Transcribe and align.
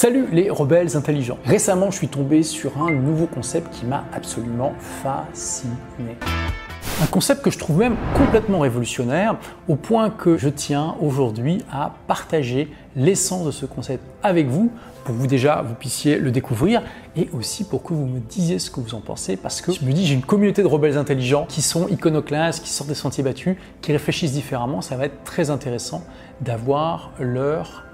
Salut 0.00 0.28
les 0.30 0.48
rebelles 0.48 0.96
intelligents. 0.96 1.38
Récemment, 1.44 1.90
je 1.90 1.96
suis 1.96 2.06
tombé 2.06 2.44
sur 2.44 2.80
un 2.80 2.92
nouveau 2.92 3.26
concept 3.26 3.74
qui 3.74 3.84
m'a 3.84 4.04
absolument 4.12 4.72
fasciné. 4.78 6.16
Un 7.02 7.06
concept 7.06 7.42
que 7.42 7.50
je 7.50 7.58
trouve 7.58 7.78
même 7.78 7.96
complètement 8.16 8.60
révolutionnaire, 8.60 9.34
au 9.66 9.74
point 9.74 10.10
que 10.10 10.36
je 10.36 10.50
tiens 10.50 10.94
aujourd'hui 11.00 11.64
à 11.72 11.96
partager 12.06 12.68
l'essence 12.94 13.44
de 13.44 13.50
ce 13.50 13.66
concept 13.66 14.04
avec 14.22 14.46
vous, 14.46 14.70
pour 15.02 15.16
que 15.16 15.20
vous 15.20 15.26
déjà 15.26 15.62
vous 15.62 15.74
puissiez 15.74 16.20
le 16.20 16.30
découvrir, 16.30 16.80
et 17.16 17.28
aussi 17.32 17.64
pour 17.64 17.82
que 17.82 17.92
vous 17.92 18.06
me 18.06 18.20
disiez 18.20 18.60
ce 18.60 18.70
que 18.70 18.78
vous 18.78 18.94
en 18.94 19.00
pensez, 19.00 19.36
parce 19.36 19.60
que 19.60 19.72
je 19.72 19.84
me 19.84 19.90
dis 19.90 20.06
j'ai 20.06 20.14
une 20.14 20.22
communauté 20.22 20.62
de 20.62 20.68
rebelles 20.68 20.96
intelligents 20.96 21.46
qui 21.48 21.60
sont 21.60 21.88
iconoclastes, 21.88 22.62
qui 22.62 22.70
sortent 22.70 22.88
des 22.88 22.94
sentiers 22.94 23.24
battus, 23.24 23.56
qui 23.82 23.90
réfléchissent 23.90 24.34
différemment, 24.34 24.80
ça 24.80 24.96
va 24.96 25.06
être 25.06 25.24
très 25.24 25.50
intéressant 25.50 26.04
d'avoir 26.40 27.10
leur 27.18 27.87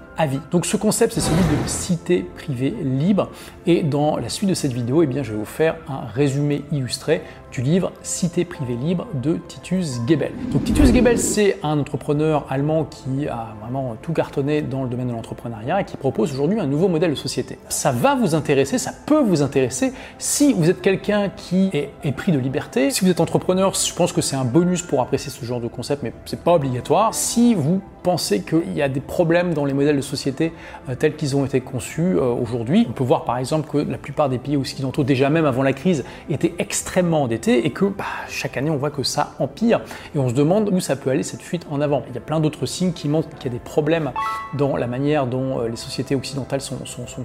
Donc 0.51 0.65
ce 0.65 0.77
concept, 0.77 1.13
c'est 1.13 1.21
celui 1.21 1.41
de 1.41 1.67
cité 1.67 2.25
privée 2.35 2.75
libre. 2.81 3.29
Et 3.67 3.81
dans 3.81 4.17
la 4.17 4.29
suite 4.29 4.47
de 4.47 4.53
cette 4.53 4.73
vidéo, 4.73 5.01
eh 5.01 5.07
bien, 5.07 5.23
je 5.23 5.31
vais 5.31 5.39
vous 5.39 5.43
faire 5.43 5.77
un 5.87 6.05
résumé 6.05 6.61
illustré 6.71 7.23
du 7.51 7.63
livre 7.63 7.91
Cité 8.03 8.45
privée 8.45 8.75
libre 8.75 9.07
de 9.13 9.39
Titus 9.47 10.01
Gebel. 10.07 10.33
Donc 10.51 10.65
Titus 10.65 10.93
Gebel, 10.93 11.17
c'est 11.17 11.57
un 11.63 11.79
entrepreneur 11.79 12.45
allemand 12.49 12.83
qui 12.83 13.27
a 13.27 13.55
vraiment 13.63 13.95
tout 14.03 14.13
cartonné 14.13 14.61
dans 14.61 14.83
le 14.83 14.89
domaine 14.89 15.07
de 15.07 15.13
l'entrepreneuriat 15.13 15.81
et 15.81 15.85
qui 15.85 15.97
propose 15.97 16.31
aujourd'hui 16.33 16.59
un 16.59 16.67
nouveau 16.67 16.89
modèle 16.89 17.11
de 17.11 17.15
société. 17.15 17.57
Ça 17.69 17.91
va 17.91 18.13
vous 18.13 18.35
intéresser, 18.35 18.77
ça 18.77 18.91
peut 19.05 19.21
vous 19.21 19.41
intéresser 19.41 19.93
si 20.19 20.53
vous 20.53 20.69
êtes 20.69 20.81
quelqu'un 20.81 21.29
qui 21.29 21.69
est 21.73 21.89
épris 22.03 22.31
de 22.31 22.39
liberté. 22.39 22.91
Si 22.91 23.03
vous 23.03 23.09
êtes 23.09 23.21
entrepreneur, 23.21 23.73
je 23.73 23.93
pense 23.95 24.11
que 24.11 24.21
c'est 24.21 24.35
un 24.35 24.45
bonus 24.45 24.83
pour 24.83 25.01
apprécier 25.01 25.31
ce 25.31 25.43
genre 25.43 25.61
de 25.61 25.67
concept, 25.67 26.03
mais 26.03 26.13
c'est 26.25 26.43
pas 26.43 26.53
obligatoire. 26.53 27.15
Si 27.15 27.55
vous 27.55 27.81
pensez 28.05 28.41
qu'il 28.41 28.73
y 28.73 28.83
a 28.83 28.89
des 28.89 28.99
problèmes 28.99 29.55
dans 29.55 29.65
les 29.65 29.73
modèles 29.73 29.95
de 29.95 30.01
société 30.01 30.53
euh, 30.89 30.95
tels 30.95 31.15
qu'ils 31.15 31.35
ont 31.35 31.43
été 31.43 31.59
conçus 31.61 32.15
euh, 32.15 32.21
aujourd'hui. 32.21 32.85
On 32.87 32.93
peut 32.93 33.03
voir 33.03 33.25
par 33.25 33.39
exemple 33.39 33.54
que 33.63 33.77
la 33.77 33.97
plupart 33.97 34.29
des 34.29 34.37
pays 34.37 34.57
occidentaux, 34.57 35.03
déjà 35.03 35.29
même 35.29 35.45
avant 35.45 35.63
la 35.63 35.73
crise, 35.73 36.03
étaient 36.29 36.53
extrêmement 36.59 37.23
endettés 37.23 37.65
et 37.65 37.71
que 37.71 37.85
bah, 37.85 38.05
chaque 38.27 38.57
année 38.57 38.69
on 38.69 38.77
voit 38.77 38.89
que 38.89 39.03
ça 39.03 39.33
empire 39.39 39.81
et 40.13 40.19
on 40.19 40.29
se 40.29 40.33
demande 40.33 40.69
où 40.71 40.79
ça 40.79 40.95
peut 40.95 41.09
aller 41.09 41.23
cette 41.23 41.41
fuite 41.41 41.65
en 41.69 41.81
avant. 41.81 42.03
Il 42.09 42.15
y 42.15 42.17
a 42.17 42.21
plein 42.21 42.39
d'autres 42.39 42.65
signes 42.65 42.93
qui 42.93 43.07
montrent 43.07 43.29
qu'il 43.29 43.51
y 43.51 43.55
a 43.55 43.57
des 43.57 43.63
problèmes 43.63 44.11
dans 44.57 44.77
la 44.77 44.87
manière 44.87 45.27
dont 45.27 45.59
euh, 45.59 45.67
les 45.67 45.75
sociétés 45.75 46.15
occidentales 46.15 46.61
sont, 46.61 46.77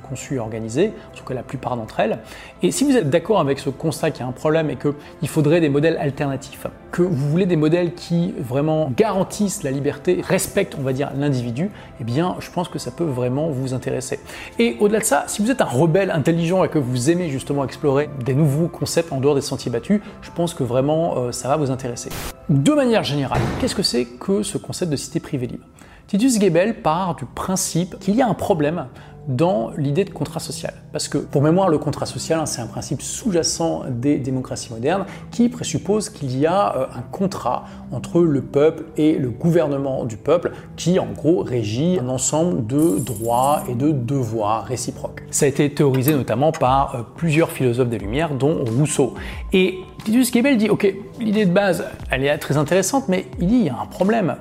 conçues 0.08 0.36
et 0.36 0.38
organisées, 0.38 0.92
en 1.12 1.16
tout 1.16 1.24
cas 1.24 1.34
la 1.34 1.42
plupart 1.42 1.76
d'entre 1.76 2.00
elles. 2.00 2.18
Et 2.62 2.70
si 2.70 2.84
vous 2.84 2.96
êtes 2.96 3.10
d'accord 3.10 3.40
avec 3.40 3.58
ce 3.58 3.70
constat 3.70 4.10
qu'il 4.10 4.20
y 4.20 4.24
a 4.24 4.28
un 4.28 4.32
problème 4.32 4.70
et 4.70 4.76
qu'il 4.76 5.28
faudrait 5.28 5.60
des 5.60 5.68
modèles 5.68 5.96
alternatifs, 5.98 6.66
que 6.90 7.02
vous 7.02 7.28
voulez 7.28 7.46
des 7.46 7.56
modèles 7.56 7.94
qui 7.94 8.34
vraiment 8.38 8.90
garantissent 8.96 9.62
la 9.62 9.70
liberté, 9.70 10.22
respectent 10.26 10.76
on 10.78 10.82
va 10.82 10.92
dire, 10.92 11.10
l'individu, 11.16 11.70
eh 12.00 12.04
bien, 12.04 12.36
je 12.40 12.50
pense 12.50 12.68
que 12.68 12.78
ça 12.78 12.90
peut 12.90 13.04
vraiment 13.04 13.48
vous 13.48 13.74
intéresser. 13.74 14.20
Et 14.58 14.76
au-delà 14.80 15.00
de 15.00 15.04
ça, 15.04 15.24
si 15.26 15.42
vous 15.42 15.50
êtes 15.50 15.60
un 15.60 15.66
rebelle 15.66 16.10
intelligent 16.20 16.62
et 16.64 16.68
que 16.68 16.78
vous 16.78 17.08
aimez 17.08 17.30
justement 17.30 17.64
explorer 17.64 18.10
des 18.22 18.34
nouveaux 18.34 18.68
concepts 18.68 19.10
en 19.10 19.20
dehors 19.20 19.34
des 19.34 19.40
sentiers 19.40 19.70
battus, 19.70 20.02
je 20.20 20.30
pense 20.30 20.52
que 20.52 20.62
vraiment 20.62 21.16
euh, 21.16 21.32
ça 21.32 21.48
va 21.48 21.56
vous 21.56 21.70
intéresser. 21.70 22.10
De 22.50 22.72
manière 22.72 23.04
générale, 23.04 23.40
qu'est-ce 23.58 23.74
que 23.74 23.82
c'est 23.82 24.04
que 24.04 24.42
ce 24.42 24.58
concept 24.58 24.92
de 24.92 24.96
cité 24.96 25.18
privée 25.18 25.46
libre? 25.46 25.64
Titus 26.08 26.38
Gebel 26.38 26.82
part 26.82 27.14
du 27.14 27.24
principe 27.24 27.98
qu'il 28.00 28.16
y 28.16 28.22
a 28.22 28.28
un 28.28 28.34
problème 28.34 28.86
dans 29.28 29.70
l'idée 29.76 30.04
de 30.04 30.10
contrat 30.10 30.40
social. 30.40 30.74
Parce 30.92 31.08
que, 31.08 31.18
pour 31.18 31.42
mémoire, 31.42 31.68
le 31.68 31.78
contrat 31.78 32.06
social, 32.06 32.40
hein, 32.40 32.46
c'est 32.46 32.60
un 32.60 32.66
principe 32.66 33.02
sous-jacent 33.02 33.84
des 33.88 34.18
démocraties 34.18 34.72
modernes 34.72 35.04
qui 35.30 35.48
présuppose 35.48 36.08
qu'il 36.08 36.36
y 36.38 36.46
a 36.46 36.76
euh, 36.76 36.86
un 36.96 37.02
contrat 37.02 37.64
entre 37.92 38.20
le 38.20 38.42
peuple 38.42 38.84
et 38.96 39.16
le 39.16 39.30
gouvernement 39.30 40.04
du 40.04 40.16
peuple 40.16 40.52
qui, 40.76 40.98
en 40.98 41.06
gros, 41.06 41.42
régit 41.42 41.98
un 42.00 42.08
ensemble 42.08 42.66
de 42.66 42.98
droits 42.98 43.62
et 43.68 43.74
de 43.74 43.90
devoirs 43.90 44.64
réciproques. 44.64 45.22
Ça 45.30 45.46
a 45.46 45.48
été 45.48 45.72
théorisé 45.72 46.14
notamment 46.14 46.52
par 46.52 46.94
euh, 46.94 47.02
plusieurs 47.16 47.50
philosophes 47.50 47.88
des 47.88 47.98
Lumières, 47.98 48.34
dont 48.34 48.64
Rousseau. 48.64 49.14
Et 49.52 49.78
Titus 50.04 50.32
Gebel 50.32 50.56
dit, 50.56 50.70
ok, 50.70 50.92
l'idée 51.20 51.44
de 51.44 51.52
base, 51.52 51.84
elle 52.10 52.24
est 52.24 52.38
très 52.38 52.56
intéressante, 52.56 53.08
mais 53.08 53.26
il 53.38 53.46
dit, 53.46 53.56
il 53.56 53.64
y 53.66 53.68
a 53.68 53.78
un 53.80 53.86
problème. 53.86 54.36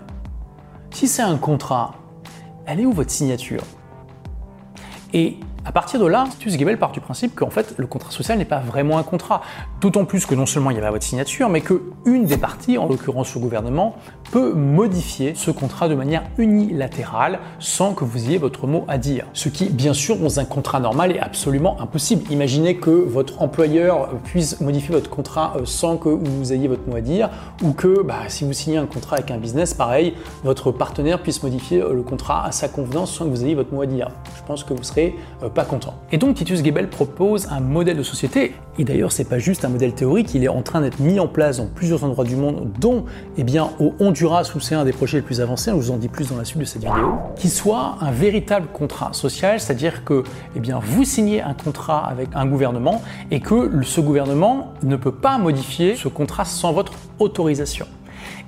Si 0.92 1.08
c'est 1.08 1.22
un 1.22 1.38
contrat, 1.38 1.96
elle 2.66 2.80
est 2.80 2.86
où 2.86 2.94
votre 2.94 3.12
signature? 3.12 3.62
Et 5.14 5.38
à 5.70 5.72
partir 5.72 6.00
de 6.00 6.08
là, 6.08 6.26
Titus 6.32 6.58
Gebel 6.58 6.80
part 6.80 6.92
du 6.92 7.00
principe 7.00 7.36
qu'en 7.36 7.52
fait, 7.52 7.76
le 7.78 7.86
contrat 7.86 8.10
social 8.10 8.40
n'est 8.40 8.44
pas 8.44 8.58
vraiment 8.58 8.98
un 8.98 9.04
contrat. 9.04 9.42
D'autant 9.82 10.04
plus 10.04 10.26
que 10.26 10.34
non 10.34 10.48
seulement 10.48 10.72
il 10.72 10.78
y 10.78 10.80
avait 10.80 10.90
votre 10.90 11.04
signature, 11.04 11.48
mais 11.48 11.62
qu'une 11.62 12.26
des 12.26 12.38
parties, 12.38 12.80
en 12.80 12.88
l'occurrence 12.88 13.36
le 13.36 13.40
gouvernement, 13.40 13.96
peut 14.32 14.54
modifier 14.54 15.34
ce 15.36 15.52
contrat 15.52 15.88
de 15.88 15.94
manière 15.94 16.24
unilatérale 16.40 17.38
sans 17.60 17.94
que 17.94 18.04
vous 18.04 18.18
ayez 18.18 18.40
votre 18.40 18.66
mot 18.66 18.84
à 18.88 18.98
dire. 18.98 19.28
Ce 19.34 19.48
qui, 19.48 19.70
bien 19.70 19.94
sûr, 19.94 20.18
dans 20.18 20.40
un 20.40 20.46
contrat 20.46 20.80
normal 20.80 21.12
est 21.12 21.20
absolument 21.20 21.80
impossible. 21.80 22.24
Imaginez 22.32 22.78
que 22.78 22.90
votre 22.90 23.44
employeur 23.44 24.10
puisse 24.24 24.60
modifier 24.62 24.96
votre 24.96 25.12
contrat 25.12 25.54
euh, 25.56 25.66
sans 25.66 25.98
que 25.98 26.10
vous 26.10 26.52
ayez 26.52 26.68
votre 26.68 26.90
mot 26.90 26.96
à 26.96 27.02
dire, 27.02 27.30
ou 27.62 27.74
que 27.74 28.02
bah, 28.02 28.22
si 28.28 28.44
vous 28.44 28.54
signez 28.54 28.78
un 28.78 28.88
contrat 28.88 29.18
avec 29.18 29.30
un 29.30 29.38
business, 29.38 29.76
pareil, 29.76 30.16
votre 30.44 30.72
partenaire 30.72 31.22
puisse 31.22 31.44
modifier 31.44 31.80
euh, 31.80 31.94
le 31.94 32.02
contrat 32.02 32.44
à 32.44 32.52
sa 32.52 32.70
convenance 32.70 33.12
sans 33.12 33.26
que 33.26 33.30
vous 33.30 33.46
ayez 33.46 33.54
votre 33.54 33.72
mot 33.72 33.84
à 33.84 33.86
dire. 33.86 34.10
Je 34.36 34.44
pense 34.48 34.64
que 34.64 34.74
vous 34.74 34.84
serez 34.84 35.16
euh, 35.44 35.50
content. 35.66 35.96
Et 36.12 36.18
donc 36.18 36.36
Titus 36.36 36.64
Gebel 36.64 36.90
propose 36.90 37.48
un 37.52 37.60
modèle 37.60 37.98
de 37.98 38.04
société, 38.04 38.54
et 38.78 38.84
d'ailleurs 38.84 39.12
c'est 39.12 39.26
pas 39.26 39.40
juste 39.40 39.66
un 39.66 39.70
modèle 39.70 39.94
théorique, 39.94 40.34
il 40.34 40.44
est 40.44 40.50
en 40.50 40.62
train 40.62 40.82
d'être 40.82 41.00
mis 41.00 41.20
en 41.20 41.28
place 41.28 41.58
dans 41.58 41.68
plusieurs 41.68 42.04
endroits 42.04 42.26
du 42.26 42.36
monde, 42.36 42.72
dont 42.80 43.06
eh 43.38 43.44
bien, 43.44 43.70
au 43.80 43.94
Honduras 44.00 44.52
où 44.56 44.60
c'est 44.60 44.76
un 44.76 44.86
des 44.86 44.94
projets 44.94 45.18
les 45.18 45.24
plus 45.24 45.42
avancés, 45.42 45.72
je 45.72 45.76
vous 45.76 45.92
en 45.92 45.98
dis 45.98 46.10
plus 46.10 46.30
dans 46.30 46.38
la 46.38 46.46
suite 46.46 46.60
de 46.60 46.66
cette 46.66 46.84
vidéo, 46.84 47.14
qui 47.36 47.50
soit 47.50 47.98
un 48.02 48.12
véritable 48.12 48.68
contrat 48.72 49.14
social, 49.14 49.60
c'est-à-dire 49.60 50.04
que 50.04 50.24
eh 50.56 50.60
vous 50.82 51.04
signez 51.04 51.42
un 51.42 51.54
contrat 51.54 52.06
avec 52.06 52.30
un 52.34 52.46
gouvernement 52.46 53.02
et 53.32 53.40
que 53.40 53.82
ce 53.84 54.02
gouvernement 54.02 54.74
ne 54.84 54.96
peut 54.96 55.12
pas 55.12 55.38
modifier 55.38 55.96
ce 55.96 56.08
contrat 56.08 56.46
sans 56.46 56.74
votre 56.74 56.94
autorisation. 57.20 57.86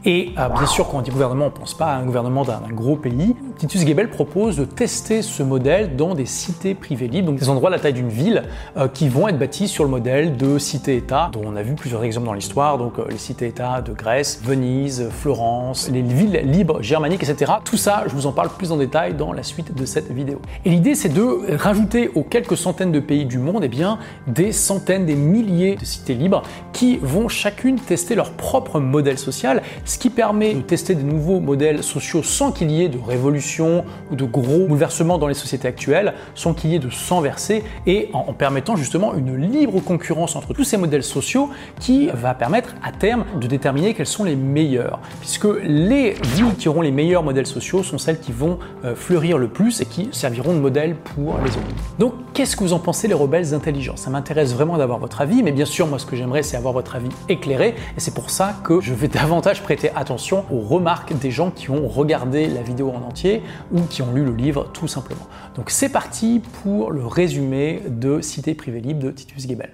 Et 0.03 0.33
euh, 0.39 0.49
bien 0.49 0.65
sûr, 0.65 0.89
quand 0.89 0.97
on 0.97 1.01
dit 1.01 1.11
gouvernement, 1.11 1.45
on 1.45 1.49
ne 1.49 1.53
pense 1.53 1.75
pas 1.75 1.93
à 1.93 1.97
un 1.97 2.03
gouvernement 2.03 2.43
d'un 2.43 2.59
gros 2.71 2.95
pays. 2.95 3.35
Titus 3.59 3.85
Gebel 3.85 4.09
propose 4.09 4.57
de 4.57 4.65
tester 4.65 5.21
ce 5.21 5.43
modèle 5.43 5.95
dans 5.95 6.15
des 6.15 6.25
cités 6.25 6.73
privées 6.73 7.07
libres, 7.07 7.27
donc 7.27 7.39
des 7.39 7.49
endroits 7.49 7.69
de 7.69 7.75
la 7.75 7.81
taille 7.81 7.93
d'une 7.93 8.09
ville, 8.09 8.43
euh, 8.77 8.87
qui 8.87 9.09
vont 9.09 9.27
être 9.27 9.37
bâtis 9.37 9.67
sur 9.67 9.83
le 9.83 9.91
modèle 9.91 10.37
de 10.37 10.57
cités-États, 10.57 11.29
dont 11.31 11.43
on 11.45 11.55
a 11.55 11.61
vu 11.61 11.75
plusieurs 11.75 12.03
exemples 12.03 12.25
dans 12.25 12.33
l'histoire, 12.33 12.79
donc 12.79 12.97
euh, 12.97 13.05
les 13.11 13.19
cités-États 13.19 13.81
de 13.81 13.93
Grèce, 13.93 14.41
Venise, 14.43 15.07
Florence, 15.11 15.87
les 15.91 16.01
villes 16.01 16.41
libres 16.45 16.81
germaniques, 16.81 17.21
etc. 17.21 17.51
Tout 17.63 17.77
ça, 17.77 18.05
je 18.07 18.15
vous 18.15 18.25
en 18.25 18.31
parle 18.31 18.49
plus 18.49 18.71
en 18.71 18.77
détail 18.77 19.13
dans 19.13 19.33
la 19.33 19.43
suite 19.43 19.75
de 19.75 19.85
cette 19.85 20.11
vidéo. 20.11 20.41
Et 20.65 20.71
l'idée, 20.71 20.95
c'est 20.95 21.09
de 21.09 21.55
rajouter 21.57 22.09
aux 22.15 22.23
quelques 22.23 22.57
centaines 22.57 22.91
de 22.91 22.99
pays 22.99 23.25
du 23.25 23.37
monde, 23.37 23.63
eh 23.63 23.67
bien, 23.67 23.99
des 24.25 24.51
centaines, 24.51 25.05
des 25.05 25.15
milliers 25.15 25.75
de 25.75 25.85
cités 25.85 26.15
libres 26.15 26.41
qui 26.73 26.97
vont 26.97 27.27
chacune 27.27 27.79
tester 27.79 28.15
leur 28.15 28.31
propre 28.31 28.79
modèle 28.79 29.19
social, 29.19 29.61
ce 29.91 29.99
qui 29.99 30.09
permet 30.09 30.53
de 30.53 30.61
tester 30.61 30.95
des 30.95 31.03
nouveaux 31.03 31.41
modèles 31.41 31.83
sociaux 31.83 32.23
sans 32.23 32.53
qu'il 32.53 32.71
y 32.71 32.81
ait 32.81 32.87
de 32.87 32.97
révolution 32.97 33.83
ou 34.09 34.15
de 34.15 34.23
gros 34.23 34.65
bouleversements 34.65 35.17
dans 35.17 35.27
les 35.27 35.33
sociétés 35.33 35.67
actuelles, 35.67 36.13
sans 36.33 36.53
qu'il 36.53 36.69
y 36.69 36.75
ait 36.75 36.79
de 36.79 36.89
sang 36.89 37.19
versé 37.19 37.65
et 37.85 38.09
en, 38.13 38.31
permettant 38.31 38.77
justement 38.77 39.13
une 39.15 39.35
libre 39.35 39.81
concurrence 39.81 40.37
entre 40.37 40.53
tous 40.53 40.63
ces 40.63 40.77
modèles 40.77 41.03
sociaux 41.03 41.49
qui 41.81 42.07
va 42.07 42.33
permettre 42.33 42.73
à 42.81 42.93
terme 42.93 43.25
de 43.41 43.47
déterminer 43.47 43.93
quels 43.93 44.07
sont 44.07 44.23
les 44.23 44.37
meilleurs. 44.37 45.01
Puisque 45.19 45.47
les 45.61 46.11
villes 46.35 46.55
qui 46.57 46.69
auront 46.69 46.81
les 46.81 46.91
meilleurs 46.91 47.23
modèles 47.23 47.45
sociaux 47.45 47.83
sont 47.83 47.97
celles 47.97 48.21
qui 48.21 48.31
vont 48.31 48.59
euh, 48.85 48.95
fleurir 48.95 49.37
le 49.37 49.49
plus 49.49 49.81
et 49.81 49.85
qui 49.85 50.07
serviront 50.13 50.53
de 50.53 50.59
modèle 50.59 50.95
pour 50.95 51.37
les 51.43 51.49
autres. 51.49 51.99
Donc 51.99 52.13
qu'est-ce 52.33 52.55
que 52.55 52.63
vous 52.63 52.71
en 52.71 52.79
pensez 52.79 53.09
les 53.09 53.13
rebelles 53.13 53.53
intelligents? 53.53 53.97
Ça 53.97 54.09
m'intéresse 54.09 54.53
vraiment 54.53 54.77
d'avoir 54.77 54.99
votre 54.99 55.19
avis, 55.19 55.43
mais 55.43 55.51
bien 55.51 55.65
sûr 55.65 55.85
moi 55.87 55.99
ce 55.99 56.05
que 56.05 56.15
j'aimerais 56.15 56.43
c'est 56.43 56.55
avoir 56.55 56.73
votre 56.73 56.95
avis 56.95 57.09
éclairé 57.27 57.75
et 57.97 57.99
c'est 57.99 58.13
pour 58.13 58.29
ça 58.29 58.55
que 58.63 58.79
je 58.79 58.93
vais 58.93 59.07
davantage 59.09 59.61
prêter 59.61 59.80
attention 59.89 60.45
aux 60.51 60.61
remarques 60.61 61.17
des 61.17 61.31
gens 61.31 61.51
qui 61.51 61.69
ont 61.69 61.87
regardé 61.87 62.47
la 62.47 62.61
vidéo 62.61 62.91
en 62.91 63.01
entier 63.01 63.41
ou 63.71 63.81
qui 63.81 64.01
ont 64.01 64.13
lu 64.13 64.23
le 64.23 64.35
livre 64.35 64.69
tout 64.73 64.87
simplement. 64.87 65.27
Donc 65.55 65.69
c'est 65.69 65.89
parti 65.89 66.41
pour 66.61 66.91
le 66.91 67.05
résumé 67.05 67.81
de 67.87 68.21
Cité 68.21 68.53
privée 68.53 68.81
libre 68.81 69.01
de 69.01 69.11
Titus 69.11 69.47
Gebel. 69.47 69.73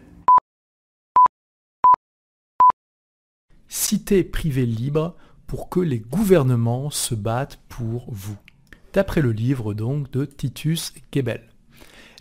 Cité 3.68 4.24
privée 4.24 4.66
libre 4.66 5.16
pour 5.46 5.70
que 5.70 5.80
les 5.80 6.00
gouvernements 6.00 6.90
se 6.90 7.16
battent 7.16 7.60
pour 7.68 8.06
vous. 8.10 8.38
D'après 8.94 9.22
le 9.22 9.32
livre 9.32 9.74
donc 9.74 10.10
de 10.12 10.26
Titus 10.26 10.94
Gebel. 11.14 11.44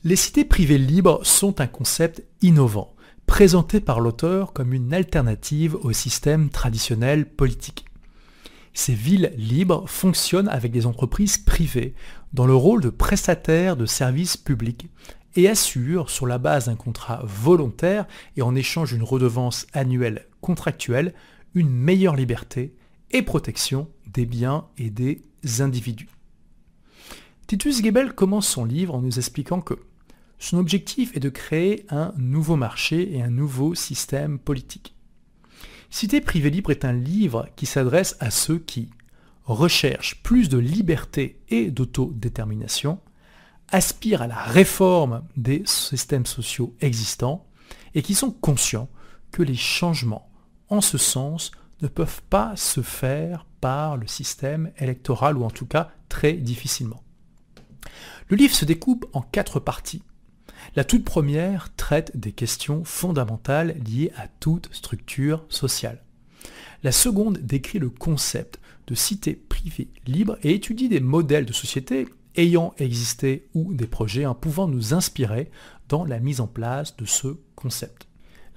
Les 0.04 0.16
cités 0.16 0.44
privées 0.44 0.78
libres 0.78 1.20
sont 1.24 1.60
un 1.60 1.66
concept 1.66 2.22
innovant 2.42 2.95
présenté 3.26 3.80
par 3.80 4.00
l'auteur 4.00 4.52
comme 4.52 4.72
une 4.72 4.94
alternative 4.94 5.76
au 5.82 5.92
système 5.92 6.48
traditionnel 6.48 7.26
politique. 7.28 7.84
Ces 8.72 8.94
villes 8.94 9.32
libres 9.36 9.88
fonctionnent 9.88 10.48
avec 10.48 10.70
des 10.70 10.86
entreprises 10.86 11.38
privées 11.38 11.94
dans 12.32 12.46
le 12.46 12.54
rôle 12.54 12.82
de 12.82 12.90
prestataires 12.90 13.76
de 13.76 13.86
services 13.86 14.36
publics 14.36 14.88
et 15.34 15.48
assurent, 15.48 16.10
sur 16.10 16.26
la 16.26 16.38
base 16.38 16.66
d'un 16.66 16.76
contrat 16.76 17.22
volontaire 17.24 18.06
et 18.36 18.42
en 18.42 18.54
échange 18.54 18.92
d'une 18.92 19.02
redevance 19.02 19.66
annuelle 19.72 20.26
contractuelle, 20.40 21.14
une 21.54 21.70
meilleure 21.70 22.16
liberté 22.16 22.74
et 23.10 23.22
protection 23.22 23.88
des 24.12 24.26
biens 24.26 24.66
et 24.78 24.90
des 24.90 25.22
individus. 25.60 26.08
Titus 27.46 27.82
Gebel 27.82 28.12
commence 28.12 28.48
son 28.48 28.64
livre 28.64 28.94
en 28.94 29.00
nous 29.00 29.18
expliquant 29.18 29.60
que 29.60 29.74
son 30.38 30.58
objectif 30.58 31.16
est 31.16 31.20
de 31.20 31.28
créer 31.28 31.86
un 31.88 32.12
nouveau 32.16 32.56
marché 32.56 33.14
et 33.14 33.22
un 33.22 33.30
nouveau 33.30 33.74
système 33.74 34.38
politique. 34.38 34.94
Cité 35.90 36.20
privée 36.20 36.50
libre 36.50 36.70
est 36.70 36.84
un 36.84 36.92
livre 36.92 37.48
qui 37.56 37.66
s'adresse 37.66 38.16
à 38.20 38.30
ceux 38.30 38.58
qui 38.58 38.90
recherchent 39.44 40.22
plus 40.22 40.48
de 40.48 40.58
liberté 40.58 41.40
et 41.48 41.70
d'autodétermination, 41.70 42.98
aspirent 43.70 44.22
à 44.22 44.26
la 44.26 44.42
réforme 44.42 45.24
des 45.36 45.62
systèmes 45.64 46.26
sociaux 46.26 46.74
existants 46.80 47.46
et 47.94 48.02
qui 48.02 48.14
sont 48.14 48.30
conscients 48.30 48.88
que 49.32 49.42
les 49.42 49.56
changements 49.56 50.30
en 50.68 50.80
ce 50.80 50.98
sens 50.98 51.50
ne 51.82 51.88
peuvent 51.88 52.22
pas 52.28 52.56
se 52.56 52.80
faire 52.80 53.46
par 53.60 53.96
le 53.96 54.06
système 54.06 54.72
électoral 54.78 55.36
ou 55.36 55.44
en 55.44 55.50
tout 55.50 55.66
cas 55.66 55.90
très 56.08 56.34
difficilement. 56.34 57.02
Le 58.28 58.36
livre 58.36 58.54
se 58.54 58.64
découpe 58.64 59.06
en 59.12 59.22
quatre 59.22 59.60
parties. 59.60 60.02
La 60.74 60.84
toute 60.84 61.04
première 61.04 61.74
traite 61.76 62.16
des 62.16 62.32
questions 62.32 62.84
fondamentales 62.84 63.76
liées 63.86 64.12
à 64.16 64.28
toute 64.28 64.68
structure 64.72 65.44
sociale. 65.48 66.02
La 66.82 66.92
seconde 66.92 67.38
décrit 67.38 67.78
le 67.78 67.90
concept 67.90 68.60
de 68.86 68.94
cité 68.94 69.34
privée 69.34 69.88
libre 70.06 70.38
et 70.42 70.54
étudie 70.54 70.88
des 70.88 71.00
modèles 71.00 71.46
de 71.46 71.52
société 71.52 72.06
ayant 72.36 72.74
existé 72.78 73.48
ou 73.54 73.72
des 73.74 73.86
projets 73.86 74.24
hein, 74.24 74.34
pouvant 74.34 74.68
nous 74.68 74.94
inspirer 74.94 75.50
dans 75.88 76.04
la 76.04 76.20
mise 76.20 76.40
en 76.40 76.46
place 76.46 76.96
de 76.96 77.06
ce 77.06 77.38
concept. 77.54 78.06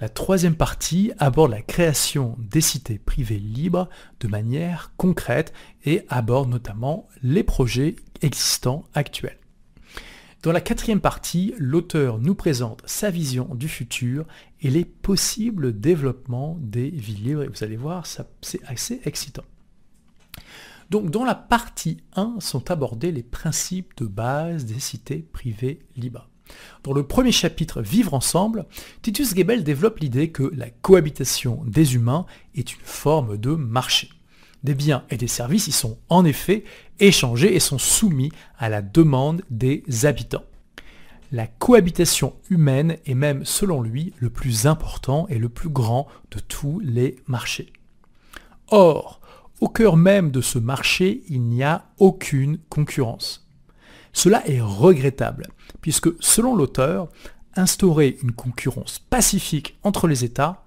La 0.01 0.09
troisième 0.09 0.55
partie 0.55 1.11
aborde 1.17 1.51
la 1.51 1.61
création 1.61 2.37
des 2.39 2.61
cités 2.61 2.99
privées 2.99 3.39
libres 3.39 3.89
de 4.21 4.27
manière 4.27 4.93
concrète 4.95 5.53
et 5.85 6.05
aborde 6.07 6.49
notamment 6.49 7.07
les 7.21 7.43
projets 7.43 7.95
existants 8.21 8.85
actuels. 8.93 9.38
Dans 10.41 10.53
la 10.53 10.61
quatrième 10.61 11.01
partie, 11.01 11.53
l'auteur 11.57 12.17
nous 12.17 12.33
présente 12.33 12.81
sa 12.85 13.09
vision 13.09 13.53
du 13.55 13.67
futur 13.67 14.25
et 14.61 14.69
les 14.69 14.85
possibles 14.85 15.77
développements 15.77 16.57
des 16.61 16.89
villes 16.89 17.23
libres. 17.23 17.43
Et 17.43 17.47
vous 17.47 17.63
allez 17.65 17.75
voir, 17.75 18.05
c'est 18.05 18.63
assez 18.65 19.01
excitant. 19.03 19.43
Donc 20.89 21.11
dans 21.11 21.25
la 21.25 21.35
partie 21.35 21.97
1 22.15 22.37
sont 22.39 22.71
abordés 22.71 23.11
les 23.11 23.21
principes 23.21 23.91
de 23.97 24.05
base 24.05 24.63
des 24.63 24.79
cités 24.79 25.27
privées 25.33 25.79
libres. 25.97 26.29
Dans 26.83 26.93
le 26.93 27.05
premier 27.05 27.33
chapitre 27.33 27.81
Vivre 27.81 28.13
ensemble, 28.13 28.65
Titus 29.01 29.35
Gebel 29.35 29.65
développe 29.65 29.99
l'idée 29.99 30.31
que 30.31 30.51
la 30.55 30.69
cohabitation 30.69 31.63
des 31.65 31.95
humains 31.95 32.25
est 32.55 32.73
une 32.73 32.81
forme 32.81 33.37
de 33.37 33.51
marché. 33.51 34.09
Des 34.63 34.73
biens 34.75 35.03
et 35.09 35.17
des 35.17 35.27
services 35.27 35.67
y 35.67 35.71
sont 35.71 35.97
en 36.09 36.25
effet 36.25 36.63
échangés 36.99 37.55
et 37.55 37.59
sont 37.59 37.77
soumis 37.77 38.31
à 38.57 38.69
la 38.69 38.81
demande 38.81 39.41
des 39.49 39.83
habitants. 40.03 40.43
La 41.31 41.47
cohabitation 41.47 42.33
humaine 42.49 42.97
est 43.05 43.13
même, 43.13 43.45
selon 43.45 43.81
lui, 43.81 44.13
le 44.17 44.29
plus 44.29 44.65
important 44.65 45.27
et 45.29 45.37
le 45.37 45.47
plus 45.47 45.69
grand 45.69 46.07
de 46.31 46.39
tous 46.39 46.79
les 46.79 47.17
marchés. 47.27 47.71
Or, 48.69 49.21
au 49.61 49.69
cœur 49.69 49.95
même 49.95 50.31
de 50.31 50.41
ce 50.41 50.57
marché, 50.57 51.23
il 51.29 51.43
n'y 51.43 51.63
a 51.63 51.85
aucune 51.97 52.57
concurrence. 52.69 53.47
Cela 54.11 54.47
est 54.47 54.61
regrettable, 54.61 55.47
puisque 55.81 56.09
selon 56.19 56.55
l'auteur, 56.55 57.09
instaurer 57.55 58.17
une 58.23 58.31
concurrence 58.31 58.99
pacifique 58.99 59.77
entre 59.83 60.07
les 60.07 60.23
États, 60.23 60.63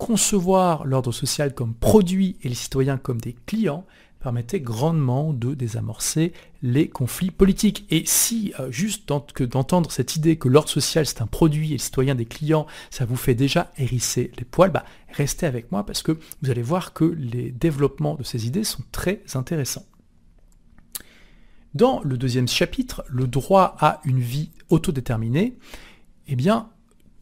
concevoir 0.00 0.86
l'ordre 0.86 1.12
social 1.12 1.54
comme 1.54 1.74
produit 1.74 2.38
et 2.42 2.48
les 2.48 2.54
citoyens 2.54 2.96
comme 2.96 3.20
des 3.20 3.36
clients, 3.44 3.84
permettait 4.18 4.60
grandement 4.60 5.32
de 5.34 5.54
désamorcer 5.54 6.32
les 6.62 6.88
conflits 6.88 7.30
politiques. 7.30 7.86
Et 7.90 8.04
si 8.06 8.52
euh, 8.58 8.70
juste 8.70 9.08
d'entendre 9.08 9.92
cette 9.92 10.16
idée 10.16 10.36
que 10.36 10.48
l'ordre 10.48 10.70
social 10.70 11.06
c'est 11.06 11.20
un 11.20 11.26
produit 11.26 11.70
et 11.70 11.72
le 11.74 11.78
citoyen 11.78 12.14
des 12.14 12.24
clients, 12.24 12.66
ça 12.90 13.04
vous 13.04 13.16
fait 13.16 13.34
déjà 13.34 13.72
hérisser 13.76 14.32
les 14.38 14.44
poils, 14.44 14.72
bah, 14.72 14.84
restez 15.12 15.46
avec 15.46 15.70
moi 15.70 15.84
parce 15.84 16.02
que 16.02 16.18
vous 16.42 16.50
allez 16.50 16.62
voir 16.62 16.94
que 16.94 17.04
les 17.04 17.50
développements 17.50 18.14
de 18.14 18.24
ces 18.24 18.46
idées 18.46 18.64
sont 18.64 18.82
très 18.92 19.22
intéressants. 19.34 19.84
Dans 21.74 22.00
le 22.02 22.16
deuxième 22.16 22.48
chapitre, 22.48 23.04
le 23.06 23.26
droit 23.26 23.76
à 23.78 24.00
une 24.04 24.20
vie 24.20 24.50
autodéterminée, 24.70 25.56
eh 26.26 26.36
bien, 26.36 26.70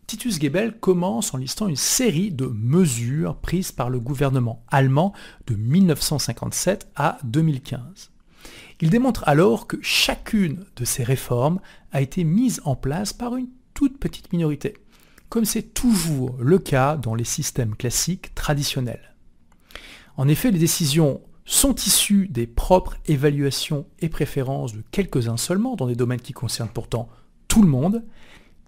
Titus 0.08 0.40
Gebel 0.40 0.72
commence 0.72 1.34
en 1.34 1.37
listant 1.37 1.69
une 1.69 1.76
série 1.76 2.32
de 2.32 2.46
mesures 2.46 3.37
prises 3.37 3.72
par 3.72 3.90
le 3.90 4.00
gouvernement 4.00 4.64
allemand 4.69 5.12
de 5.46 5.55
1957 5.55 6.88
à 6.96 7.19
2015. 7.25 8.10
Il 8.81 8.88
démontre 8.88 9.22
alors 9.28 9.66
que 9.66 9.76
chacune 9.82 10.64
de 10.76 10.87
ces 10.87 11.05
réformes 11.05 11.60
a 11.93 12.00
été 12.00 12.25
mise 12.25 12.62
en 12.64 12.75
place 12.75 13.12
par 13.12 13.37
une 13.37 13.50
toute 13.75 14.00
petite 14.00 14.32
minorité, 14.32 14.78
comme 15.28 15.44
c'est 15.44 15.75
toujours 15.75 16.38
le 16.40 16.58
cas 16.58 16.96
dans 16.96 17.14
les 17.14 17.25
systèmes 17.25 17.76
classiques 17.76 18.34
traditionnels. 18.34 19.14
En 20.16 20.26
effet, 20.26 20.50
les 20.50 20.58
décisions 20.58 21.20
sont 21.44 21.75
issues 21.75 22.28
des 22.28 22.46
propres 22.46 22.96
évaluations 23.05 23.87
et 23.99 24.08
préférences 24.08 24.72
de 24.72 24.82
quelques-uns 24.90 25.37
seulement 25.37 25.76
dans 25.76 25.87
des 25.87 25.96
domaines 25.96 26.22
qui 26.22 26.32
concernent 26.32 26.70
pourtant 26.72 27.10
tout 27.46 27.60
le 27.60 27.69
monde, 27.69 28.05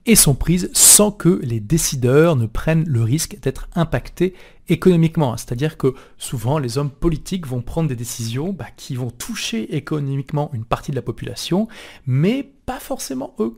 et 0.06 0.16
sont 0.16 0.34
prises 0.34 0.70
sans 0.72 1.10
que 1.10 1.40
les 1.42 1.60
décideurs 1.60 2.36
ne 2.36 2.46
prennent 2.46 2.88
le 2.88 3.02
risque 3.02 3.38
d'être 3.40 3.68
impactés 3.74 4.34
économiquement. 4.68 5.36
C'est-à-dire 5.36 5.76
que 5.76 5.94
souvent 6.16 6.58
les 6.58 6.78
hommes 6.78 6.90
politiques 6.90 7.46
vont 7.46 7.60
prendre 7.60 7.88
des 7.88 7.96
décisions 7.96 8.52
bah, 8.52 8.66
qui 8.76 8.96
vont 8.96 9.10
toucher 9.10 9.76
économiquement 9.76 10.50
une 10.52 10.64
partie 10.64 10.90
de 10.90 10.96
la 10.96 11.02
population, 11.02 11.68
mais 12.06 12.50
pas 12.66 12.80
forcément 12.80 13.34
eux. 13.38 13.56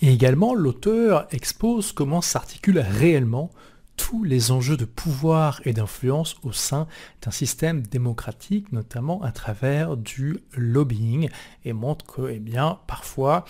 Et 0.00 0.12
également, 0.12 0.54
l'auteur 0.54 1.26
expose 1.32 1.92
comment 1.92 2.20
s'articulent 2.20 2.78
réellement 2.78 3.50
tous 3.98 4.22
les 4.22 4.52
enjeux 4.52 4.76
de 4.76 4.84
pouvoir 4.84 5.60
et 5.64 5.72
d'influence 5.72 6.36
au 6.44 6.52
sein 6.52 6.86
d'un 7.20 7.32
système 7.32 7.82
démocratique, 7.82 8.72
notamment 8.72 9.20
à 9.22 9.32
travers 9.32 9.96
du 9.96 10.38
lobbying, 10.56 11.28
et 11.64 11.72
montre 11.72 12.06
que, 12.06 12.30
eh 12.30 12.38
bien, 12.38 12.78
parfois, 12.86 13.44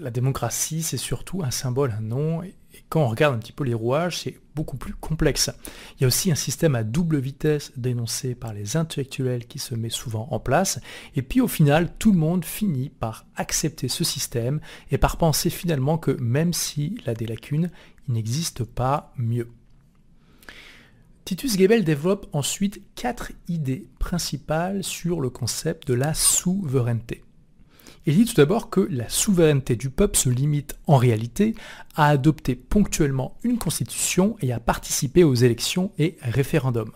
la 0.00 0.10
démocratie, 0.10 0.82
c'est 0.82 0.96
surtout 0.96 1.42
un 1.42 1.50
symbole, 1.50 1.94
un 1.96 2.02
nom, 2.02 2.42
et 2.42 2.54
quand 2.88 3.02
on 3.02 3.08
regarde 3.08 3.34
un 3.34 3.38
petit 3.38 3.52
peu 3.52 3.64
les 3.64 3.74
rouages, 3.74 4.20
c'est 4.20 4.38
beaucoup 4.54 4.76
plus 4.76 4.94
complexe. 4.94 5.50
Il 5.96 6.02
y 6.02 6.04
a 6.04 6.08
aussi 6.08 6.32
un 6.32 6.36
système 6.36 6.74
à 6.74 6.82
double 6.82 7.18
vitesse 7.18 7.72
dénoncé 7.76 8.34
par 8.34 8.52
les 8.52 8.76
intellectuels 8.76 9.46
qui 9.46 9.58
se 9.58 9.74
met 9.74 9.90
souvent 9.90 10.28
en 10.30 10.40
place, 10.40 10.80
et 11.14 11.22
puis 11.22 11.40
au 11.40 11.48
final, 11.48 11.92
tout 11.98 12.12
le 12.12 12.18
monde 12.18 12.44
finit 12.44 12.88
par 12.88 13.26
accepter 13.36 13.88
ce 13.88 14.04
système 14.04 14.60
et 14.90 14.98
par 14.98 15.16
penser 15.16 15.50
finalement 15.50 15.98
que 15.98 16.12
même 16.12 16.52
s'il 16.52 17.02
a 17.08 17.14
des 17.14 17.26
lacunes, 17.26 17.70
il 18.08 18.14
n'existe 18.14 18.64
pas 18.64 19.12
mieux. 19.16 19.48
Titus 21.24 21.58
Gebel 21.58 21.84
développe 21.84 22.26
ensuite 22.32 22.80
quatre 22.94 23.32
idées 23.48 23.86
principales 23.98 24.82
sur 24.82 25.20
le 25.20 25.28
concept 25.28 25.86
de 25.86 25.92
la 25.92 26.14
souveraineté. 26.14 27.22
Il 28.08 28.14
dit 28.14 28.24
tout 28.24 28.36
d'abord 28.36 28.70
que 28.70 28.80
la 28.90 29.06
souveraineté 29.10 29.76
du 29.76 29.90
peuple 29.90 30.16
se 30.16 30.30
limite 30.30 30.78
en 30.86 30.96
réalité 30.96 31.54
à 31.94 32.08
adopter 32.08 32.54
ponctuellement 32.54 33.36
une 33.42 33.58
constitution 33.58 34.34
et 34.40 34.50
à 34.50 34.58
participer 34.58 35.24
aux 35.24 35.34
élections 35.34 35.92
et 35.98 36.16
référendums. 36.22 36.92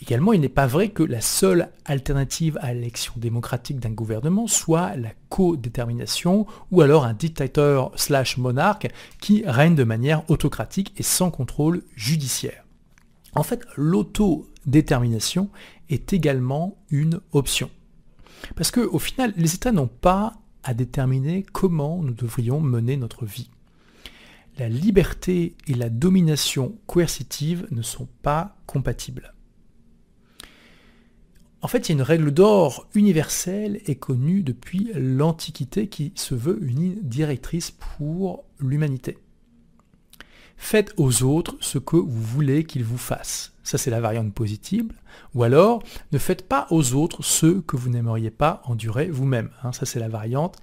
Également, 0.00 0.32
il 0.32 0.40
n'est 0.40 0.48
pas 0.48 0.66
vrai 0.66 0.88
que 0.88 1.02
la 1.02 1.20
seule 1.20 1.68
alternative 1.84 2.58
à 2.62 2.72
l'élection 2.72 3.12
démocratique 3.18 3.78
d'un 3.78 3.90
gouvernement 3.90 4.46
soit 4.46 4.96
la 4.96 5.10
codétermination 5.28 6.46
ou 6.70 6.80
alors 6.80 7.04
un 7.04 7.12
dictateur 7.12 7.92
slash 7.94 8.38
monarque 8.38 8.88
qui 9.20 9.42
règne 9.44 9.74
de 9.74 9.84
manière 9.84 10.22
autocratique 10.30 10.94
et 10.96 11.02
sans 11.02 11.30
contrôle 11.30 11.82
judiciaire. 11.94 12.64
En 13.34 13.42
fait, 13.42 13.60
l'autodétermination 13.76 15.50
est 15.90 16.14
également 16.14 16.78
une 16.88 17.20
option. 17.32 17.68
Parce 18.56 18.70
qu'au 18.70 18.98
final, 18.98 19.32
les 19.36 19.54
États 19.54 19.72
n'ont 19.72 19.88
pas 19.88 20.34
à 20.64 20.74
déterminer 20.74 21.44
comment 21.52 22.02
nous 22.02 22.14
devrions 22.14 22.60
mener 22.60 22.96
notre 22.96 23.24
vie. 23.24 23.50
La 24.58 24.68
liberté 24.68 25.54
et 25.68 25.74
la 25.74 25.88
domination 25.88 26.76
coercitive 26.86 27.66
ne 27.70 27.82
sont 27.82 28.08
pas 28.22 28.56
compatibles. 28.66 29.34
En 31.60 31.68
fait, 31.68 31.88
il 31.88 31.92
y 31.92 31.92
a 31.92 31.98
une 31.98 32.02
règle 32.02 32.30
d'or 32.32 32.88
universelle 32.94 33.80
et 33.86 33.96
connue 33.96 34.42
depuis 34.42 34.90
l'Antiquité 34.94 35.88
qui 35.88 36.12
se 36.14 36.34
veut 36.34 36.58
une 36.62 37.00
directrice 37.02 37.72
pour 37.72 38.44
l'humanité. 38.60 39.18
Faites 40.56 40.92
aux 40.96 41.22
autres 41.22 41.56
ce 41.60 41.78
que 41.78 41.96
vous 41.96 42.22
voulez 42.22 42.64
qu'ils 42.64 42.84
vous 42.84 42.98
fassent. 42.98 43.54
Ça, 43.68 43.76
c'est 43.76 43.90
la 43.90 44.00
variante 44.00 44.32
positive. 44.32 44.90
Ou 45.34 45.42
alors, 45.42 45.82
ne 46.12 46.16
faites 46.16 46.48
pas 46.48 46.66
aux 46.70 46.94
autres 46.94 47.22
ce 47.22 47.60
que 47.60 47.76
vous 47.76 47.90
n'aimeriez 47.90 48.30
pas 48.30 48.62
endurer 48.64 49.10
vous-même. 49.10 49.50
Hein. 49.62 49.72
ça, 49.72 49.84
c'est 49.84 50.00
la 50.00 50.08
variante 50.08 50.56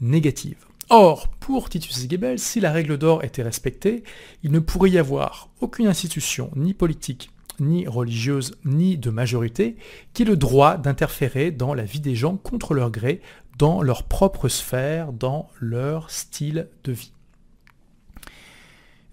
négative. 0.00 0.56
Or, 0.88 1.28
pour 1.38 1.68
Titus 1.68 2.08
Gebel, 2.08 2.38
si 2.38 2.60
la 2.60 2.72
règle 2.72 2.96
d'or 2.96 3.24
était 3.24 3.42
respectée, 3.42 4.04
il 4.42 4.52
ne 4.52 4.58
pourrait 4.58 4.88
y 4.88 4.96
avoir 4.96 5.50
aucune 5.60 5.86
institution, 5.86 6.50
ni 6.56 6.72
politique, 6.72 7.28
ni 7.60 7.86
religieuse, 7.86 8.56
ni 8.64 8.96
de 8.96 9.10
majorité, 9.10 9.76
qui 10.14 10.22
est 10.22 10.24
le 10.24 10.38
droit 10.38 10.78
d'interférer 10.78 11.50
dans 11.50 11.74
la 11.74 11.84
vie 11.84 12.00
des 12.00 12.14
gens 12.14 12.38
contre 12.38 12.72
leur 12.72 12.90
gré, 12.90 13.20
dans 13.58 13.82
leur 13.82 14.04
propre 14.04 14.48
sphère, 14.48 15.12
dans 15.12 15.50
leur 15.60 16.10
style 16.10 16.68
de 16.84 16.92
vie. 16.92 17.12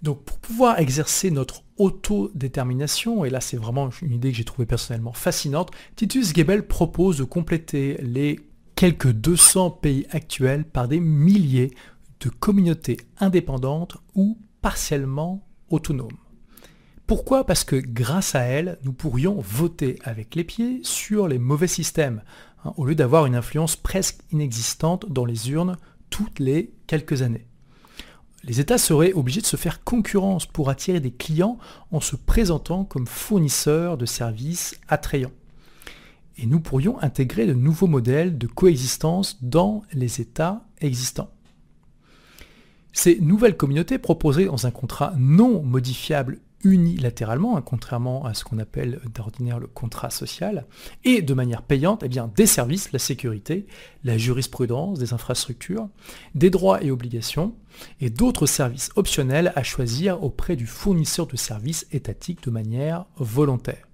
Donc 0.04 0.22
pour 0.22 0.38
pouvoir 0.38 0.80
exercer 0.80 1.30
notre 1.30 1.62
autodétermination, 1.78 3.24
et 3.24 3.30
là 3.30 3.40
c'est 3.40 3.56
vraiment 3.56 3.88
une 4.02 4.12
idée 4.12 4.32
que 4.32 4.36
j'ai 4.36 4.44
trouvée 4.44 4.66
personnellement 4.66 5.14
fascinante, 5.14 5.70
Titus 5.96 6.34
Gebel 6.34 6.66
propose 6.66 7.16
de 7.16 7.24
compléter 7.24 7.96
les 8.02 8.38
quelques 8.74 9.10
200 9.10 9.70
pays 9.70 10.06
actuels 10.10 10.66
par 10.66 10.88
des 10.88 11.00
milliers 11.00 11.70
de 12.20 12.28
communautés 12.28 12.98
indépendantes 13.18 13.96
ou 14.14 14.36
partiellement 14.60 15.48
autonomes. 15.70 16.18
Pourquoi? 17.06 17.46
Parce 17.46 17.64
que 17.64 17.76
grâce 17.76 18.34
à 18.34 18.40
elles, 18.40 18.78
nous 18.84 18.92
pourrions 18.92 19.40
voter 19.40 19.98
avec 20.04 20.34
les 20.34 20.44
pieds 20.44 20.80
sur 20.82 21.28
les 21.28 21.38
mauvais 21.38 21.66
systèmes, 21.66 22.22
hein, 22.66 22.74
au 22.76 22.84
lieu 22.84 22.94
d'avoir 22.94 23.24
une 23.24 23.36
influence 23.36 23.74
presque 23.74 24.20
inexistante 24.32 25.10
dans 25.10 25.24
les 25.24 25.50
urnes 25.50 25.78
toutes 26.10 26.40
les 26.40 26.74
quelques 26.86 27.22
années 27.22 27.46
les 28.46 28.60
États 28.60 28.78
seraient 28.78 29.12
obligés 29.12 29.40
de 29.40 29.46
se 29.46 29.56
faire 29.56 29.82
concurrence 29.84 30.46
pour 30.46 30.68
attirer 30.68 31.00
des 31.00 31.12
clients 31.12 31.58
en 31.90 32.00
se 32.00 32.16
présentant 32.16 32.84
comme 32.84 33.06
fournisseurs 33.06 33.96
de 33.96 34.06
services 34.06 34.78
attrayants. 34.88 35.32
Et 36.36 36.46
nous 36.46 36.60
pourrions 36.60 37.00
intégrer 37.00 37.46
de 37.46 37.54
nouveaux 37.54 37.86
modèles 37.86 38.36
de 38.36 38.46
coexistence 38.46 39.38
dans 39.42 39.82
les 39.92 40.20
États 40.20 40.64
existants. 40.80 41.30
Ces 42.92 43.18
nouvelles 43.20 43.56
communautés 43.56 43.98
proposées 43.98 44.46
dans 44.46 44.66
un 44.66 44.70
contrat 44.70 45.14
non 45.16 45.62
modifiable 45.62 46.40
unilatéralement, 46.64 47.56
hein, 47.56 47.62
contrairement 47.62 48.24
à 48.24 48.34
ce 48.34 48.42
qu'on 48.42 48.58
appelle 48.58 49.00
d'ordinaire 49.14 49.60
le 49.60 49.66
contrat 49.66 50.10
social, 50.10 50.66
et 51.04 51.22
de 51.22 51.34
manière 51.34 51.62
payante 51.62 52.02
eh 52.04 52.08
bien, 52.08 52.30
des 52.34 52.46
services, 52.46 52.92
la 52.92 52.98
sécurité, 52.98 53.66
la 54.02 54.18
jurisprudence, 54.18 54.98
des 54.98 55.12
infrastructures, 55.12 55.88
des 56.34 56.50
droits 56.50 56.82
et 56.82 56.90
obligations, 56.90 57.54
et 58.00 58.10
d'autres 58.10 58.46
services 58.46 58.90
optionnels 58.96 59.52
à 59.54 59.62
choisir 59.62 60.22
auprès 60.24 60.56
du 60.56 60.66
fournisseur 60.66 61.26
de 61.26 61.36
services 61.36 61.86
étatiques 61.92 62.42
de 62.44 62.50
manière 62.50 63.06
volontaire. 63.16 63.88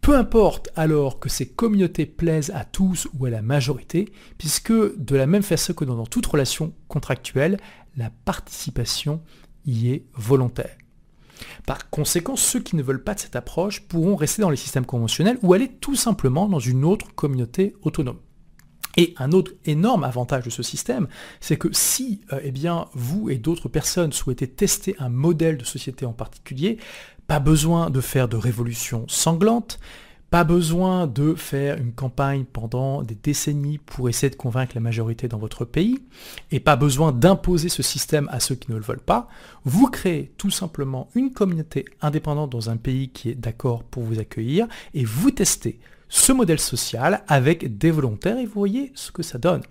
Peu 0.00 0.16
importe 0.16 0.68
alors 0.76 1.18
que 1.18 1.28
ces 1.28 1.48
communautés 1.48 2.06
plaisent 2.06 2.52
à 2.54 2.64
tous 2.64 3.08
ou 3.18 3.26
à 3.26 3.30
la 3.30 3.42
majorité, 3.42 4.12
puisque 4.38 4.72
de 4.72 5.16
la 5.16 5.26
même 5.26 5.42
façon 5.42 5.72
que 5.72 5.84
dans 5.84 6.06
toute 6.06 6.26
relation 6.26 6.74
contractuelle, 6.86 7.58
la 7.96 8.10
participation 8.24 9.20
y 9.64 9.88
est 9.88 10.04
volontaire. 10.14 10.76
Par 11.66 11.90
conséquent, 11.90 12.36
ceux 12.36 12.60
qui 12.60 12.76
ne 12.76 12.82
veulent 12.82 13.04
pas 13.04 13.14
de 13.14 13.20
cette 13.20 13.36
approche 13.36 13.82
pourront 13.82 14.16
rester 14.16 14.42
dans 14.42 14.50
les 14.50 14.56
systèmes 14.56 14.86
conventionnels 14.86 15.38
ou 15.42 15.52
aller 15.52 15.68
tout 15.68 15.96
simplement 15.96 16.48
dans 16.48 16.58
une 16.58 16.84
autre 16.84 17.14
communauté 17.14 17.74
autonome. 17.82 18.18
Et 18.96 19.14
un 19.18 19.32
autre 19.32 19.52
énorme 19.66 20.04
avantage 20.04 20.44
de 20.44 20.50
ce 20.50 20.62
système, 20.62 21.06
c'est 21.40 21.58
que 21.58 21.68
si 21.72 22.22
euh, 22.32 22.40
eh 22.42 22.52
vous 22.94 23.28
et 23.28 23.36
d'autres 23.36 23.68
personnes 23.68 24.12
souhaitez 24.12 24.48
tester 24.48 24.96
un 24.98 25.10
modèle 25.10 25.58
de 25.58 25.64
société 25.64 26.06
en 26.06 26.14
particulier, 26.14 26.78
pas 27.26 27.40
besoin 27.40 27.90
de 27.90 28.00
faire 28.00 28.28
de 28.28 28.36
révolution 28.36 29.04
sanglante, 29.08 29.78
pas 30.36 30.44
besoin 30.44 31.06
de 31.06 31.34
faire 31.34 31.78
une 31.78 31.94
campagne 31.94 32.44
pendant 32.44 33.02
des 33.02 33.14
décennies 33.14 33.78
pour 33.78 34.10
essayer 34.10 34.28
de 34.28 34.36
convaincre 34.36 34.72
la 34.74 34.82
majorité 34.82 35.28
dans 35.28 35.38
votre 35.38 35.64
pays, 35.64 35.98
et 36.50 36.60
pas 36.60 36.76
besoin 36.76 37.10
d'imposer 37.10 37.70
ce 37.70 37.82
système 37.82 38.28
à 38.30 38.38
ceux 38.38 38.54
qui 38.54 38.70
ne 38.70 38.76
le 38.76 38.82
veulent 38.82 39.00
pas. 39.00 39.30
Vous 39.64 39.86
créez 39.86 40.30
tout 40.36 40.50
simplement 40.50 41.08
une 41.14 41.32
communauté 41.32 41.86
indépendante 42.02 42.50
dans 42.50 42.68
un 42.68 42.76
pays 42.76 43.08
qui 43.08 43.30
est 43.30 43.34
d'accord 43.34 43.82
pour 43.82 44.02
vous 44.02 44.18
accueillir, 44.18 44.66
et 44.92 45.06
vous 45.06 45.30
testez 45.30 45.80
ce 46.08 46.32
modèle 46.32 46.60
social 46.60 47.24
avec 47.26 47.78
des 47.78 47.90
volontaires 47.90 48.38
et 48.38 48.46
vous 48.46 48.52
voyez 48.52 48.92
ce 48.94 49.10
que 49.10 49.22
ça 49.22 49.38
donne. 49.38 49.62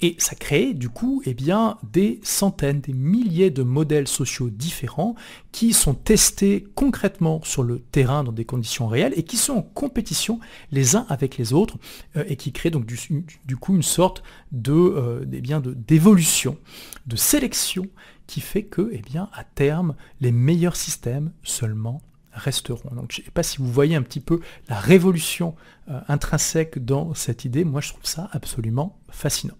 Et 0.00 0.16
ça 0.18 0.34
crée 0.34 0.74
du 0.74 0.88
coup 0.88 1.22
eh 1.24 1.34
bien, 1.34 1.78
des 1.92 2.20
centaines, 2.22 2.80
des 2.80 2.92
milliers 2.92 3.50
de 3.50 3.62
modèles 3.62 4.08
sociaux 4.08 4.50
différents 4.50 5.14
qui 5.52 5.72
sont 5.72 5.94
testés 5.94 6.66
concrètement 6.74 7.40
sur 7.44 7.62
le 7.62 7.78
terrain 7.78 8.24
dans 8.24 8.32
des 8.32 8.44
conditions 8.44 8.86
réelles 8.86 9.14
et 9.16 9.22
qui 9.22 9.36
sont 9.36 9.54
en 9.54 9.62
compétition 9.62 10.40
les 10.72 10.96
uns 10.96 11.06
avec 11.08 11.38
les 11.38 11.52
autres 11.52 11.76
euh, 12.16 12.24
et 12.26 12.36
qui 12.36 12.52
créent 12.52 12.70
donc 12.70 12.86
du, 12.86 13.56
coup 13.56 13.74
une 13.74 13.82
sorte 13.82 14.22
de, 14.52 14.72
euh, 14.72 15.24
eh 15.32 15.40
bien, 15.40 15.60
d'évolution, 15.60 16.58
de 17.06 17.16
sélection 17.16 17.86
qui 18.26 18.40
fait 18.40 18.62
que 18.62 18.90
eh 18.92 18.98
bien, 18.98 19.28
à 19.32 19.44
terme 19.44 19.94
les 20.20 20.32
meilleurs 20.32 20.76
systèmes 20.76 21.32
seulement 21.42 22.00
resteront. 22.34 22.94
Donc 22.94 23.12
je 23.12 23.20
ne 23.20 23.24
sais 23.24 23.30
pas 23.30 23.42
si 23.42 23.58
vous 23.58 23.70
voyez 23.70 23.96
un 23.96 24.02
petit 24.02 24.20
peu 24.20 24.40
la 24.68 24.78
révolution 24.78 25.54
euh, 25.90 26.00
intrinsèque 26.08 26.84
dans 26.84 27.14
cette 27.14 27.44
idée, 27.44 27.64
moi 27.64 27.80
je 27.80 27.90
trouve 27.90 28.04
ça 28.04 28.28
absolument 28.32 28.98
fascinant. 29.10 29.54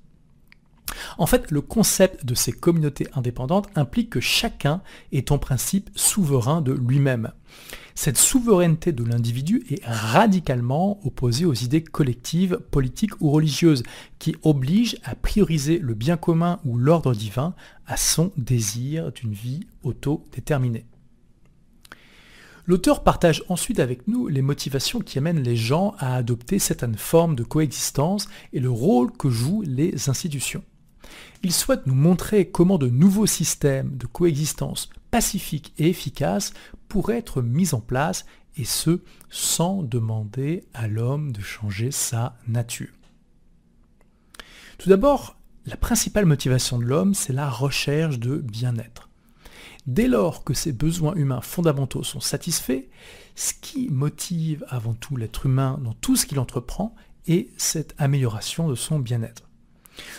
En 1.19 1.27
fait, 1.27 1.51
le 1.51 1.61
concept 1.61 2.25
de 2.25 2.35
ces 2.35 2.53
communautés 2.53 3.09
indépendantes 3.15 3.69
implique 3.75 4.11
que 4.11 4.21
chacun 4.21 4.83
est 5.13 5.33
en 5.33 5.39
principe 5.39 5.91
souverain 5.95 6.61
de 6.61 6.73
lui-même. 6.73 7.33
Cette 7.95 8.19
souveraineté 8.19 8.93
de 8.93 9.05
l'individu 9.05 9.65
est 9.71 9.85
radicalement 9.85 10.99
opposée 11.07 11.45
aux 11.45 11.55
idées 11.55 11.85
collectives, 11.85 12.59
politiques 12.71 13.21
ou 13.21 13.31
religieuses, 13.31 13.85
qui 14.19 14.35
obligent 14.43 14.97
à 15.05 15.15
prioriser 15.15 15.79
le 15.79 15.95
bien 15.95 16.17
commun 16.17 16.59
ou 16.65 16.77
l'ordre 16.77 17.15
divin 17.15 17.55
à 17.87 17.97
son 17.97 18.33
désir 18.37 19.13
d'une 19.13 19.33
vie 19.33 19.67
autodéterminée. 19.85 20.87
L'auteur 22.67 23.03
partage 23.03 23.45
ensuite 23.49 23.79
avec 23.79 24.09
nous 24.09 24.27
les 24.27 24.41
motivations 24.41 25.01
qui 25.01 25.19
amènent 25.19 25.43
les 25.43 25.57
gens 25.57 25.95
à 25.99 26.17
adopter 26.17 26.59
certaines 26.59 26.97
formes 26.97 27.35
de 27.35 27.43
coexistence 27.43 28.27
et 28.55 28.61
le 28.61 28.71
rôle 28.71 29.13
que 29.13 29.29
jouent 29.29 29.63
les 29.67 30.09
institutions. 30.09 30.65
Il 31.43 31.53
souhaite 31.53 31.87
nous 31.87 31.95
montrer 31.95 32.51
comment 32.51 32.79
de 32.79 32.89
nouveaux 32.89 33.27
systèmes 33.27 33.95
de 33.97 34.07
coexistence 34.07 34.89
pacifiques 35.11 35.75
et 35.77 35.91
efficaces 35.91 36.55
pourraient 36.89 37.19
être 37.19 37.43
mis 37.43 37.75
en 37.75 37.81
place 37.81 38.25
et 38.57 38.65
ce 38.65 39.03
sans 39.29 39.83
demander 39.83 40.65
à 40.73 40.89
l'homme 40.89 41.33
de 41.33 41.43
changer 41.43 41.91
sa 41.91 42.39
nature. 42.49 42.95
Tout 44.79 44.89
d'abord, 44.89 45.37
la 45.67 45.77
principale 45.77 46.25
motivation 46.25 46.79
de 46.79 46.85
l'homme, 46.85 47.15
c'est 47.15 47.33
la 47.33 47.51
recherche 47.51 48.19
de 48.19 48.37
bien-être. 48.39 49.04
Dès 49.87 50.09
lors 50.09 50.45
que 50.45 50.55
ces 50.55 50.73
besoins 50.73 51.15
humains 51.15 51.43
fondamentaux 51.43 52.03
sont 52.03 52.21
satisfaits, 52.21 52.85
ce 53.35 53.53
qui 53.61 53.91
motive 53.91 54.65
avant 54.69 54.95
tout 54.95 55.17
l'être 55.17 55.45
humain 55.45 55.79
dans 55.83 55.93
tout 55.93 56.17
ce 56.17 56.25
qu'il 56.25 56.39
entreprend 56.39 56.95
est 57.27 57.49
cette 57.59 57.95
amélioration 57.99 58.69
de 58.69 58.75
son 58.75 58.99
bien-être. 58.99 59.49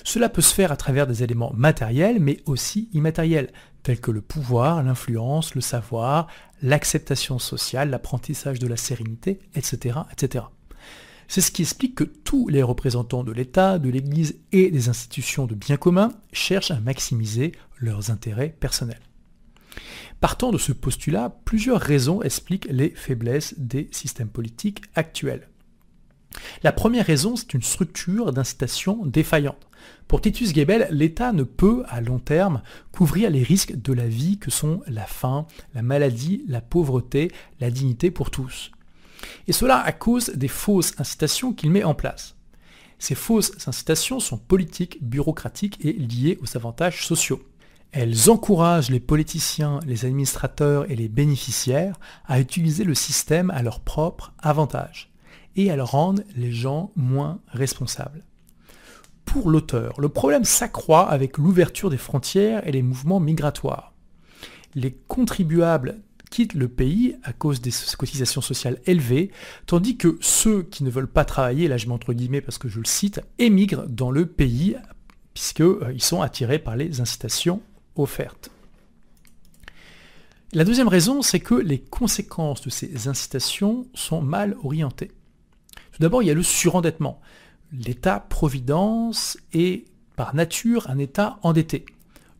Cela 0.03 0.29
peut 0.29 0.41
se 0.41 0.53
faire 0.53 0.71
à 0.71 0.77
travers 0.77 1.07
des 1.07 1.23
éléments 1.23 1.51
matériels 1.53 2.19
mais 2.19 2.41
aussi 2.45 2.89
immatériels, 2.93 3.51
tels 3.83 3.99
que 3.99 4.11
le 4.11 4.21
pouvoir, 4.21 4.81
l'influence, 4.83 5.55
le 5.55 5.61
savoir, 5.61 6.27
l'acceptation 6.61 7.39
sociale, 7.39 7.89
l'apprentissage 7.89 8.59
de 8.59 8.67
la 8.67 8.77
sérénité, 8.77 9.39
etc. 9.55 9.99
etc. 10.11 10.45
C'est 11.27 11.41
ce 11.41 11.51
qui 11.51 11.63
explique 11.63 11.95
que 11.95 12.03
tous 12.03 12.47
les 12.49 12.61
représentants 12.61 13.23
de 13.23 13.31
l'État, 13.31 13.79
de 13.79 13.89
l'Église 13.89 14.39
et 14.51 14.69
des 14.69 14.89
institutions 14.89 15.47
de 15.47 15.55
bien 15.55 15.77
commun 15.77 16.11
cherchent 16.31 16.71
à 16.71 16.79
maximiser 16.79 17.51
leurs 17.79 18.11
intérêts 18.11 18.55
personnels. 18.59 19.01
Partant 20.25 20.51
de 20.51 20.57
ce 20.57 20.71
postulat, 20.71 21.37
plusieurs 21.45 21.79
raisons 21.79 22.23
expliquent 22.23 22.67
les 22.71 22.89
faiblesses 22.89 23.53
des 23.59 23.87
systèmes 23.91 24.27
politiques 24.27 24.81
actuels. 24.95 25.47
La 26.63 26.71
première 26.71 27.05
raison, 27.05 27.35
c'est 27.35 27.53
une 27.53 27.61
structure 27.61 28.33
d'incitation 28.33 29.05
défaillante. 29.05 29.67
Pour 30.07 30.21
Titus 30.21 30.51
Gebel, 30.51 30.87
l'État 30.89 31.31
ne 31.31 31.43
peut, 31.43 31.83
à 31.89 32.01
long 32.01 32.17
terme, 32.17 32.63
couvrir 32.91 33.29
les 33.29 33.43
risques 33.43 33.75
de 33.75 33.93
la 33.93 34.07
vie 34.07 34.39
que 34.39 34.49
sont 34.49 34.81
la 34.87 35.05
faim, 35.05 35.45
la 35.75 35.83
maladie, 35.83 36.43
la 36.47 36.59
pauvreté, 36.59 37.31
la 37.59 37.69
dignité 37.69 38.09
pour 38.09 38.31
tous. 38.31 38.71
Et 39.47 39.53
cela 39.53 39.77
à 39.77 39.91
cause 39.91 40.31
des 40.31 40.47
fausses 40.47 40.95
incitations 40.97 41.53
qu'il 41.53 41.69
met 41.69 41.83
en 41.83 41.93
place. 41.93 42.35
Ces 42.97 43.13
fausses 43.13 43.67
incitations 43.67 44.19
sont 44.19 44.39
politiques, 44.39 44.97
bureaucratiques 45.03 45.85
et 45.85 45.93
liées 45.93 46.39
aux 46.41 46.57
avantages 46.57 47.05
sociaux. 47.05 47.43
Elles 47.97 48.29
encouragent 48.29 48.89
les 48.89 48.99
politiciens, 48.99 49.79
les 49.87 50.03
administrateurs 50.03 50.91
et 50.91 50.97
les 50.97 51.07
bénéficiaires 51.07 51.97
à 52.25 52.41
utiliser 52.41 52.83
le 52.83 52.93
système 52.93 53.49
à 53.51 53.61
leur 53.61 53.79
propre 53.79 54.33
avantage 54.39 55.13
et 55.55 55.67
elles 55.67 55.81
rendent 55.81 56.25
les 56.35 56.51
gens 56.51 56.91
moins 56.97 57.39
responsables. 57.47 58.25
Pour 59.23 59.49
l'auteur, 59.49 60.01
le 60.01 60.09
problème 60.09 60.43
s'accroît 60.43 61.09
avec 61.09 61.37
l'ouverture 61.37 61.89
des 61.89 61.95
frontières 61.95 62.67
et 62.67 62.73
les 62.73 62.81
mouvements 62.81 63.21
migratoires. 63.21 63.93
Les 64.75 64.91
contribuables 65.07 66.01
quittent 66.29 66.53
le 66.53 66.67
pays 66.67 67.15
à 67.23 67.31
cause 67.31 67.61
des 67.61 67.71
cotisations 67.97 68.41
sociales 68.41 68.81
élevées, 68.87 69.31
tandis 69.67 69.95
que 69.95 70.17
ceux 70.19 70.63
qui 70.63 70.83
ne 70.83 70.89
veulent 70.89 71.07
pas 71.07 71.23
travailler, 71.23 71.69
là 71.69 71.77
je 71.77 71.87
mets 71.87 71.93
entre 71.93 72.11
guillemets 72.11 72.41
parce 72.41 72.57
que 72.57 72.67
je 72.67 72.79
le 72.79 72.85
cite, 72.85 73.21
émigrent 73.39 73.87
dans 73.87 74.11
le 74.11 74.25
pays 74.25 74.75
puisqu'ils 75.33 76.03
sont 76.03 76.21
attirés 76.21 76.59
par 76.59 76.75
les 76.75 76.99
incitations 76.99 77.61
La 80.53 80.63
deuxième 80.63 80.87
raison, 80.87 81.21
c'est 81.21 81.39
que 81.39 81.55
les 81.55 81.79
conséquences 81.79 82.61
de 82.61 82.69
ces 82.69 83.07
incitations 83.07 83.87
sont 83.93 84.21
mal 84.21 84.55
orientées. 84.63 85.11
Tout 85.91 86.01
d'abord, 86.01 86.23
il 86.23 86.27
y 86.27 86.31
a 86.31 86.35
le 86.35 86.43
surendettement. 86.43 87.19
L'État-providence 87.71 89.37
est 89.53 89.85
par 90.15 90.35
nature 90.35 90.89
un 90.89 90.97
État 90.97 91.39
endetté 91.41 91.85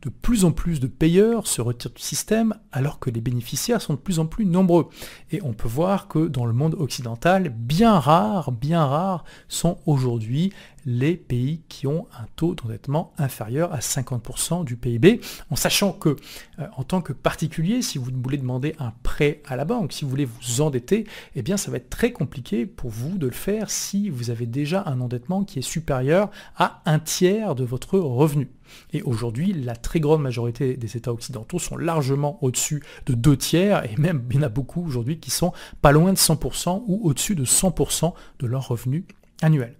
de 0.06 0.10
plus 0.10 0.44
en 0.44 0.52
plus 0.52 0.78
de 0.78 0.86
payeurs 0.86 1.48
se 1.48 1.60
retirent 1.60 1.90
du 1.90 2.00
système 2.00 2.54
alors 2.70 3.00
que 3.00 3.10
les 3.10 3.20
bénéficiaires 3.20 3.82
sont 3.82 3.94
de 3.94 3.98
plus 3.98 4.20
en 4.20 4.26
plus 4.26 4.44
nombreux. 4.44 4.88
Et 5.32 5.42
on 5.42 5.52
peut 5.52 5.66
voir 5.66 6.06
que 6.06 6.28
dans 6.28 6.46
le 6.46 6.52
monde 6.52 6.76
occidental, 6.78 7.48
bien 7.48 7.98
rares, 7.98 8.52
bien 8.52 8.86
rares 8.86 9.24
sont 9.48 9.78
aujourd'hui 9.84 10.52
les 10.86 11.16
pays 11.16 11.60
qui 11.68 11.86
ont 11.86 12.06
un 12.18 12.26
taux 12.36 12.54
d'endettement 12.54 13.12
inférieur 13.18 13.72
à 13.72 13.80
50% 13.80 14.64
du 14.64 14.76
PIB, 14.76 15.20
en 15.50 15.56
sachant 15.56 15.92
que 15.92 16.10
euh, 16.58 16.66
en 16.76 16.84
tant 16.84 17.02
que 17.02 17.12
particulier, 17.12 17.82
si 17.82 17.98
vous 17.98 18.10
voulez 18.22 18.38
demander 18.38 18.74
un 18.78 18.92
prêt 19.02 19.42
à 19.46 19.56
la 19.56 19.64
banque, 19.64 19.92
si 19.92 20.04
vous 20.04 20.10
voulez 20.10 20.26
vous 20.26 20.60
endetter, 20.60 21.04
eh 21.34 21.42
bien 21.42 21.56
ça 21.56 21.70
va 21.70 21.78
être 21.78 21.90
très 21.90 22.12
compliqué 22.12 22.66
pour 22.66 22.90
vous 22.90 23.18
de 23.18 23.26
le 23.26 23.32
faire 23.32 23.68
si 23.68 24.08
vous 24.08 24.30
avez 24.30 24.46
déjà 24.46 24.84
un 24.86 25.00
endettement 25.00 25.44
qui 25.44 25.58
est 25.58 25.62
supérieur 25.62 26.30
à 26.56 26.82
un 26.86 27.00
tiers 27.00 27.56
de 27.56 27.64
votre 27.64 27.98
revenu. 27.98 28.48
Et 28.92 29.02
aujourd'hui, 29.02 29.52
la 29.52 29.76
très 29.76 30.00
grande 30.00 30.22
majorité 30.22 30.76
des 30.76 30.96
États 30.96 31.12
occidentaux 31.12 31.58
sont 31.58 31.76
largement 31.76 32.38
au-dessus 32.42 32.82
de 33.06 33.14
deux 33.14 33.36
tiers, 33.36 33.84
et 33.84 33.96
même 33.96 34.24
il 34.30 34.36
y 34.36 34.38
en 34.38 34.42
a 34.42 34.48
beaucoup 34.48 34.84
aujourd'hui 34.84 35.18
qui 35.18 35.30
sont 35.30 35.52
pas 35.82 35.92
loin 35.92 36.12
de 36.12 36.18
100% 36.18 36.84
ou 36.86 37.00
au-dessus 37.08 37.34
de 37.34 37.44
100% 37.44 38.12
de 38.38 38.46
leur 38.46 38.68
revenu 38.68 39.04
annuel. 39.42 39.74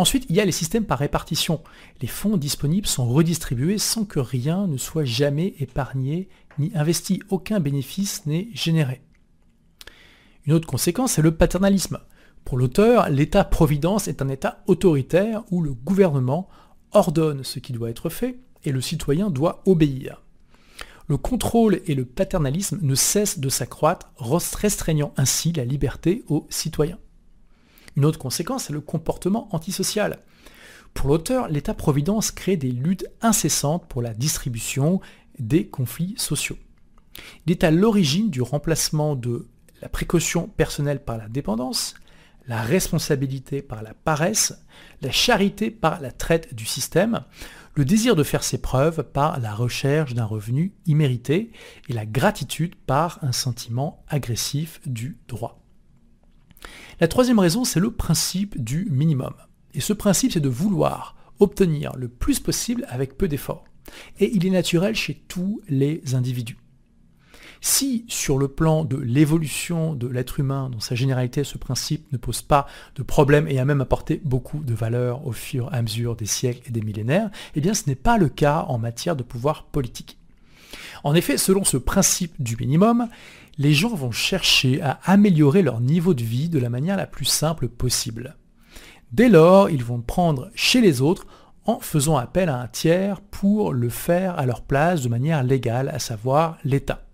Ensuite, 0.00 0.24
il 0.30 0.36
y 0.36 0.40
a 0.40 0.46
les 0.46 0.50
systèmes 0.50 0.86
par 0.86 0.98
répartition. 0.98 1.60
Les 2.00 2.08
fonds 2.08 2.38
disponibles 2.38 2.86
sont 2.86 3.06
redistribués 3.06 3.76
sans 3.76 4.06
que 4.06 4.18
rien 4.18 4.66
ne 4.66 4.78
soit 4.78 5.04
jamais 5.04 5.52
épargné 5.58 6.30
ni 6.58 6.72
investi. 6.74 7.20
Aucun 7.28 7.60
bénéfice 7.60 8.24
n'est 8.24 8.48
généré. 8.54 9.02
Une 10.46 10.54
autre 10.54 10.66
conséquence, 10.66 11.12
c'est 11.12 11.22
le 11.22 11.36
paternalisme. 11.36 11.98
Pour 12.46 12.56
l'auteur, 12.56 13.10
l'État-providence 13.10 14.08
est 14.08 14.22
un 14.22 14.30
État 14.30 14.62
autoritaire 14.66 15.42
où 15.50 15.60
le 15.60 15.74
gouvernement 15.74 16.48
ordonne 16.92 17.44
ce 17.44 17.58
qui 17.58 17.74
doit 17.74 17.90
être 17.90 18.08
fait 18.08 18.38
et 18.64 18.72
le 18.72 18.80
citoyen 18.80 19.28
doit 19.28 19.62
obéir. 19.66 20.22
Le 21.08 21.18
contrôle 21.18 21.82
et 21.84 21.94
le 21.94 22.06
paternalisme 22.06 22.78
ne 22.80 22.94
cessent 22.94 23.38
de 23.38 23.50
s'accroître, 23.50 24.10
restreignant 24.16 25.12
ainsi 25.18 25.52
la 25.52 25.66
liberté 25.66 26.24
aux 26.28 26.46
citoyens. 26.48 26.98
Une 28.00 28.06
autre 28.06 28.18
conséquence 28.18 28.70
est 28.70 28.72
le 28.72 28.80
comportement 28.80 29.54
antisocial. 29.54 30.20
Pour 30.94 31.10
l'auteur, 31.10 31.48
l'État-providence 31.48 32.30
crée 32.30 32.56
des 32.56 32.70
luttes 32.70 33.04
incessantes 33.20 33.86
pour 33.88 34.00
la 34.00 34.14
distribution 34.14 35.02
des 35.38 35.66
conflits 35.66 36.14
sociaux. 36.16 36.56
Il 37.44 37.52
est 37.52 37.62
à 37.62 37.70
l'origine 37.70 38.30
du 38.30 38.40
remplacement 38.40 39.16
de 39.16 39.48
la 39.82 39.90
précaution 39.90 40.48
personnelle 40.48 41.04
par 41.04 41.18
la 41.18 41.28
dépendance, 41.28 41.92
la 42.48 42.62
responsabilité 42.62 43.60
par 43.60 43.82
la 43.82 43.92
paresse, 43.92 44.64
la 45.02 45.10
charité 45.10 45.70
par 45.70 46.00
la 46.00 46.10
traite 46.10 46.54
du 46.54 46.64
système, 46.64 47.24
le 47.74 47.84
désir 47.84 48.16
de 48.16 48.22
faire 48.22 48.44
ses 48.44 48.62
preuves 48.62 49.02
par 49.02 49.38
la 49.40 49.54
recherche 49.54 50.14
d'un 50.14 50.24
revenu 50.24 50.72
immérité 50.86 51.52
et 51.90 51.92
la 51.92 52.06
gratitude 52.06 52.76
par 52.76 53.18
un 53.20 53.32
sentiment 53.32 54.02
agressif 54.08 54.80
du 54.86 55.18
droit. 55.28 55.59
La 57.00 57.08
troisième 57.08 57.38
raison, 57.38 57.64
c'est 57.64 57.80
le 57.80 57.90
principe 57.90 58.62
du 58.62 58.86
minimum. 58.90 59.34
Et 59.74 59.80
ce 59.80 59.92
principe, 59.92 60.32
c'est 60.32 60.40
de 60.40 60.48
vouloir 60.48 61.16
obtenir 61.38 61.96
le 61.96 62.08
plus 62.08 62.40
possible 62.40 62.84
avec 62.88 63.16
peu 63.16 63.28
d'efforts. 63.28 63.64
Et 64.18 64.30
il 64.34 64.46
est 64.46 64.50
naturel 64.50 64.94
chez 64.94 65.22
tous 65.28 65.62
les 65.68 66.14
individus. 66.14 66.58
Si 67.62 68.06
sur 68.08 68.38
le 68.38 68.48
plan 68.48 68.84
de 68.84 68.96
l'évolution 68.96 69.94
de 69.94 70.06
l'être 70.06 70.40
humain, 70.40 70.70
dans 70.70 70.80
sa 70.80 70.94
généralité, 70.94 71.44
ce 71.44 71.58
principe 71.58 72.10
ne 72.10 72.16
pose 72.16 72.40
pas 72.40 72.66
de 72.96 73.02
problème 73.02 73.46
et 73.48 73.58
a 73.58 73.66
même 73.66 73.82
apporté 73.82 74.20
beaucoup 74.24 74.60
de 74.60 74.72
valeur 74.72 75.26
au 75.26 75.32
fur 75.32 75.68
et 75.70 75.76
à 75.76 75.82
mesure 75.82 76.16
des 76.16 76.26
siècles 76.26 76.68
et 76.68 76.72
des 76.72 76.80
millénaires, 76.80 77.30
eh 77.54 77.60
bien 77.60 77.74
ce 77.74 77.82
n'est 77.86 77.96
pas 77.96 78.16
le 78.16 78.30
cas 78.30 78.64
en 78.68 78.78
matière 78.78 79.14
de 79.14 79.22
pouvoir 79.22 79.64
politique. 79.64 80.16
En 81.04 81.14
effet, 81.14 81.36
selon 81.36 81.64
ce 81.64 81.76
principe 81.76 82.40
du 82.42 82.56
minimum, 82.56 83.08
les 83.60 83.74
gens 83.74 83.94
vont 83.94 84.10
chercher 84.10 84.80
à 84.80 85.00
améliorer 85.04 85.60
leur 85.60 85.82
niveau 85.82 86.14
de 86.14 86.22
vie 86.22 86.48
de 86.48 86.58
la 86.58 86.70
manière 86.70 86.96
la 86.96 87.06
plus 87.06 87.26
simple 87.26 87.68
possible. 87.68 88.38
Dès 89.12 89.28
lors, 89.28 89.68
ils 89.68 89.84
vont 89.84 90.00
prendre 90.00 90.50
chez 90.54 90.80
les 90.80 91.02
autres 91.02 91.26
en 91.66 91.78
faisant 91.78 92.16
appel 92.16 92.48
à 92.48 92.58
un 92.58 92.68
tiers 92.68 93.20
pour 93.20 93.74
le 93.74 93.90
faire 93.90 94.38
à 94.38 94.46
leur 94.46 94.62
place 94.62 95.02
de 95.02 95.10
manière 95.10 95.44
légale, 95.44 95.90
à 95.90 95.98
savoir 95.98 96.56
l'État. 96.64 97.04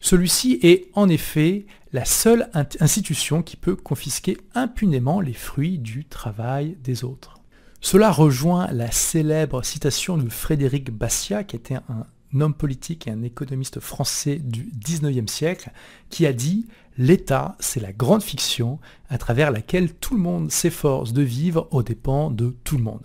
Celui-ci 0.00 0.60
est 0.62 0.88
en 0.94 1.08
effet 1.08 1.66
la 1.92 2.04
seule 2.04 2.48
institution 2.78 3.42
qui 3.42 3.56
peut 3.56 3.74
confisquer 3.74 4.36
impunément 4.54 5.20
les 5.20 5.34
fruits 5.34 5.80
du 5.80 6.04
travail 6.04 6.76
des 6.84 7.02
autres. 7.02 7.40
Cela 7.80 8.12
rejoint 8.12 8.70
la 8.70 8.92
célèbre 8.92 9.64
citation 9.64 10.16
de 10.16 10.28
Frédéric 10.28 10.92
Bastiat, 10.92 11.42
qui 11.42 11.56
était 11.56 11.74
un 11.74 12.06
homme 12.40 12.54
politique 12.54 13.06
et 13.06 13.10
un 13.10 13.22
économiste 13.22 13.80
français 13.80 14.36
du 14.36 14.70
19e 14.84 15.28
siècle, 15.28 15.70
qui 16.08 16.26
a 16.26 16.32
dit 16.32 16.66
L'État, 16.98 17.56
c'est 17.58 17.80
la 17.80 17.92
grande 17.92 18.22
fiction 18.22 18.78
à 19.08 19.18
travers 19.18 19.50
laquelle 19.50 19.92
tout 19.94 20.14
le 20.14 20.20
monde 20.20 20.50
s'efforce 20.50 21.12
de 21.12 21.22
vivre 21.22 21.68
aux 21.70 21.82
dépens 21.82 22.30
de 22.30 22.54
tout 22.64 22.76
le 22.76 22.82
monde. 22.82 23.02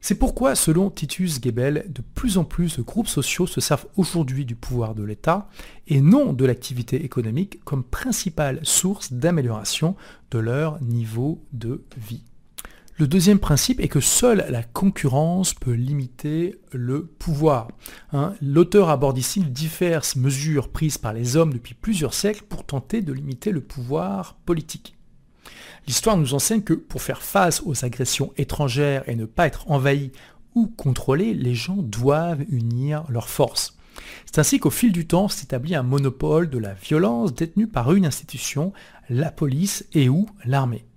C'est 0.00 0.14
pourquoi, 0.14 0.54
selon 0.54 0.90
Titus 0.90 1.40
Gebel, 1.42 1.84
de 1.88 2.02
plus 2.14 2.38
en 2.38 2.44
plus 2.44 2.78
de 2.78 2.82
groupes 2.82 3.08
sociaux 3.08 3.46
se 3.46 3.60
servent 3.60 3.86
aujourd'hui 3.96 4.44
du 4.44 4.54
pouvoir 4.54 4.94
de 4.94 5.02
l'État 5.02 5.48
et 5.88 6.00
non 6.00 6.32
de 6.32 6.44
l'activité 6.44 7.04
économique 7.04 7.62
comme 7.64 7.82
principale 7.82 8.60
source 8.62 9.12
d'amélioration 9.12 9.96
de 10.30 10.38
leur 10.38 10.80
niveau 10.82 11.42
de 11.52 11.82
vie. 11.96 12.27
Le 12.98 13.06
deuxième 13.06 13.38
principe 13.38 13.78
est 13.78 13.86
que 13.86 14.00
seule 14.00 14.44
la 14.50 14.64
concurrence 14.64 15.54
peut 15.54 15.72
limiter 15.72 16.60
le 16.72 17.06
pouvoir. 17.06 17.68
Hein. 18.12 18.34
L'auteur 18.42 18.88
aborde 18.88 19.16
ici 19.16 19.40
diverses 19.40 20.16
mesures 20.16 20.68
prises 20.68 20.98
par 20.98 21.12
les 21.12 21.36
hommes 21.36 21.52
depuis 21.52 21.74
plusieurs 21.74 22.12
siècles 22.12 22.42
pour 22.48 22.66
tenter 22.66 23.00
de 23.00 23.12
limiter 23.12 23.52
le 23.52 23.60
pouvoir 23.60 24.34
politique. 24.44 24.96
L'histoire 25.86 26.16
nous 26.16 26.34
enseigne 26.34 26.62
que 26.62 26.74
pour 26.74 27.00
faire 27.00 27.22
face 27.22 27.62
aux 27.64 27.84
agressions 27.84 28.32
étrangères 28.36 29.08
et 29.08 29.14
ne 29.14 29.26
pas 29.26 29.46
être 29.46 29.70
envahis 29.70 30.10
ou 30.56 30.66
contrôlés, 30.66 31.34
les 31.34 31.54
gens 31.54 31.76
doivent 31.76 32.42
unir 32.48 33.04
leurs 33.08 33.28
forces. 33.28 33.78
C'est 34.26 34.40
ainsi 34.40 34.58
qu'au 34.58 34.70
fil 34.70 34.90
du 34.90 35.06
temps 35.06 35.28
s'établit 35.28 35.76
un 35.76 35.84
monopole 35.84 36.50
de 36.50 36.58
la 36.58 36.74
violence 36.74 37.32
détenu 37.32 37.68
par 37.68 37.92
une 37.92 38.06
institution, 38.06 38.72
la 39.08 39.30
police 39.30 39.86
et 39.92 40.08
ou 40.08 40.26
l'armée. 40.44 40.87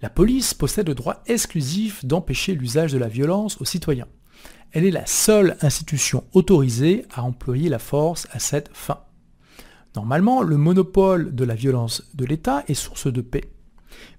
La 0.00 0.10
police 0.10 0.54
possède 0.54 0.88
le 0.88 0.94
droit 0.94 1.22
exclusif 1.26 2.04
d'empêcher 2.04 2.54
l'usage 2.54 2.92
de 2.92 2.98
la 2.98 3.08
violence 3.08 3.60
aux 3.60 3.64
citoyens. 3.64 4.06
Elle 4.70 4.84
est 4.84 4.92
la 4.92 5.06
seule 5.06 5.56
institution 5.60 6.24
autorisée 6.32 7.06
à 7.12 7.22
employer 7.22 7.68
la 7.68 7.78
force 7.78 8.28
à 8.30 8.38
cette 8.38 8.70
fin. 8.72 9.00
Normalement, 9.96 10.42
le 10.42 10.56
monopole 10.56 11.34
de 11.34 11.44
la 11.44 11.54
violence 11.54 12.10
de 12.14 12.24
l'État 12.24 12.62
est 12.68 12.74
source 12.74 13.12
de 13.12 13.22
paix. 13.22 13.50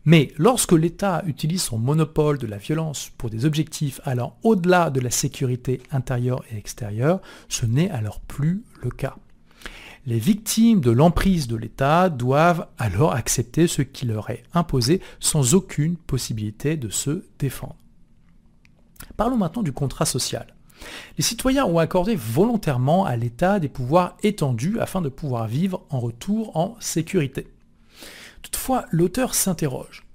Mais 0.03 0.33
lorsque 0.37 0.73
l'État 0.73 1.23
utilise 1.25 1.61
son 1.61 1.77
monopole 1.77 2.37
de 2.37 2.47
la 2.47 2.57
violence 2.57 3.11
pour 3.17 3.29
des 3.29 3.45
objectifs 3.45 4.01
allant 4.03 4.37
au-delà 4.43 4.89
de 4.89 4.99
la 4.99 5.11
sécurité 5.11 5.81
intérieure 5.91 6.43
et 6.51 6.57
extérieure, 6.57 7.21
ce 7.47 7.65
n'est 7.65 7.91
alors 7.91 8.19
plus 8.19 8.63
le 8.81 8.89
cas. 8.89 9.15
Les 10.09 10.17
victimes 10.17 10.81
de 10.81 10.89
l'emprise 10.89 11.47
de 11.47 11.55
l'État 11.55 12.09
doivent 12.09 12.65
alors 12.79 13.13
accepter 13.13 13.67
ce 13.67 13.83
qui 13.83 14.07
leur 14.07 14.31
est 14.31 14.41
imposé 14.55 15.01
sans 15.19 15.53
aucune 15.53 15.97
possibilité 15.97 16.77
de 16.77 16.89
se 16.89 17.25
défendre. 17.37 17.75
Parlons 19.17 19.37
maintenant 19.37 19.61
du 19.61 19.71
contrat 19.71 20.07
social. 20.07 20.55
Les 21.19 21.23
citoyens 21.23 21.65
ont 21.65 21.77
accordé 21.77 22.15
volontairement 22.15 23.05
à 23.05 23.17
l'État 23.17 23.59
des 23.59 23.69
pouvoirs 23.69 24.17
étendus 24.23 24.79
afin 24.79 25.03
de 25.03 25.09
pouvoir 25.09 25.47
vivre 25.47 25.85
en 25.91 25.99
retour 25.99 26.57
en 26.57 26.75
sécurité. 26.79 27.45
Toutefois, 28.41 28.85
l'auteur 28.89 29.35
s'interroge. 29.35 30.07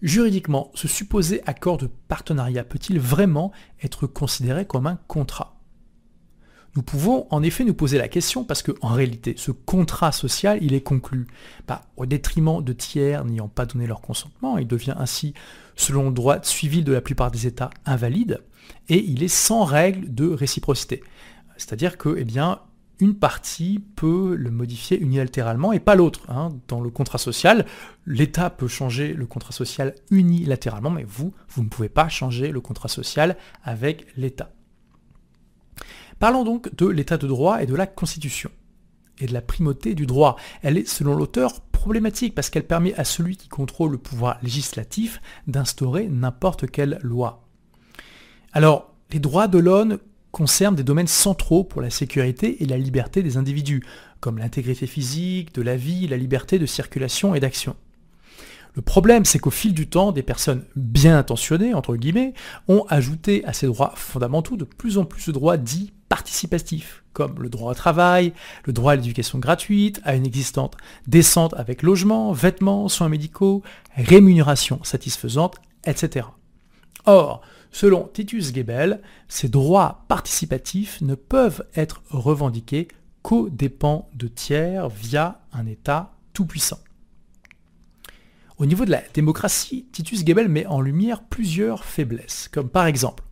Juridiquement, 0.00 0.70
ce 0.72 0.88
supposé 0.88 1.42
accord 1.44 1.76
de 1.76 1.90
partenariat 2.08 2.64
peut-il 2.64 2.98
vraiment 2.98 3.52
être 3.82 4.06
considéré 4.06 4.64
comme 4.64 4.86
un 4.86 4.98
contrat? 5.08 5.55
Nous 6.76 6.82
pouvons 6.82 7.26
en 7.30 7.42
effet 7.42 7.64
nous 7.64 7.74
poser 7.74 7.96
la 7.96 8.08
question 8.08 8.44
parce 8.44 8.62
qu'en 8.62 8.88
réalité, 8.88 9.34
ce 9.38 9.50
contrat 9.50 10.12
social, 10.12 10.58
il 10.60 10.74
est 10.74 10.82
conclu 10.82 11.26
au 11.96 12.04
détriment 12.04 12.62
de 12.62 12.72
tiers 12.74 13.24
n'ayant 13.24 13.48
pas 13.48 13.64
donné 13.64 13.86
leur 13.86 14.02
consentement. 14.02 14.58
Il 14.58 14.68
devient 14.68 14.94
ainsi, 14.98 15.32
selon 15.74 16.08
le 16.08 16.12
droit 16.12 16.38
civil 16.42 16.84
de 16.84 16.92
la 16.92 17.00
plupart 17.00 17.30
des 17.30 17.46
États, 17.46 17.70
invalide 17.86 18.42
et 18.88 19.02
il 19.02 19.22
est 19.22 19.28
sans 19.28 19.64
règle 19.64 20.14
de 20.14 20.28
réciprocité. 20.28 21.02
C'est-à-dire 21.56 21.96
que, 21.96 22.16
eh 22.18 22.24
une 22.98 23.14
partie 23.14 23.84
peut 23.94 24.34
le 24.34 24.50
modifier 24.50 24.98
unilatéralement 24.98 25.72
et 25.72 25.80
pas 25.80 25.94
l'autre. 25.94 26.20
Hein. 26.30 26.48
Dans 26.66 26.80
le 26.80 26.88
contrat 26.88 27.18
social, 27.18 27.66
l'État 28.06 28.48
peut 28.48 28.68
changer 28.68 29.12
le 29.12 29.26
contrat 29.26 29.52
social 29.52 29.94
unilatéralement, 30.10 30.90
mais 30.90 31.04
vous, 31.06 31.34
vous 31.50 31.62
ne 31.62 31.68
pouvez 31.68 31.90
pas 31.90 32.08
changer 32.08 32.50
le 32.52 32.60
contrat 32.60 32.88
social 32.88 33.36
avec 33.64 34.06
l'État. 34.16 34.50
Parlons 36.18 36.44
donc 36.44 36.74
de 36.74 36.86
l'état 36.86 37.18
de 37.18 37.26
droit 37.26 37.62
et 37.62 37.66
de 37.66 37.74
la 37.74 37.86
Constitution 37.86 38.50
et 39.18 39.26
de 39.26 39.32
la 39.32 39.40
primauté 39.40 39.94
du 39.94 40.06
droit. 40.06 40.36
Elle 40.62 40.78
est, 40.78 40.88
selon 40.88 41.14
l'auteur, 41.14 41.60
problématique 41.60 42.34
parce 42.34 42.50
qu'elle 42.50 42.66
permet 42.66 42.94
à 42.94 43.04
celui 43.04 43.36
qui 43.36 43.48
contrôle 43.48 43.92
le 43.92 43.98
pouvoir 43.98 44.38
législatif 44.42 45.20
d'instaurer 45.46 46.08
n'importe 46.08 46.70
quelle 46.70 46.98
loi. 47.02 47.44
Alors, 48.52 48.94
les 49.12 49.20
droits 49.20 49.48
de 49.48 49.58
l'homme 49.58 49.98
concernent 50.32 50.74
des 50.74 50.84
domaines 50.84 51.06
centraux 51.06 51.64
pour 51.64 51.80
la 51.80 51.90
sécurité 51.90 52.62
et 52.62 52.66
la 52.66 52.76
liberté 52.76 53.22
des 53.22 53.36
individus, 53.36 53.82
comme 54.20 54.38
l'intégrité 54.38 54.86
physique, 54.86 55.54
de 55.54 55.62
la 55.62 55.76
vie, 55.76 56.08
la 56.08 56.16
liberté 56.16 56.58
de 56.58 56.66
circulation 56.66 57.34
et 57.34 57.40
d'action. 57.40 57.76
Le 58.76 58.82
problème, 58.82 59.24
c'est 59.24 59.38
qu'au 59.38 59.50
fil 59.50 59.72
du 59.72 59.88
temps, 59.88 60.12
des 60.12 60.22
personnes 60.22 60.62
bien 60.76 61.16
intentionnées, 61.18 61.72
entre 61.72 61.96
guillemets, 61.96 62.34
ont 62.68 62.84
ajouté 62.90 63.42
à 63.46 63.54
ces 63.54 63.66
droits 63.66 63.94
fondamentaux 63.96 64.58
de 64.58 64.64
plus 64.64 64.98
en 64.98 65.06
plus 65.06 65.26
de 65.28 65.32
droits 65.32 65.56
dits 65.56 65.94
participatifs, 66.10 67.02
comme 67.14 67.42
le 67.42 67.48
droit 67.48 67.72
au 67.72 67.74
travail, 67.74 68.34
le 68.64 68.74
droit 68.74 68.92
à 68.92 68.96
l'éducation 68.96 69.38
gratuite, 69.38 70.02
à 70.04 70.14
une 70.14 70.26
existence 70.26 70.72
décente 71.06 71.54
avec 71.54 71.82
logement, 71.82 72.32
vêtements, 72.32 72.88
soins 72.88 73.08
médicaux, 73.08 73.62
rémunération 73.96 74.84
satisfaisante, 74.84 75.56
etc. 75.86 76.26
Or, 77.06 77.40
selon 77.70 78.10
Titus 78.12 78.54
Gebel, 78.54 79.00
ces 79.26 79.48
droits 79.48 80.04
participatifs 80.08 81.00
ne 81.00 81.14
peuvent 81.14 81.64
être 81.74 82.02
revendiqués 82.10 82.88
qu'aux 83.22 83.48
dépens 83.48 84.10
de 84.12 84.28
tiers 84.28 84.90
via 84.90 85.40
un 85.54 85.66
État 85.66 86.12
tout-puissant. 86.34 86.78
Au 88.58 88.64
niveau 88.64 88.86
de 88.86 88.90
la 88.90 89.02
démocratie, 89.12 89.86
Titus 89.92 90.24
Gebel 90.24 90.48
met 90.48 90.64
en 90.64 90.80
lumière 90.80 91.22
plusieurs 91.22 91.84
faiblesses, 91.84 92.48
comme 92.50 92.70
par 92.70 92.86
exemple, 92.86 93.22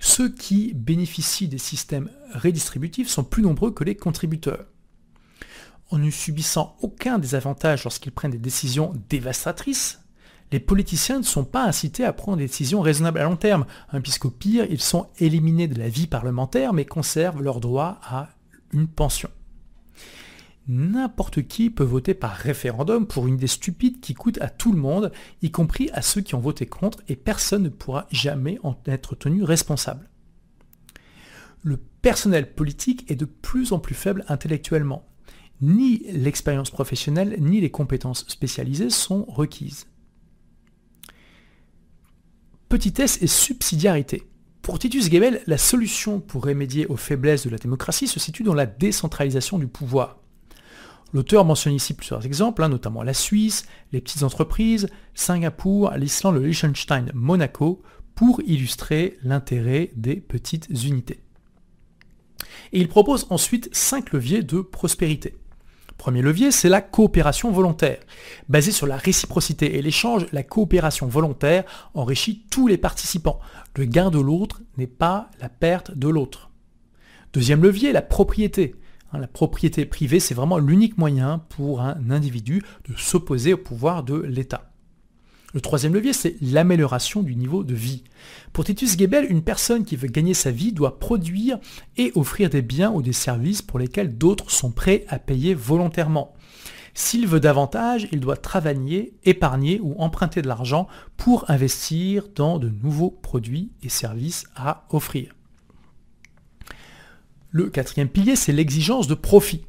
ceux 0.00 0.28
qui 0.28 0.74
bénéficient 0.74 1.46
des 1.46 1.58
systèmes 1.58 2.10
redistributifs 2.34 3.08
sont 3.08 3.22
plus 3.22 3.42
nombreux 3.42 3.70
que 3.70 3.84
les 3.84 3.94
contributeurs. 3.94 4.66
En 5.90 5.98
ne 5.98 6.10
subissant 6.10 6.76
aucun 6.82 7.18
désavantage 7.18 7.84
lorsqu'ils 7.84 8.10
prennent 8.10 8.32
des 8.32 8.38
décisions 8.38 8.92
dévastatrices, 9.08 10.00
les 10.50 10.58
politiciens 10.58 11.18
ne 11.18 11.24
sont 11.24 11.44
pas 11.44 11.64
incités 11.64 12.04
à 12.04 12.12
prendre 12.12 12.38
des 12.38 12.46
décisions 12.46 12.80
raisonnables 12.80 13.20
à 13.20 13.24
long 13.24 13.36
terme, 13.36 13.66
hein, 13.92 14.00
puisqu'au 14.00 14.30
pire, 14.30 14.66
ils 14.68 14.80
sont 14.80 15.06
éliminés 15.18 15.68
de 15.68 15.78
la 15.78 15.88
vie 15.88 16.08
parlementaire 16.08 16.72
mais 16.72 16.84
conservent 16.84 17.42
leur 17.42 17.60
droit 17.60 18.00
à 18.02 18.30
une 18.72 18.88
pension 18.88 19.30
n'importe 20.68 21.46
qui 21.46 21.70
peut 21.70 21.84
voter 21.84 22.14
par 22.14 22.32
référendum 22.32 23.06
pour 23.06 23.26
une 23.26 23.34
idée 23.34 23.46
stupide 23.46 24.00
qui 24.00 24.14
coûte 24.14 24.38
à 24.40 24.48
tout 24.48 24.72
le 24.72 24.78
monde, 24.78 25.12
y 25.42 25.50
compris 25.50 25.90
à 25.92 26.02
ceux 26.02 26.20
qui 26.20 26.34
ont 26.34 26.40
voté 26.40 26.66
contre, 26.66 27.02
et 27.08 27.16
personne 27.16 27.64
ne 27.64 27.68
pourra 27.68 28.06
jamais 28.10 28.58
en 28.62 28.76
être 28.86 29.14
tenu 29.14 29.42
responsable. 29.42 30.08
Le 31.62 31.76
personnel 31.76 32.54
politique 32.54 33.10
est 33.10 33.16
de 33.16 33.24
plus 33.24 33.72
en 33.72 33.78
plus 33.78 33.94
faible 33.94 34.24
intellectuellement. 34.28 35.06
Ni 35.60 36.02
l'expérience 36.12 36.70
professionnelle, 36.70 37.36
ni 37.40 37.60
les 37.60 37.70
compétences 37.70 38.26
spécialisées 38.28 38.90
sont 38.90 39.24
requises. 39.24 39.86
Petitesse 42.68 43.22
et 43.22 43.26
subsidiarité. 43.26 44.24
Pour 44.62 44.78
Titus 44.78 45.10
Gebel, 45.10 45.42
la 45.46 45.58
solution 45.58 46.20
pour 46.20 46.44
remédier 46.44 46.86
aux 46.86 46.96
faiblesses 46.96 47.44
de 47.44 47.50
la 47.50 47.58
démocratie 47.58 48.08
se 48.08 48.18
situe 48.18 48.42
dans 48.42 48.54
la 48.54 48.66
décentralisation 48.66 49.58
du 49.58 49.66
pouvoir. 49.66 50.23
L'auteur 51.14 51.44
mentionne 51.44 51.74
ici 51.74 51.94
plusieurs 51.94 52.26
exemples, 52.26 52.64
hein, 52.64 52.68
notamment 52.68 53.04
la 53.04 53.14
Suisse, 53.14 53.66
les 53.92 54.00
petites 54.00 54.24
entreprises, 54.24 54.88
Singapour, 55.14 55.92
l'Islande, 55.92 56.34
le 56.34 56.46
Liechtenstein, 56.46 57.12
Monaco, 57.14 57.82
pour 58.16 58.42
illustrer 58.44 59.16
l'intérêt 59.22 59.92
des 59.94 60.16
petites 60.16 60.68
unités. 60.84 61.20
Il 62.72 62.88
propose 62.88 63.28
ensuite 63.30 63.68
cinq 63.72 64.12
leviers 64.12 64.42
de 64.42 64.60
prospérité. 64.60 65.36
Premier 65.98 66.20
levier, 66.20 66.50
c'est 66.50 66.68
la 66.68 66.80
coopération 66.80 67.52
volontaire. 67.52 68.00
Basée 68.48 68.72
sur 68.72 68.88
la 68.88 68.96
réciprocité 68.96 69.78
et 69.78 69.82
l'échange, 69.82 70.26
la 70.32 70.42
coopération 70.42 71.06
volontaire 71.06 71.62
enrichit 71.94 72.44
tous 72.50 72.66
les 72.66 72.76
participants. 72.76 73.38
Le 73.76 73.84
gain 73.84 74.10
de 74.10 74.18
l'autre 74.18 74.62
n'est 74.78 74.88
pas 74.88 75.30
la 75.40 75.48
perte 75.48 75.96
de 75.96 76.08
l'autre. 76.08 76.50
Deuxième 77.32 77.62
levier, 77.62 77.92
la 77.92 78.02
propriété. 78.02 78.74
Hein, 79.14 79.18
la 79.20 79.26
propriété 79.28 79.84
privée, 79.86 80.20
c'est 80.20 80.34
vraiment 80.34 80.58
l'unique 80.58 80.98
moyen 80.98 81.42
pour 81.50 81.80
un 81.80 82.10
individu 82.10 82.62
de 82.88 82.96
s'opposer 82.96 83.54
au 83.54 83.58
pouvoir 83.58 84.02
de 84.02 84.16
l'État. 84.16 84.70
Le 85.52 85.60
troisième 85.60 85.94
levier, 85.94 86.12
c'est 86.12 86.34
l'amélioration 86.40 87.22
du 87.22 87.36
niveau 87.36 87.62
de 87.62 87.74
vie. 87.74 88.02
Pour 88.52 88.64
Titus 88.64 88.98
Gebel, 88.98 89.30
une 89.30 89.44
personne 89.44 89.84
qui 89.84 89.94
veut 89.94 90.08
gagner 90.08 90.34
sa 90.34 90.50
vie 90.50 90.72
doit 90.72 90.98
produire 90.98 91.60
et 91.96 92.10
offrir 92.16 92.50
des 92.50 92.62
biens 92.62 92.90
ou 92.90 93.02
des 93.02 93.12
services 93.12 93.62
pour 93.62 93.78
lesquels 93.78 94.18
d'autres 94.18 94.50
sont 94.50 94.72
prêts 94.72 95.04
à 95.08 95.20
payer 95.20 95.54
volontairement. 95.54 96.34
S'il 96.92 97.28
veut 97.28 97.40
davantage, 97.40 98.08
il 98.10 98.18
doit 98.18 98.36
travailler, 98.36 99.14
épargner 99.24 99.78
ou 99.80 99.94
emprunter 99.98 100.42
de 100.42 100.48
l'argent 100.48 100.88
pour 101.16 101.48
investir 101.48 102.26
dans 102.34 102.58
de 102.58 102.68
nouveaux 102.68 103.10
produits 103.10 103.70
et 103.82 103.88
services 103.88 104.46
à 104.56 104.86
offrir. 104.90 105.33
Le 107.54 107.70
quatrième 107.70 108.08
pilier, 108.08 108.34
c'est 108.34 108.50
l'exigence 108.50 109.06
de 109.06 109.14
profit. 109.14 109.64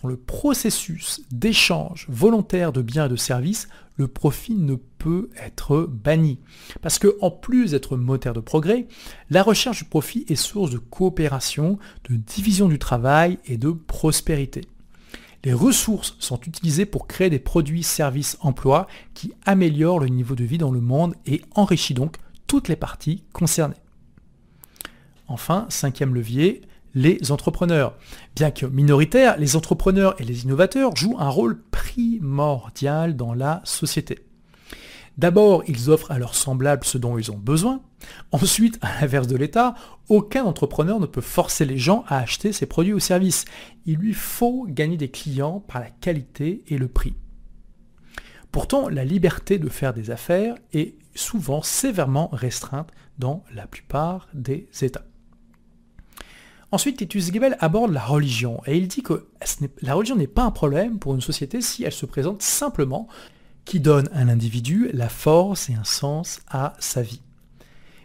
Dans 0.00 0.08
le 0.08 0.16
processus 0.16 1.20
d'échange 1.32 2.06
volontaire 2.08 2.72
de 2.72 2.80
biens 2.80 3.06
et 3.06 3.08
de 3.08 3.16
services, 3.16 3.66
le 3.96 4.06
profit 4.06 4.54
ne 4.54 4.76
peut 4.76 5.28
être 5.36 5.80
banni. 5.90 6.38
Parce 6.80 7.00
que, 7.00 7.16
en 7.20 7.32
plus 7.32 7.72
d'être 7.72 7.96
moteur 7.96 8.34
de 8.34 8.40
progrès, 8.40 8.86
la 9.30 9.42
recherche 9.42 9.78
du 9.78 9.86
profit 9.86 10.26
est 10.28 10.36
source 10.36 10.70
de 10.70 10.78
coopération, 10.78 11.80
de 12.08 12.14
division 12.14 12.68
du 12.68 12.78
travail 12.78 13.40
et 13.46 13.56
de 13.56 13.72
prospérité. 13.72 14.60
Les 15.42 15.52
ressources 15.52 16.14
sont 16.20 16.40
utilisées 16.42 16.86
pour 16.86 17.08
créer 17.08 17.30
des 17.30 17.40
produits, 17.40 17.82
services, 17.82 18.38
emplois 18.42 18.86
qui 19.14 19.32
améliorent 19.44 19.98
le 19.98 20.06
niveau 20.06 20.36
de 20.36 20.44
vie 20.44 20.58
dans 20.58 20.70
le 20.70 20.80
monde 20.80 21.16
et 21.26 21.42
enrichissent 21.56 21.96
donc 21.96 22.14
toutes 22.46 22.68
les 22.68 22.76
parties 22.76 23.24
concernées. 23.32 23.74
Enfin, 25.26 25.66
cinquième 25.68 26.14
levier, 26.14 26.62
les 26.98 27.30
entrepreneurs. 27.30 27.96
Bien 28.34 28.50
que 28.50 28.66
minoritaires, 28.66 29.38
les 29.38 29.54
entrepreneurs 29.54 30.20
et 30.20 30.24
les 30.24 30.42
innovateurs 30.42 30.96
jouent 30.96 31.16
un 31.20 31.28
rôle 31.28 31.62
primordial 31.70 33.14
dans 33.14 33.34
la 33.34 33.60
société. 33.62 34.26
D'abord, 35.16 35.62
ils 35.68 35.90
offrent 35.90 36.10
à 36.10 36.18
leurs 36.18 36.34
semblables 36.34 36.84
ce 36.84 36.98
dont 36.98 37.16
ils 37.16 37.30
ont 37.30 37.38
besoin. 37.38 37.82
Ensuite, 38.32 38.78
à 38.82 39.00
l'inverse 39.00 39.28
de 39.28 39.36
l'État, 39.36 39.74
aucun 40.08 40.42
entrepreneur 40.44 40.98
ne 40.98 41.06
peut 41.06 41.20
forcer 41.20 41.64
les 41.64 41.78
gens 41.78 42.04
à 42.08 42.18
acheter 42.18 42.52
ses 42.52 42.66
produits 42.66 42.94
ou 42.94 43.00
services. 43.00 43.44
Il 43.86 43.98
lui 43.98 44.12
faut 44.12 44.66
gagner 44.68 44.96
des 44.96 45.10
clients 45.10 45.60
par 45.60 45.80
la 45.80 45.90
qualité 45.90 46.64
et 46.66 46.78
le 46.78 46.88
prix. 46.88 47.14
Pourtant, 48.50 48.88
la 48.88 49.04
liberté 49.04 49.58
de 49.58 49.68
faire 49.68 49.94
des 49.94 50.10
affaires 50.10 50.56
est 50.72 50.96
souvent 51.14 51.62
sévèrement 51.62 52.28
restreinte 52.32 52.90
dans 53.18 53.44
la 53.54 53.68
plupart 53.68 54.28
des 54.34 54.68
États. 54.82 55.07
Ensuite, 56.70 56.98
Titus 56.98 57.32
Gebel 57.32 57.56
aborde 57.60 57.92
la 57.92 58.04
religion 58.04 58.60
et 58.66 58.76
il 58.76 58.88
dit 58.88 59.02
que 59.02 59.26
la 59.80 59.94
religion 59.94 60.16
n'est 60.16 60.26
pas 60.26 60.44
un 60.44 60.50
problème 60.50 60.98
pour 60.98 61.14
une 61.14 61.22
société 61.22 61.62
si 61.62 61.84
elle 61.84 61.92
se 61.92 62.04
présente 62.04 62.42
simplement 62.42 63.08
qui 63.64 63.80
donne 63.80 64.10
à 64.12 64.24
l'individu 64.24 64.90
la 64.92 65.08
force 65.08 65.70
et 65.70 65.74
un 65.74 65.84
sens 65.84 66.40
à 66.48 66.74
sa 66.78 67.00
vie. 67.00 67.22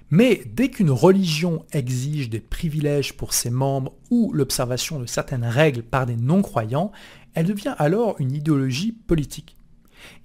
Mais 0.10 0.44
dès 0.46 0.70
qu'une 0.70 0.92
religion 0.92 1.66
exige 1.74 2.30
des 2.30 2.40
privilèges 2.40 3.18
pour 3.18 3.34
ses 3.34 3.50
membres 3.50 3.94
ou 4.12 4.32
l'observation 4.32 5.00
de 5.00 5.08
certaines 5.08 5.46
règles 5.46 5.84
par 5.84 6.06
des 6.06 6.16
non-croyants, 6.16 6.92
elle 7.34 7.48
devient 7.48 7.76
alors 7.80 8.16
une 8.20 8.32
idéologie 8.32 8.94
politique. 8.94 9.58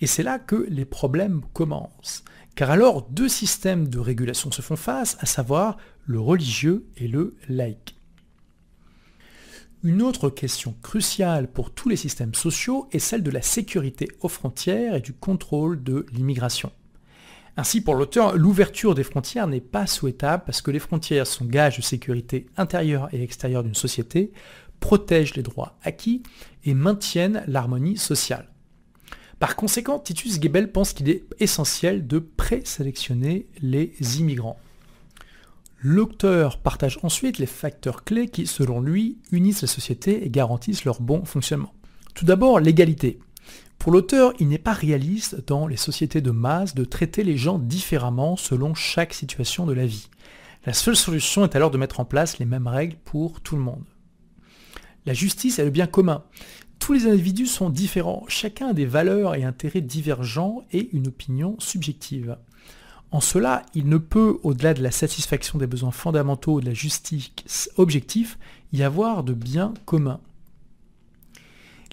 Et 0.00 0.06
c'est 0.06 0.22
là 0.22 0.38
que 0.38 0.66
les 0.68 0.84
problèmes 0.84 1.42
commencent. 1.54 2.22
Car 2.54 2.70
alors 2.70 3.02
deux 3.10 3.28
systèmes 3.28 3.88
de 3.88 3.98
régulation 3.98 4.52
se 4.52 4.62
font 4.62 4.76
face, 4.76 5.16
à 5.20 5.26
savoir 5.26 5.76
le 6.06 6.20
religieux 6.20 6.86
et 6.96 7.08
le 7.08 7.36
laïque. 7.48 7.97
Une 9.84 10.02
autre 10.02 10.28
question 10.28 10.74
cruciale 10.82 11.46
pour 11.46 11.70
tous 11.70 11.88
les 11.88 11.94
systèmes 11.94 12.34
sociaux 12.34 12.88
est 12.90 12.98
celle 12.98 13.22
de 13.22 13.30
la 13.30 13.42
sécurité 13.42 14.08
aux 14.20 14.28
frontières 14.28 14.96
et 14.96 15.00
du 15.00 15.12
contrôle 15.12 15.84
de 15.84 16.04
l'immigration. 16.12 16.72
Ainsi, 17.56 17.80
pour 17.80 17.94
l'auteur, 17.94 18.36
l'ouverture 18.36 18.96
des 18.96 19.04
frontières 19.04 19.46
n'est 19.46 19.60
pas 19.60 19.86
souhaitable 19.86 20.42
parce 20.44 20.62
que 20.62 20.72
les 20.72 20.80
frontières 20.80 21.28
sont 21.28 21.44
gages 21.44 21.76
de 21.76 21.82
sécurité 21.82 22.46
intérieure 22.56 23.08
et 23.12 23.22
extérieure 23.22 23.62
d'une 23.62 23.76
société, 23.76 24.32
protègent 24.80 25.36
les 25.36 25.44
droits 25.44 25.76
acquis 25.84 26.24
et 26.64 26.74
maintiennent 26.74 27.44
l'harmonie 27.46 27.98
sociale. 27.98 28.48
Par 29.38 29.54
conséquent, 29.54 30.00
Titus 30.00 30.40
Gebel 30.42 30.72
pense 30.72 30.92
qu'il 30.92 31.08
est 31.08 31.22
essentiel 31.38 32.08
de 32.08 32.18
présélectionner 32.18 33.46
les 33.62 33.92
immigrants. 34.18 34.58
L'auteur 35.80 36.58
partage 36.58 36.98
ensuite 37.02 37.38
les 37.38 37.46
facteurs 37.46 38.02
clés 38.02 38.28
qui, 38.28 38.46
selon 38.46 38.80
lui, 38.80 39.18
unissent 39.30 39.62
la 39.62 39.68
société 39.68 40.24
et 40.24 40.30
garantissent 40.30 40.84
leur 40.84 41.00
bon 41.00 41.24
fonctionnement. 41.24 41.72
Tout 42.14 42.24
d'abord, 42.24 42.58
l'égalité. 42.58 43.20
Pour 43.78 43.92
l'auteur, 43.92 44.32
il 44.40 44.48
n'est 44.48 44.58
pas 44.58 44.72
réaliste 44.72 45.46
dans 45.46 45.68
les 45.68 45.76
sociétés 45.76 46.20
de 46.20 46.32
masse 46.32 46.74
de 46.74 46.84
traiter 46.84 47.22
les 47.22 47.36
gens 47.36 47.60
différemment 47.60 48.36
selon 48.36 48.74
chaque 48.74 49.14
situation 49.14 49.66
de 49.66 49.72
la 49.72 49.86
vie. 49.86 50.08
La 50.66 50.72
seule 50.72 50.96
solution 50.96 51.44
est 51.44 51.54
alors 51.54 51.70
de 51.70 51.78
mettre 51.78 52.00
en 52.00 52.04
place 52.04 52.40
les 52.40 52.44
mêmes 52.44 52.66
règles 52.66 52.96
pour 53.04 53.40
tout 53.40 53.54
le 53.54 53.62
monde. 53.62 53.84
La 55.06 55.14
justice 55.14 55.60
est 55.60 55.64
le 55.64 55.70
bien 55.70 55.86
commun. 55.86 56.24
Tous 56.80 56.92
les 56.92 57.06
individus 57.06 57.46
sont 57.46 57.70
différents, 57.70 58.24
chacun 58.28 58.68
a 58.68 58.72
des 58.72 58.84
valeurs 58.84 59.36
et 59.36 59.44
intérêts 59.44 59.80
divergents 59.80 60.64
et 60.72 60.88
une 60.92 61.06
opinion 61.06 61.54
subjective. 61.60 62.36
En 63.10 63.20
cela, 63.20 63.64
il 63.74 63.88
ne 63.88 63.96
peut, 63.96 64.38
au-delà 64.42 64.74
de 64.74 64.82
la 64.82 64.90
satisfaction 64.90 65.58
des 65.58 65.66
besoins 65.66 65.90
fondamentaux 65.90 66.60
de 66.60 66.66
la 66.66 66.74
justice 66.74 67.70
objective, 67.76 68.36
y 68.72 68.82
avoir 68.82 69.24
de 69.24 69.32
bien 69.32 69.72
commun. 69.86 70.20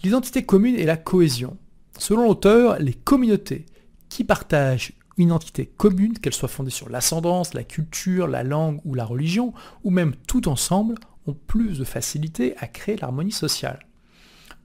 L'identité 0.03 0.43
commune 0.43 0.75
est 0.75 0.85
la 0.85 0.97
cohésion. 0.97 1.57
Selon 1.97 2.25
l'auteur, 2.25 2.77
les 2.79 2.93
communautés 2.93 3.65
qui 4.09 4.23
partagent 4.23 4.93
une 5.17 5.27
identité 5.27 5.65
commune, 5.65 6.19
qu'elle 6.19 6.33
soit 6.33 6.49
fondée 6.49 6.69
sur 6.69 6.89
l'ascendance, 6.89 7.53
la 7.53 7.63
culture, 7.63 8.27
la 8.27 8.43
langue 8.43 8.81
ou 8.83 8.93
la 8.93 9.05
religion, 9.05 9.53
ou 9.83 9.91
même 9.91 10.13
tout 10.27 10.49
ensemble, 10.49 10.95
ont 11.27 11.37
plus 11.47 11.79
de 11.79 11.85
facilité 11.85 12.55
à 12.57 12.67
créer 12.67 12.97
l'harmonie 12.97 13.31
sociale. 13.31 13.79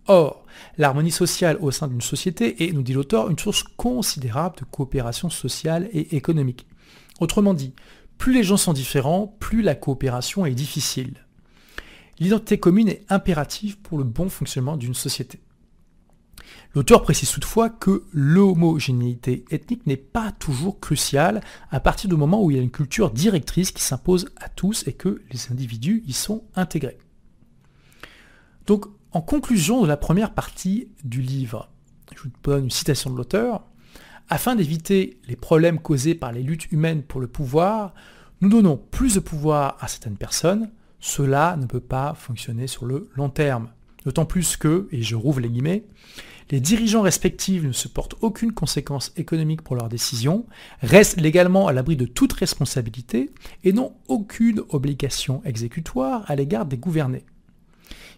Or, 0.07 0.45
l'harmonie 0.79 1.11
sociale 1.11 1.59
au 1.61 1.71
sein 1.71 1.89
d'une 1.89 2.01
société 2.01 2.65
est, 2.65 2.73
nous 2.73 2.83
dit 2.83 2.93
l'auteur, 2.93 3.31
une 3.31 3.39
source 3.39 3.63
considérable 3.63 4.57
de 4.59 4.65
coopération 4.65 5.31
sociale 5.31 5.89
et 5.93 6.17
économique. 6.17 6.67
Autrement 7.21 7.55
dit, 7.55 7.75
plus 8.19 8.33
les 8.33 8.43
gens 8.43 8.57
sont 8.57 8.73
différents, 8.73 9.37
plus 9.41 9.63
la 9.63 9.75
coopération 9.75 10.47
est 10.47 10.55
difficile. 10.55 11.27
L'identité 12.19 12.59
commune 12.59 12.89
est 12.89 13.05
impérative 13.09 13.79
pour 13.79 13.99
le 13.99 14.05
bon 14.05 14.29
fonctionnement 14.29 14.77
d'une 14.77 14.95
société. 14.95 15.41
L'auteur 16.75 17.03
précise 17.03 17.31
toutefois 17.31 17.69
que 17.69 18.05
l'homogénéité 18.13 19.45
ethnique 19.51 19.87
n'est 19.87 19.97
pas 19.97 20.31
toujours 20.33 20.79
cruciale 20.79 21.41
à 21.71 21.81
partir 21.81 22.09
du 22.09 22.17
moment 22.17 22.43
où 22.43 22.51
il 22.51 22.57
y 22.57 22.61
a 22.61 22.63
une 22.63 22.71
culture 22.71 23.11
directrice 23.11 23.73
qui 23.73 23.83
s'impose 23.83 24.29
à 24.37 24.49
tous 24.49 24.87
et 24.87 24.93
que 24.93 25.23
les 25.33 25.51
individus 25.51 26.05
y 26.07 26.13
sont 26.13 26.45
intégrés. 26.55 26.99
Donc, 28.67 28.87
en 29.13 29.21
conclusion 29.21 29.83
de 29.83 29.89
la 29.89 29.97
première 29.97 30.33
partie 30.33 30.89
du 31.03 31.21
livre, 31.21 31.69
je 32.15 32.23
vous 32.23 32.31
donne 32.45 32.65
une 32.65 32.71
citation 32.71 33.11
de 33.11 33.17
l'auteur. 33.17 33.63
Afin 34.29 34.55
d'éviter 34.55 35.19
les 35.27 35.37
problèmes 35.37 35.81
causés 35.81 36.15
par 36.15 36.31
les 36.31 36.43
luttes 36.43 36.71
humaines 36.71 37.03
pour 37.03 37.21
le 37.21 37.27
pouvoir, 37.27 37.95
nous 38.41 38.49
donnons 38.49 38.77
plus 38.77 39.15
de 39.15 39.21
pouvoir 39.21 39.77
à 39.81 39.89
certaines 39.89 40.17
personnes. 40.17 40.71
Cela 41.01 41.57
ne 41.57 41.67
peut 41.67 41.81
pas 41.81 42.15
fonctionner 42.15 42.69
sur 42.69 42.87
le 42.87 43.11
long 43.17 43.31
terme. 43.31 43.71
D'autant 44.05 44.25
plus 44.25 44.57
que, 44.57 44.89
et 44.93 45.03
je 45.03 45.17
rouvre 45.17 45.41
les 45.41 45.51
guillemets, 45.51 45.85
les 46.51 46.61
dirigeants 46.61 47.03
respectifs 47.03 47.63
ne 47.63 47.73
supportent 47.73 48.17
aucune 48.21 48.53
conséquence 48.53 49.13
économique 49.17 49.63
pour 49.63 49.77
leurs 49.77 49.89
décisions, 49.89 50.47
restent 50.81 51.21
légalement 51.21 51.67
à 51.67 51.73
l'abri 51.73 51.97
de 51.97 52.07
toute 52.07 52.33
responsabilité 52.33 53.31
et 53.65 53.73
n'ont 53.73 53.93
aucune 54.09 54.63
obligation 54.71 55.43
exécutoire 55.45 56.25
à 56.29 56.37
l'égard 56.37 56.67
des 56.67 56.79
gouvernés. 56.79 57.25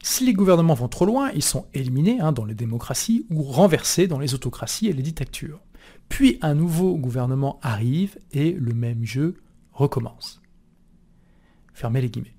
Si 0.04 0.26
les 0.26 0.32
gouvernements 0.32 0.74
vont 0.74 0.88
trop 0.88 1.06
loin, 1.06 1.30
ils 1.30 1.44
sont 1.44 1.66
éliminés 1.74 2.18
hein, 2.20 2.32
dans 2.32 2.44
les 2.44 2.56
démocraties 2.56 3.24
ou 3.30 3.44
renversés 3.44 4.08
dans 4.08 4.18
les 4.18 4.34
autocraties 4.34 4.88
et 4.88 4.92
les 4.92 5.02
dictatures. 5.02 5.60
Puis 6.08 6.38
un 6.42 6.54
nouveau 6.54 6.96
gouvernement 6.98 7.60
arrive 7.62 8.18
et 8.32 8.50
le 8.52 8.74
même 8.74 9.04
jeu 9.04 9.36
recommence. 9.72 10.42
Fermez 11.72 12.00
les 12.00 12.10
guillemets. 12.10 12.34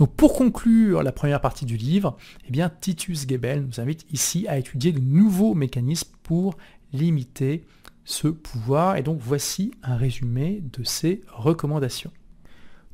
Donc 0.00 0.12
pour 0.14 0.34
conclure 0.34 1.04
la 1.04 1.12
première 1.12 1.40
partie 1.40 1.66
du 1.66 1.76
livre, 1.76 2.16
eh 2.48 2.50
bien, 2.50 2.68
Titus 2.68 3.28
Gebel 3.28 3.64
nous 3.64 3.80
invite 3.80 4.06
ici 4.12 4.48
à 4.48 4.58
étudier 4.58 4.90
de 4.90 5.00
nouveaux 5.00 5.54
mécanismes 5.54 6.10
pour 6.24 6.56
limiter 6.92 7.64
ce 8.04 8.26
pouvoir. 8.26 8.96
Et 8.96 9.02
donc 9.02 9.20
voici 9.20 9.70
un 9.84 9.96
résumé 9.96 10.62
de 10.72 10.82
ses 10.82 11.22
recommandations. 11.28 12.12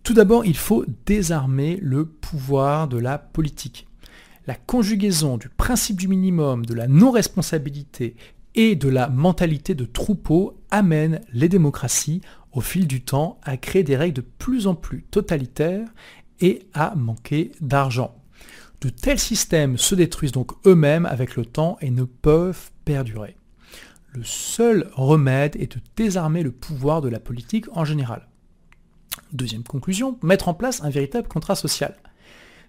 Tout 0.03 0.13
d'abord, 0.13 0.45
il 0.45 0.57
faut 0.57 0.85
désarmer 1.07 1.79
le 1.81 2.05
pouvoir 2.05 2.87
de 2.87 2.99
la 2.99 3.17
politique. 3.17 3.87
La 4.51 4.57
conjugaison 4.57 5.37
du 5.37 5.49
principe 5.49 5.97
du 5.97 6.09
minimum, 6.09 6.67
de 6.67 6.75
la 6.75 6.89
non-responsabilité 6.89 8.17
et 8.57 8.75
de 8.75 8.89
la 8.89 9.09
mentalité 9.09 9.77
de 9.77 9.85
troupeau 9.85 10.61
amène 10.73 11.21
les 11.33 11.49
démocraties 11.49 12.21
au 12.51 12.61
fil 12.61 12.89
du 12.89 13.01
temps 13.01 13.39
à 13.45 13.57
créer 13.57 13.85
des 13.85 13.97
règles 13.97 14.17
de 14.17 14.27
plus 14.39 14.67
en 14.67 14.75
plus 14.75 15.05
totalitaires 15.05 15.87
et 16.41 16.67
à 16.75 16.97
manquer 16.97 17.53
d'argent. 17.61 18.17
De 18.81 18.89
tels 18.89 19.21
systèmes 19.21 19.79
se 19.79 19.95
détruisent 19.95 20.33
donc 20.33 20.51
eux-mêmes 20.67 21.07
avec 21.07 21.37
le 21.37 21.47
temps 21.47 21.79
et 21.81 21.93
ne 21.93 22.03
peuvent 22.03 22.73
perdurer. 22.85 23.37
Le 24.09 24.25
seul 24.25 24.91
remède 24.95 25.55
est 25.55 25.77
de 25.77 25.81
désarmer 25.95 26.43
le 26.43 26.51
pouvoir 26.51 27.03
de 27.03 27.09
la 27.09 27.21
politique 27.21 27.67
en 27.71 27.85
général. 27.85 28.27
Deuxième 29.33 29.63
conclusion, 29.63 30.19
mettre 30.25 30.49
en 30.49 30.55
place 30.55 30.83
un 30.83 30.91
véritable 30.91 31.29
contrat 31.29 31.55
social. 31.55 31.95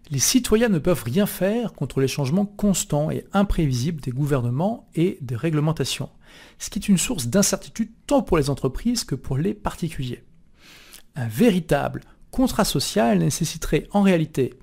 Les 0.10 0.20
citoyens 0.20 0.70
ne 0.70 0.80
peuvent 0.80 1.04
rien 1.04 1.26
faire 1.26 1.74
contre 1.74 2.02
les 2.02 2.08
changements 2.08 2.46
constants 2.46 3.12
et 3.12 3.26
imprévisibles 3.34 4.02
des 4.02 4.12
gouvernements 4.12 4.90
et 4.96 5.18
des 5.22 5.36
réglementations, 5.36 6.10
ce 6.60 6.70
qui 6.70 6.80
est 6.80 6.90
une 6.90 6.98
source 6.98 7.28
d'incertitude 7.28 7.92
tant 8.08 8.22
pour 8.22 8.38
les 8.38 8.50
entreprises 8.50 9.04
que 9.04 9.16
pour 9.16 9.38
les 9.38 9.54
particuliers. 9.54 10.24
Un 11.16 11.28
véritable 11.28 12.02
contrat 12.32 12.66
social 12.66 13.20
nécessiterait 13.20 13.88
en 13.92 14.02
réalité 14.02 14.54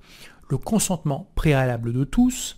le 0.49 0.57
consentement 0.57 1.31
préalable 1.35 1.93
de 1.93 2.03
tous, 2.03 2.57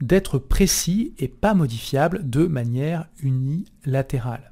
d'être 0.00 0.38
précis 0.38 1.14
et 1.18 1.28
pas 1.28 1.54
modifiable 1.54 2.28
de 2.28 2.46
manière 2.46 3.08
unilatérale. 3.20 4.51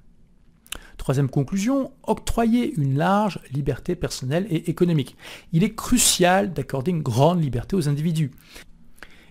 Troisième 1.01 1.31
conclusion, 1.31 1.93
octroyer 2.03 2.75
une 2.75 2.99
large 2.99 3.41
liberté 3.55 3.95
personnelle 3.97 4.47
et 4.51 4.69
économique. 4.69 5.17
Il 5.51 5.65
est 5.65 5.75
crucial 5.75 6.53
d'accorder 6.53 6.91
une 6.91 7.01
grande 7.01 7.43
liberté 7.43 7.75
aux 7.75 7.89
individus. 7.89 8.33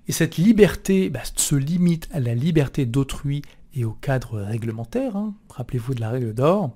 Et 0.07 0.11
cette 0.11 0.37
liberté 0.37 1.11
bah, 1.11 1.21
se 1.35 1.53
limite 1.53 2.09
à 2.11 2.21
la 2.21 2.33
liberté 2.33 2.87
d'autrui 2.87 3.43
et 3.75 3.85
au 3.85 3.91
cadre 3.91 4.41
réglementaire, 4.41 5.15
hein, 5.15 5.35
rappelez-vous 5.51 5.93
de 5.93 6.01
la 6.01 6.09
règle 6.09 6.33
d'or, 6.33 6.71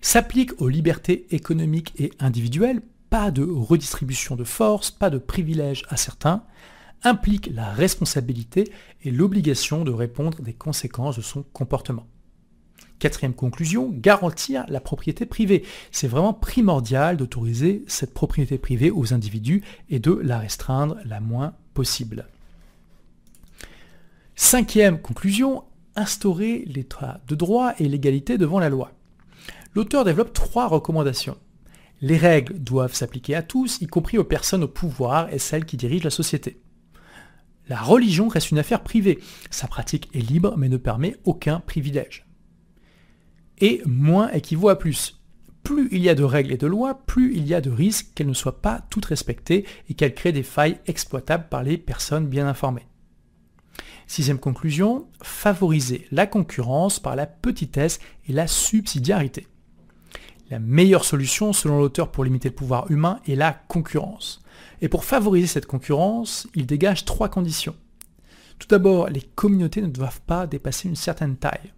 s'applique 0.00 0.52
aux 0.62 0.68
libertés 0.68 1.26
économiques 1.32 1.92
et 1.98 2.12
individuelles, 2.20 2.82
pas 3.10 3.32
de 3.32 3.42
redistribution 3.42 4.36
de 4.36 4.44
force, 4.44 4.92
pas 4.92 5.10
de 5.10 5.18
privilèges 5.18 5.82
à 5.88 5.96
certains, 5.96 6.44
implique 7.02 7.50
la 7.52 7.72
responsabilité 7.72 8.70
et 9.02 9.10
l'obligation 9.10 9.82
de 9.82 9.90
répondre 9.90 10.40
des 10.40 10.54
conséquences 10.54 11.16
de 11.16 11.22
son 11.22 11.42
comportement. 11.52 12.06
Quatrième 12.98 13.34
conclusion, 13.34 13.90
garantir 13.92 14.64
la 14.68 14.80
propriété 14.80 15.26
privée. 15.26 15.64
C'est 15.90 16.08
vraiment 16.08 16.32
primordial 16.32 17.18
d'autoriser 17.18 17.84
cette 17.86 18.14
propriété 18.14 18.56
privée 18.56 18.90
aux 18.90 19.12
individus 19.12 19.62
et 19.90 19.98
de 19.98 20.12
la 20.12 20.38
restreindre 20.38 20.96
la 21.04 21.20
moins 21.20 21.54
possible. 21.74 22.26
Cinquième 24.34 25.00
conclusion, 25.00 25.64
instaurer 25.94 26.64
l'état 26.66 27.20
de 27.28 27.34
droit 27.34 27.72
et 27.78 27.88
l'égalité 27.88 28.38
devant 28.38 28.60
la 28.60 28.68
loi. 28.68 28.92
L'auteur 29.74 30.04
développe 30.04 30.32
trois 30.32 30.68
recommandations. 30.68 31.36
Les 32.00 32.16
règles 32.18 32.58
doivent 32.58 32.94
s'appliquer 32.94 33.34
à 33.34 33.42
tous, 33.42 33.80
y 33.80 33.86
compris 33.86 34.18
aux 34.18 34.24
personnes 34.24 34.64
au 34.64 34.68
pouvoir 34.68 35.32
et 35.32 35.38
celles 35.38 35.64
qui 35.64 35.76
dirigent 35.76 36.04
la 36.04 36.10
société. 36.10 36.60
La 37.68 37.80
religion 37.80 38.28
reste 38.28 38.50
une 38.50 38.58
affaire 38.58 38.82
privée. 38.82 39.18
Sa 39.50 39.66
pratique 39.66 40.08
est 40.14 40.20
libre 40.20 40.54
mais 40.56 40.68
ne 40.68 40.76
permet 40.76 41.16
aucun 41.24 41.60
privilège. 41.60 42.25
Et 43.58 43.82
moins 43.86 44.30
équivaut 44.30 44.68
à 44.68 44.78
plus. 44.78 45.20
Plus 45.62 45.88
il 45.90 46.02
y 46.02 46.08
a 46.08 46.14
de 46.14 46.22
règles 46.22 46.52
et 46.52 46.58
de 46.58 46.66
lois, 46.66 47.00
plus 47.06 47.34
il 47.34 47.46
y 47.46 47.54
a 47.54 47.60
de 47.60 47.70
risques 47.70 48.12
qu'elles 48.14 48.28
ne 48.28 48.34
soient 48.34 48.62
pas 48.62 48.82
toutes 48.90 49.06
respectées 49.06 49.66
et 49.88 49.94
qu'elles 49.94 50.14
créent 50.14 50.32
des 50.32 50.42
failles 50.42 50.78
exploitables 50.86 51.48
par 51.48 51.62
les 51.62 51.78
personnes 51.78 52.26
bien 52.26 52.46
informées. 52.46 52.86
Sixième 54.06 54.38
conclusion, 54.38 55.08
favoriser 55.22 56.06
la 56.12 56.26
concurrence 56.26 57.00
par 57.00 57.16
la 57.16 57.26
petitesse 57.26 57.98
et 58.28 58.32
la 58.32 58.46
subsidiarité. 58.46 59.48
La 60.48 60.60
meilleure 60.60 61.04
solution, 61.04 61.52
selon 61.52 61.80
l'auteur, 61.80 62.12
pour 62.12 62.22
limiter 62.22 62.50
le 62.50 62.54
pouvoir 62.54 62.88
humain 62.90 63.18
est 63.26 63.34
la 63.34 63.52
concurrence. 63.52 64.40
Et 64.80 64.88
pour 64.88 65.04
favoriser 65.04 65.48
cette 65.48 65.66
concurrence, 65.66 66.46
il 66.54 66.66
dégage 66.66 67.04
trois 67.04 67.28
conditions. 67.28 67.74
Tout 68.60 68.68
d'abord, 68.68 69.08
les 69.08 69.22
communautés 69.22 69.82
ne 69.82 69.88
doivent 69.88 70.20
pas 70.20 70.46
dépasser 70.46 70.88
une 70.88 70.94
certaine 70.94 71.36
taille. 71.36 71.72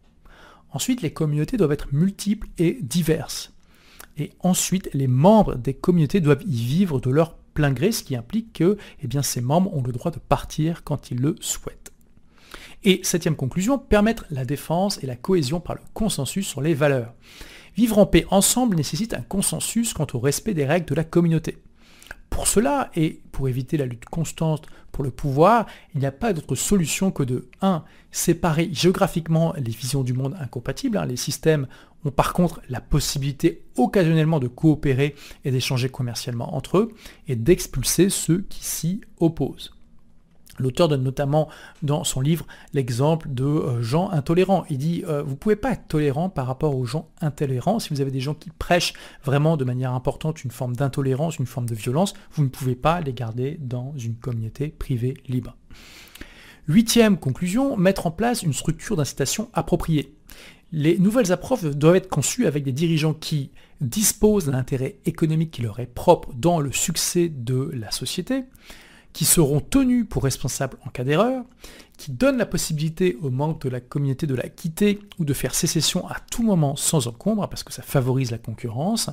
Ensuite, 0.71 1.03
les 1.03 1.13
communautés 1.13 1.57
doivent 1.57 1.73
être 1.73 1.93
multiples 1.93 2.49
et 2.59 2.79
diverses. 2.83 3.53
Et 4.19 4.33
ensuite, 4.41 4.91
les 4.93 5.07
membres 5.07 5.55
des 5.55 5.75
communautés 5.75 6.21
doivent 6.21 6.43
y 6.47 6.65
vivre 6.65 7.01
de 7.01 7.11
leur 7.11 7.37
plein 7.55 7.73
gré, 7.73 7.93
ce 7.93 8.03
qui 8.03 8.17
implique 8.17 8.53
que 8.53 8.77
eh 9.03 9.23
ces 9.23 9.41
membres 9.41 9.75
ont 9.75 9.83
le 9.83 9.93
droit 9.93 10.11
de 10.11 10.19
partir 10.19 10.85
quand 10.85 11.11
ils 11.11 11.21
le 11.21 11.37
souhaitent. 11.41 11.93
Et 12.85 13.01
septième 13.03 13.37
conclusion, 13.37 13.79
permettre 13.79 14.25
la 14.31 14.45
défense 14.45 15.03
et 15.03 15.07
la 15.07 15.17
cohésion 15.17 15.61
par 15.61 15.75
le 15.75 15.81
consensus 15.95 16.47
sur 16.47 16.61
les 16.61 16.75
valeurs. 16.75 17.15
Vivre 17.77 17.99
en 17.99 18.07
paix 18.07 18.27
ensemble 18.31 18.77
nécessite 18.77 19.15
un 19.15 19.23
consensus 19.23 19.93
quant 19.93 20.07
au 20.13 20.19
respect 20.21 20.55
des 20.55 20.65
règles 20.65 20.87
de 20.87 20.95
la 20.95 21.05
communauté. 21.05 21.59
Pour 22.39 22.47
cela, 22.47 22.89
et 22.95 23.21
pour 23.33 23.49
éviter 23.49 23.77
la 23.77 23.85
lutte 23.85 24.05
constante 24.05 24.69
pour 24.93 25.03
le 25.03 25.11
pouvoir, 25.11 25.67
il 25.93 25.99
n'y 25.99 26.07
a 26.07 26.13
pas 26.13 26.33
d'autre 26.33 26.55
solution 26.55 27.11
que 27.11 27.25
de 27.25 27.49
1. 27.63 27.83
séparer 28.13 28.71
géographiquement 28.73 29.55
les 29.57 29.73
visions 29.73 30.05
du 30.05 30.13
monde 30.13 30.37
incompatibles. 30.39 30.99
Hein. 30.99 31.07
Les 31.07 31.17
systèmes 31.17 31.67
ont 32.05 32.13
par 32.13 32.33
contre 32.33 32.61
la 32.69 32.81
possibilité 32.81 33.65
occasionnellement 33.77 34.39
de 34.39 34.47
coopérer 34.47 35.17
et 35.45 35.51
d'échanger 35.51 35.89
commercialement 35.89 36.55
entre 36.55 36.79
eux 36.79 36.93
et 37.27 37.35
d'expulser 37.35 38.09
ceux 38.09 38.43
qui 38.49 38.65
s'y 38.65 39.01
opposent. 39.19 39.73
L'auteur 40.59 40.89
donne 40.89 41.03
notamment 41.03 41.49
dans 41.83 42.05
son 42.05 42.21
livre 42.21 42.47
l'exemple 42.73 43.29
de 43.31 43.45
euh, 43.45 43.83
gens 43.83 44.11
intolérants. 44.11 44.65
Il 44.71 44.79
dit 44.79 45.05
euh, 45.07 45.23
vous 45.23 45.33
ne 45.33 45.37
pouvez 45.37 45.57
pas 45.57 45.73
être 45.73 45.87
tolérant 45.89 46.29
par 46.29 46.47
rapport 46.47 46.77
aux 46.77 46.85
gens 46.85 47.09
intolérants. 47.21 47.79
Si 47.79 47.91
vous 47.91 48.01
avez 48.01 48.11
des 48.11 48.21
gens 48.21 48.35
qui 48.35 48.51
prêchent 48.51 48.95
vraiment 49.25 49.57
de 49.57 49.65
manière 49.65 49.93
importante 49.93 50.45
une 50.45 50.51
forme 50.51 50.77
d'intolérance, 50.77 51.39
une 51.39 51.47
forme 51.47 51.69
de 51.69 51.75
violence, 51.75 52.15
vous 52.33 52.43
ne 52.43 52.49
pouvez 52.49 52.75
pas 52.75 53.01
les 53.01 53.13
garder 53.13 53.59
dans 53.61 53.95
une 53.97 54.15
communauté 54.15 54.69
privée 54.69 55.15
libre. 55.27 55.57
Huitième 56.69 57.17
conclusion, 57.17 57.79
mettre 57.79 58.07
en 58.07 58.11
place 58.11 58.43
une 58.43 58.53
structure 58.53 58.97
d'incitation 58.97 59.49
appropriée. 59.55 60.15
Les 60.71 60.99
nouvelles 60.99 61.33
approches 61.33 61.63
doivent 61.63 61.97
être 61.97 62.11
conçues 62.11 62.47
avec 62.47 62.63
des 62.63 62.73
dirigeants 62.73 63.15
qui 63.15 63.51
disposent 63.81 64.47
d'un 64.47 64.55
intérêt 64.55 64.99
économique 65.07 65.51
qui 65.51 65.63
leur 65.63 65.81
est 65.81 65.87
propre 65.87 66.33
dans 66.35 66.61
le 66.61 66.73
succès 66.73 67.31
de 67.31 67.71
la 67.73 67.91
société, 67.91 68.45
qui 69.19 69.25
seront 69.25 69.59
tenus 69.59 70.07
pour 70.09 70.23
responsables 70.23 70.79
en 70.87 70.91
cas 70.91 71.03
d'erreur, 71.03 71.45
qui 71.97 72.13
donnent 72.13 72.39
la 72.39 72.47
possibilité 72.47 73.19
aux 73.21 73.31
membres 73.31 73.59
de 73.59 73.69
la 73.69 73.81
communauté 73.81 74.29
de 74.29 74.35
la 74.37 74.49
quitter 74.49 75.01
ou 75.19 75.25
de 75.25 75.35
faire 75.35 75.57
sécession 75.57 76.07
à 76.07 76.21
tout 76.31 76.45
moment 76.45 76.77
sans 76.77 77.09
encombre, 77.09 77.49
parce 77.49 77.65
que 77.65 77.73
ça 77.73 77.83
favorise 77.83 78.31
la 78.31 78.39
concurrence, 78.39 79.11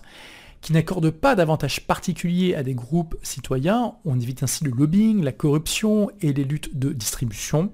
qui 0.61 0.73
n'accordent 0.73 1.09
pas 1.09 1.33
d'avantages 1.33 1.87
particuliers 1.87 2.53
à 2.53 2.61
des 2.61 2.75
groupes 2.75 3.15
citoyens, 3.23 3.95
on 4.05 4.19
évite 4.19 4.43
ainsi 4.43 4.63
le 4.63 4.69
lobbying, 4.69 5.23
la 5.23 5.31
corruption 5.31 6.11
et 6.21 6.33
les 6.33 6.43
luttes 6.43 6.77
de 6.77 6.93
distribution, 6.93 7.73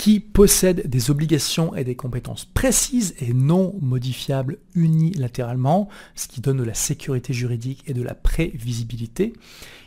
qui 0.00 0.18
possèdent 0.18 0.88
des 0.88 1.10
obligations 1.10 1.76
et 1.76 1.84
des 1.84 1.94
compétences 1.94 2.46
précises 2.46 3.14
et 3.20 3.34
non 3.34 3.74
modifiables 3.82 4.56
unilatéralement, 4.74 5.90
ce 6.14 6.26
qui 6.26 6.40
donne 6.40 6.56
de 6.56 6.64
la 6.64 6.72
sécurité 6.72 7.34
juridique 7.34 7.82
et 7.86 7.92
de 7.92 8.02
la 8.02 8.14
prévisibilité, 8.14 9.34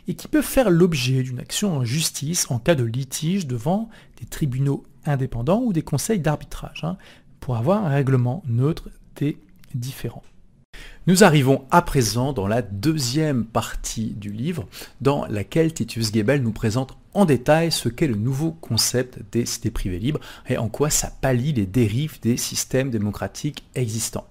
et 0.06 0.14
qui 0.14 0.28
peuvent 0.28 0.44
faire 0.44 0.70
l'objet 0.70 1.24
d'une 1.24 1.40
action 1.40 1.78
en 1.78 1.84
justice 1.84 2.48
en 2.52 2.60
cas 2.60 2.76
de 2.76 2.84
litige 2.84 3.48
devant 3.48 3.88
des 4.20 4.26
tribunaux 4.26 4.84
indépendants 5.04 5.64
ou 5.64 5.72
des 5.72 5.82
conseils 5.82 6.20
d'arbitrage, 6.20 6.84
hein, 6.84 6.96
pour 7.40 7.56
avoir 7.56 7.84
un 7.84 7.88
règlement 7.88 8.44
neutre 8.46 8.90
des 9.16 9.36
différends. 9.74 10.22
Nous 11.06 11.22
arrivons 11.22 11.66
à 11.70 11.82
présent 11.82 12.32
dans 12.32 12.46
la 12.46 12.62
deuxième 12.62 13.44
partie 13.44 14.14
du 14.16 14.32
livre, 14.32 14.66
dans 15.02 15.26
laquelle 15.26 15.74
Titus 15.74 16.10
Gebel 16.10 16.42
nous 16.42 16.50
présente 16.50 16.96
en 17.12 17.26
détail 17.26 17.70
ce 17.70 17.90
qu'est 17.90 18.06
le 18.06 18.14
nouveau 18.14 18.52
concept 18.52 19.18
des 19.30 19.44
cités 19.44 19.70
privées 19.70 19.98
libres 19.98 20.20
et 20.48 20.56
en 20.56 20.70
quoi 20.70 20.88
ça 20.88 21.12
pallie 21.20 21.52
les 21.52 21.66
dérives 21.66 22.20
des 22.22 22.38
systèmes 22.38 22.90
démocratiques 22.90 23.64
existants. 23.74 24.26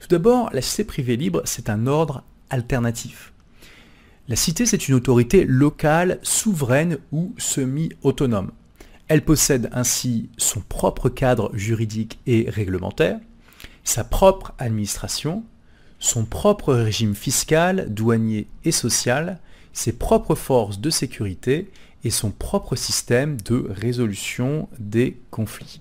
Tout 0.00 0.08
d'abord, 0.08 0.50
la 0.52 0.60
cité 0.60 0.84
privée 0.84 1.16
libre, 1.16 1.40
c'est 1.46 1.70
un 1.70 1.86
ordre 1.86 2.22
alternatif. 2.50 3.32
La 4.28 4.36
cité, 4.36 4.66
c'est 4.66 4.88
une 4.88 4.94
autorité 4.94 5.46
locale, 5.46 6.18
souveraine 6.22 6.98
ou 7.12 7.34
semi-autonome. 7.38 8.52
Elle 9.08 9.24
possède 9.24 9.70
ainsi 9.72 10.28
son 10.36 10.60
propre 10.60 11.08
cadre 11.08 11.50
juridique 11.54 12.18
et 12.26 12.44
réglementaire, 12.50 13.18
sa 13.84 14.04
propre 14.04 14.52
administration, 14.58 15.44
son 15.98 16.24
propre 16.24 16.74
régime 16.74 17.14
fiscal, 17.14 17.92
douanier 17.92 18.46
et 18.64 18.72
social, 18.72 19.40
ses 19.72 19.92
propres 19.92 20.34
forces 20.34 20.80
de 20.80 20.90
sécurité 20.90 21.70
et 22.04 22.10
son 22.10 22.30
propre 22.30 22.76
système 22.76 23.40
de 23.40 23.66
résolution 23.68 24.68
des 24.78 25.16
conflits. 25.30 25.80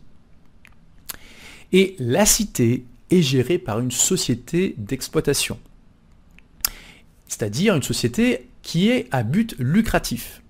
Et 1.72 1.96
la 2.00 2.26
cité 2.26 2.86
est 3.12 3.22
gérée 3.22 3.58
par 3.58 3.80
une 3.80 3.92
société 3.92 4.76
d'exploitation, 4.78 5.60
c'est-à-dire 7.28 7.76
une 7.76 7.84
société 7.84 8.48
qui 8.62 8.90
est 8.90 9.08
à 9.12 9.24
but 9.24 9.56
lucratif. 9.60 10.42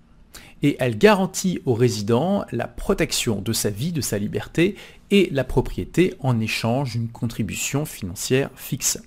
Et 0.64 0.76
elle 0.80 0.98
garantit 0.98 1.60
aux 1.66 1.76
résidents 1.76 2.44
la 2.52 2.68
protection 2.68 3.42
de 3.42 3.54
sa 3.54 3.70
vie, 3.70 3.92
de 3.92 4.02
sa 4.02 4.18
liberté 4.18 4.76
et 5.12 5.30
la 5.32 5.44
propriété 5.44 6.16
en 6.20 6.40
échange 6.40 6.94
d'une 6.94 7.10
contribution 7.10 7.86
financière 7.86 8.50
fixe. 8.56 9.00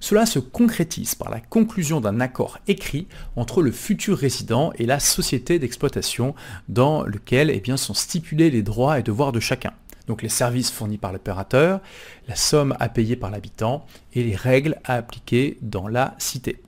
Cela 0.00 0.24
se 0.24 0.38
concrétise 0.38 1.14
par 1.14 1.30
la 1.30 1.40
conclusion 1.40 2.00
d'un 2.00 2.20
accord 2.20 2.58
écrit 2.66 3.06
entre 3.36 3.62
le 3.62 3.70
futur 3.70 4.16
résident 4.16 4.72
et 4.78 4.86
la 4.86 4.98
société 4.98 5.58
d'exploitation 5.58 6.34
dans 6.68 7.02
lequel 7.04 7.50
eh 7.50 7.60
bien, 7.60 7.76
sont 7.76 7.94
stipulés 7.94 8.50
les 8.50 8.62
droits 8.62 8.98
et 8.98 9.02
devoirs 9.02 9.32
de 9.32 9.40
chacun. 9.40 9.72
Donc 10.06 10.22
les 10.22 10.28
services 10.28 10.70
fournis 10.70 10.98
par 10.98 11.12
l'opérateur, 11.12 11.80
la 12.26 12.34
somme 12.34 12.74
à 12.80 12.88
payer 12.88 13.14
par 13.14 13.30
l'habitant 13.30 13.86
et 14.14 14.24
les 14.24 14.34
règles 14.34 14.80
à 14.84 14.94
appliquer 14.94 15.58
dans 15.60 15.86
la 15.86 16.14
cité. 16.18 16.62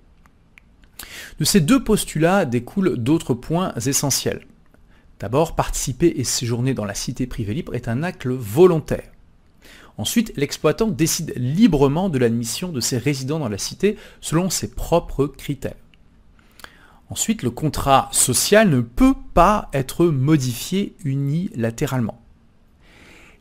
De 1.40 1.44
ces 1.44 1.60
deux 1.60 1.82
postulats 1.82 2.44
découlent 2.44 2.96
d'autres 2.96 3.34
points 3.34 3.72
essentiels. 3.84 4.46
D'abord, 5.18 5.56
participer 5.56 6.14
et 6.16 6.24
séjourner 6.24 6.74
dans 6.74 6.84
la 6.84 6.94
cité 6.94 7.26
privée 7.26 7.54
libre 7.54 7.74
est 7.74 7.88
un 7.88 8.02
acte 8.02 8.26
volontaire. 8.26 9.11
Ensuite, 9.98 10.32
l'exploitant 10.36 10.88
décide 10.88 11.32
librement 11.36 12.08
de 12.08 12.18
l'admission 12.18 12.70
de 12.70 12.80
ses 12.80 12.98
résidents 12.98 13.38
dans 13.38 13.48
la 13.48 13.58
cité 13.58 13.96
selon 14.20 14.50
ses 14.50 14.70
propres 14.70 15.26
critères. 15.26 15.76
Ensuite, 17.10 17.42
le 17.42 17.50
contrat 17.50 18.08
social 18.10 18.70
ne 18.70 18.80
peut 18.80 19.14
pas 19.34 19.68
être 19.74 20.06
modifié 20.06 20.96
unilatéralement. 21.04 22.22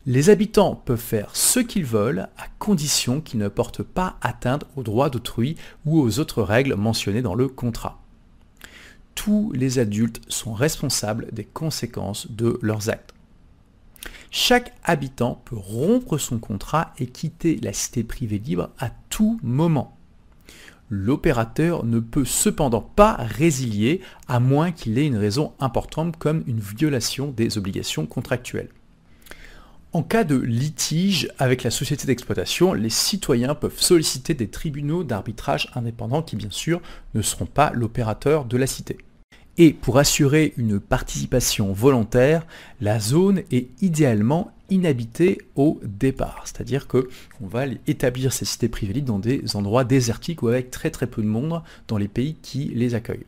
Les 0.04 0.30
habitants 0.30 0.74
peuvent 0.74 0.98
faire 0.98 1.34
ce 1.34 1.60
qu'ils 1.60 1.84
veulent 1.84 2.28
à 2.36 2.48
condition 2.58 3.20
qu'ils 3.20 3.38
ne 3.38 3.48
portent 3.48 3.84
pas 3.84 4.16
atteinte 4.20 4.64
aux 4.76 4.82
droits 4.82 5.10
d'autrui 5.10 5.56
ou 5.86 6.00
aux 6.00 6.18
autres 6.18 6.42
règles 6.42 6.74
mentionnées 6.74 7.22
dans 7.22 7.36
le 7.36 7.48
contrat. 7.48 8.02
Tous 9.14 9.52
les 9.52 9.78
adultes 9.78 10.20
sont 10.28 10.54
responsables 10.54 11.28
des 11.32 11.44
conséquences 11.44 12.30
de 12.30 12.58
leurs 12.62 12.90
actes. 12.90 13.11
Chaque 14.34 14.72
habitant 14.82 15.42
peut 15.44 15.58
rompre 15.58 16.16
son 16.16 16.38
contrat 16.38 16.94
et 16.98 17.06
quitter 17.06 17.60
la 17.62 17.74
cité 17.74 18.02
privée 18.02 18.38
libre 18.38 18.70
à 18.78 18.88
tout 19.10 19.38
moment. 19.42 19.94
L'opérateur 20.88 21.84
ne 21.84 22.00
peut 22.00 22.24
cependant 22.24 22.80
pas 22.80 23.12
résilier 23.18 24.00
à 24.28 24.40
moins 24.40 24.72
qu'il 24.72 24.96
ait 24.96 25.06
une 25.06 25.18
raison 25.18 25.52
importante 25.60 26.16
comme 26.16 26.44
une 26.46 26.60
violation 26.60 27.30
des 27.30 27.58
obligations 27.58 28.06
contractuelles. 28.06 28.70
En 29.92 30.02
cas 30.02 30.24
de 30.24 30.36
litige 30.36 31.28
avec 31.38 31.62
la 31.62 31.70
société 31.70 32.06
d'exploitation, 32.06 32.72
les 32.72 32.88
citoyens 32.88 33.54
peuvent 33.54 33.78
solliciter 33.78 34.32
des 34.32 34.48
tribunaux 34.48 35.04
d'arbitrage 35.04 35.70
indépendants 35.74 36.22
qui 36.22 36.36
bien 36.36 36.50
sûr 36.50 36.80
ne 37.12 37.20
seront 37.20 37.44
pas 37.44 37.70
l'opérateur 37.74 38.46
de 38.46 38.56
la 38.56 38.66
cité. 38.66 38.96
Et 39.58 39.72
pour 39.74 39.98
assurer 39.98 40.54
une 40.56 40.80
participation 40.80 41.72
volontaire, 41.72 42.46
la 42.80 42.98
zone 42.98 43.42
est 43.50 43.68
idéalement 43.82 44.50
inhabitée 44.70 45.38
au 45.56 45.78
départ. 45.84 46.42
C'est-à-dire 46.46 46.88
qu'on 46.88 47.02
va 47.42 47.66
établir 47.86 48.32
ces 48.32 48.46
cités 48.46 48.68
privées 48.68 49.02
dans 49.02 49.18
des 49.18 49.54
endroits 49.54 49.84
désertiques 49.84 50.42
ou 50.42 50.48
avec 50.48 50.70
très 50.70 50.90
très 50.90 51.06
peu 51.06 51.20
de 51.20 51.26
monde 51.26 51.62
dans 51.86 51.98
les 51.98 52.08
pays 52.08 52.36
qui 52.40 52.72
les 52.74 52.94
accueillent. 52.94 53.26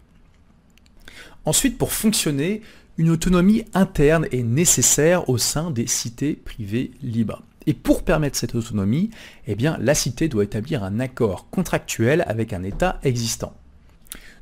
Ensuite, 1.44 1.76
pour 1.76 1.92
fonctionner, 1.92 2.62
une 2.96 3.10
autonomie 3.10 3.64
interne 3.74 4.26
est 4.32 4.42
nécessaire 4.42 5.28
au 5.28 5.36
sein 5.36 5.70
des 5.70 5.86
cités 5.86 6.34
privées 6.34 6.92
libres. 7.02 7.42
Et 7.66 7.74
pour 7.74 8.02
permettre 8.02 8.38
cette 8.38 8.54
autonomie, 8.54 9.10
eh 9.46 9.54
bien, 9.54 9.76
la 9.80 9.94
cité 9.94 10.28
doit 10.28 10.44
établir 10.44 10.84
un 10.84 11.00
accord 11.00 11.50
contractuel 11.50 12.24
avec 12.26 12.52
un 12.52 12.62
État 12.62 12.98
existant. 13.02 13.54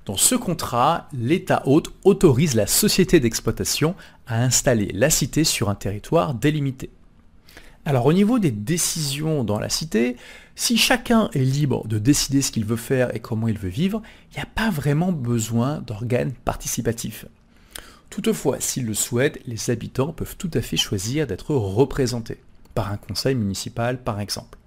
Dans 0.04 0.16
ce 0.16 0.34
contrat, 0.34 1.08
l'État 1.12 1.62
hôte 1.64 1.92
autorise 2.02 2.56
la 2.56 2.66
société 2.66 3.20
d'exploitation 3.20 3.94
à 4.26 4.42
installer 4.42 4.90
la 4.92 5.10
cité 5.10 5.44
sur 5.44 5.70
un 5.70 5.76
territoire 5.76 6.34
délimité. 6.34 6.90
Alors 7.84 8.06
au 8.06 8.12
niveau 8.12 8.40
des 8.40 8.50
décisions 8.50 9.44
dans 9.44 9.60
la 9.60 9.68
cité, 9.68 10.16
si 10.56 10.76
chacun 10.76 11.30
est 11.34 11.44
libre 11.44 11.86
de 11.86 11.98
décider 11.98 12.42
ce 12.42 12.50
qu'il 12.50 12.64
veut 12.64 12.76
faire 12.76 13.14
et 13.14 13.20
comment 13.20 13.46
il 13.46 13.58
veut 13.58 13.68
vivre, 13.68 14.02
il 14.32 14.36
n'y 14.36 14.42
a 14.42 14.46
pas 14.46 14.70
vraiment 14.70 15.12
besoin 15.12 15.80
d'organes 15.80 16.32
participatifs. 16.44 17.26
Toutefois, 18.10 18.58
s'ils 18.58 18.86
le 18.86 18.94
souhaitent, 18.94 19.40
les 19.46 19.70
habitants 19.70 20.12
peuvent 20.12 20.36
tout 20.36 20.50
à 20.54 20.62
fait 20.62 20.76
choisir 20.76 21.28
d'être 21.28 21.54
représentés, 21.54 22.40
par 22.74 22.90
un 22.90 22.96
conseil 22.96 23.36
municipal 23.36 24.02
par 24.02 24.18
exemple. 24.18 24.58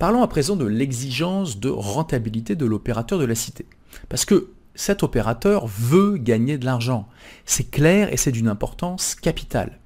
Parlons 0.00 0.22
à 0.22 0.28
présent 0.28 0.56
de 0.56 0.66
l'exigence 0.66 1.60
de 1.60 1.70
rentabilité 1.70 2.56
de 2.56 2.66
l'opérateur 2.66 3.20
de 3.20 3.24
la 3.24 3.36
cité. 3.36 3.66
Parce 4.08 4.24
que 4.24 4.50
cet 4.74 5.02
opérateur 5.02 5.66
veut 5.66 6.16
gagner 6.18 6.58
de 6.58 6.64
l'argent. 6.64 7.08
C'est 7.44 7.70
clair 7.70 8.12
et 8.12 8.16
c'est 8.16 8.32
d'une 8.32 8.48
importance 8.48 9.14
capitale. 9.14 9.78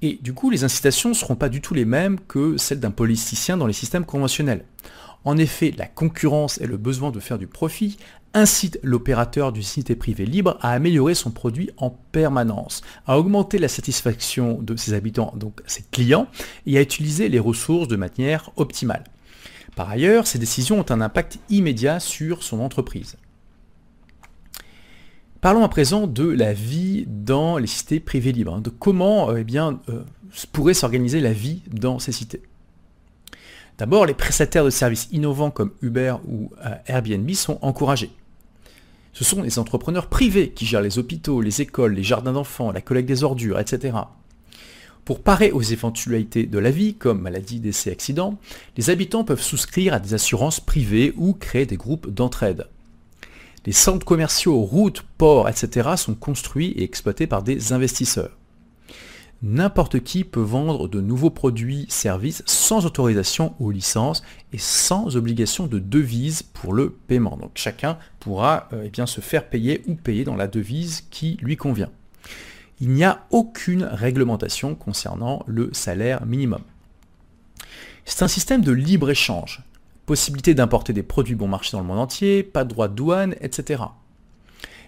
Et 0.00 0.18
du 0.22 0.32
coup, 0.32 0.50
les 0.50 0.62
incitations 0.62 1.08
ne 1.08 1.14
seront 1.14 1.34
pas 1.34 1.48
du 1.48 1.60
tout 1.60 1.74
les 1.74 1.84
mêmes 1.84 2.20
que 2.20 2.56
celles 2.56 2.78
d'un 2.78 2.92
politicien 2.92 3.56
dans 3.56 3.66
les 3.66 3.72
systèmes 3.72 4.04
conventionnels. 4.04 4.64
En 5.24 5.36
effet, 5.36 5.74
la 5.76 5.86
concurrence 5.86 6.60
et 6.60 6.66
le 6.66 6.76
besoin 6.76 7.10
de 7.10 7.18
faire 7.18 7.38
du 7.38 7.48
profit 7.48 7.98
incitent 8.34 8.78
l'opérateur 8.82 9.52
du 9.52 9.62
cité 9.62 9.96
privé 9.96 10.24
libre 10.24 10.56
à 10.60 10.70
améliorer 10.70 11.14
son 11.14 11.30
produit 11.30 11.70
en 11.78 11.90
permanence, 11.90 12.82
à 13.06 13.18
augmenter 13.18 13.58
la 13.58 13.68
satisfaction 13.68 14.60
de 14.62 14.76
ses 14.76 14.92
habitants, 14.92 15.32
donc 15.36 15.60
ses 15.66 15.82
clients, 15.90 16.28
et 16.66 16.78
à 16.78 16.82
utiliser 16.82 17.28
les 17.28 17.40
ressources 17.40 17.88
de 17.88 17.96
manière 17.96 18.50
optimale. 18.56 19.04
Par 19.78 19.90
ailleurs, 19.90 20.26
ces 20.26 20.40
décisions 20.40 20.80
ont 20.80 20.90
un 20.90 21.00
impact 21.00 21.38
immédiat 21.50 22.00
sur 22.00 22.42
son 22.42 22.58
entreprise. 22.58 23.16
Parlons 25.40 25.62
à 25.62 25.68
présent 25.68 26.08
de 26.08 26.24
la 26.24 26.52
vie 26.52 27.04
dans 27.06 27.58
les 27.58 27.68
cités 27.68 28.00
privées 28.00 28.32
libres, 28.32 28.54
hein, 28.54 28.60
de 28.60 28.70
comment 28.70 29.30
euh, 29.30 29.36
eh 29.38 29.44
bien, 29.44 29.78
euh, 29.88 30.02
pourrait 30.50 30.74
s'organiser 30.74 31.20
la 31.20 31.32
vie 31.32 31.62
dans 31.70 32.00
ces 32.00 32.10
cités. 32.10 32.42
D'abord, 33.78 34.04
les 34.04 34.14
prestataires 34.14 34.64
de 34.64 34.70
services 34.70 35.06
innovants 35.12 35.52
comme 35.52 35.70
Uber 35.80 36.16
ou 36.26 36.50
euh, 36.66 36.74
Airbnb 36.86 37.30
sont 37.34 37.60
encouragés. 37.62 38.10
Ce 39.12 39.22
sont 39.22 39.42
les 39.42 39.60
entrepreneurs 39.60 40.08
privés 40.08 40.50
qui 40.50 40.66
gèrent 40.66 40.82
les 40.82 40.98
hôpitaux, 40.98 41.40
les 41.40 41.60
écoles, 41.60 41.94
les 41.94 42.02
jardins 42.02 42.32
d'enfants, 42.32 42.72
la 42.72 42.80
collecte 42.80 43.06
des 43.06 43.22
ordures, 43.22 43.60
etc. 43.60 43.96
Pour 45.04 45.22
parer 45.22 45.52
aux 45.52 45.62
éventualités 45.62 46.44
de 46.44 46.58
la 46.58 46.70
vie, 46.70 46.94
comme 46.94 47.20
maladie, 47.20 47.60
décès, 47.60 47.90
accident, 47.90 48.38
les 48.76 48.90
habitants 48.90 49.24
peuvent 49.24 49.42
souscrire 49.42 49.94
à 49.94 50.00
des 50.00 50.14
assurances 50.14 50.60
privées 50.60 51.14
ou 51.16 51.32
créer 51.32 51.66
des 51.66 51.76
groupes 51.76 52.10
d'entraide. 52.10 52.66
Les 53.66 53.72
centres 53.72 54.06
commerciaux, 54.06 54.60
routes, 54.60 55.02
ports, 55.18 55.48
etc. 55.48 55.90
sont 55.96 56.14
construits 56.14 56.72
et 56.72 56.84
exploités 56.84 57.26
par 57.26 57.42
des 57.42 57.72
investisseurs. 57.72 58.36
N'importe 59.40 60.00
qui 60.00 60.24
peut 60.24 60.40
vendre 60.40 60.88
de 60.88 61.00
nouveaux 61.00 61.30
produits, 61.30 61.86
services 61.88 62.42
sans 62.44 62.86
autorisation 62.86 63.54
ou 63.60 63.70
licence 63.70 64.24
et 64.52 64.58
sans 64.58 65.16
obligation 65.16 65.68
de 65.68 65.78
devise 65.78 66.42
pour 66.42 66.72
le 66.72 66.90
paiement. 66.90 67.36
Donc 67.36 67.52
chacun 67.54 67.98
pourra 68.18 68.68
euh, 68.72 68.88
eh 68.92 69.06
se 69.06 69.20
faire 69.20 69.48
payer 69.48 69.82
ou 69.86 69.94
payer 69.94 70.24
dans 70.24 70.34
la 70.34 70.48
devise 70.48 71.04
qui 71.10 71.38
lui 71.40 71.56
convient 71.56 71.90
il 72.80 72.90
n'y 72.90 73.04
a 73.04 73.26
aucune 73.30 73.84
réglementation 73.84 74.74
concernant 74.74 75.42
le 75.46 75.70
salaire 75.72 76.24
minimum. 76.26 76.62
C'est 78.04 78.22
un 78.22 78.28
système 78.28 78.62
de 78.62 78.72
libre-échange. 78.72 79.62
Possibilité 80.06 80.54
d'importer 80.54 80.92
des 80.92 81.02
produits 81.02 81.34
bon 81.34 81.48
marché 81.48 81.72
dans 81.72 81.80
le 81.80 81.86
monde 81.86 81.98
entier, 81.98 82.42
pas 82.42 82.64
de 82.64 82.70
droit 82.70 82.88
de 82.88 82.94
douane, 82.94 83.34
etc. 83.40 83.82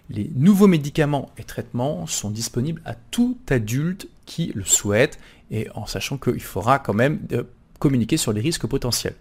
Les 0.08 0.30
nouveaux 0.34 0.66
médicaments 0.66 1.30
et 1.36 1.44
traitements 1.44 2.06
sont 2.06 2.30
disponibles 2.30 2.80
à 2.84 2.94
tout 2.94 3.36
adulte 3.48 4.08
qui 4.24 4.52
le 4.54 4.64
souhaite, 4.64 5.18
et 5.50 5.68
en 5.74 5.86
sachant 5.86 6.16
qu'il 6.16 6.40
faudra 6.40 6.78
quand 6.78 6.94
même 6.94 7.20
euh, 7.32 7.44
communiquer 7.78 8.16
sur 8.16 8.32
les 8.32 8.40
risques 8.40 8.66
potentiels. 8.66 9.16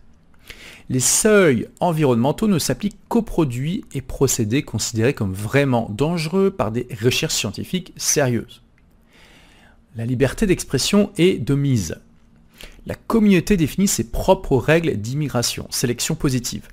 Les 0.92 1.00
seuils 1.00 1.68
environnementaux 1.80 2.48
ne 2.48 2.58
s'appliquent 2.58 2.98
qu'aux 3.10 3.22
produits 3.22 3.86
et 3.94 4.02
procédés 4.02 4.64
considérés 4.64 5.14
comme 5.14 5.34
vraiment 5.34 5.88
dangereux 5.92 6.50
par 6.50 6.72
des 6.72 6.88
recherches 7.04 7.36
scientifiques 7.36 7.94
sérieuses. 7.96 8.64
La 9.96 10.08
liberté 10.08 10.48
d'expression 10.48 11.12
est 11.18 11.38
de 11.38 11.54
mise. 11.54 12.00
La 12.88 12.96
communauté 12.96 13.56
définit 13.56 13.88
ses 13.88 14.10
propres 14.10 14.58
règles 14.58 14.98
d'immigration, 14.98 15.68
sélection 15.70 16.16
positive. 16.16 16.68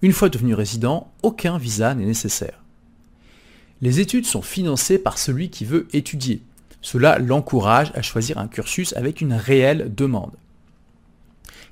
Une 0.00 0.12
fois 0.12 0.30
devenu 0.30 0.54
résident, 0.54 1.12
aucun 1.22 1.58
visa 1.58 1.94
n'est 1.94 2.06
nécessaire. 2.06 2.62
Les 3.82 4.00
études 4.00 4.24
sont 4.24 4.40
financées 4.40 4.98
par 4.98 5.18
celui 5.18 5.50
qui 5.50 5.66
veut 5.66 5.86
étudier. 5.92 6.40
Cela 6.80 7.18
l'encourage 7.18 7.92
à 7.94 8.00
choisir 8.00 8.38
un 8.38 8.48
cursus 8.48 8.94
avec 8.94 9.20
une 9.20 9.34
réelle 9.34 9.94
demande. 9.94 10.32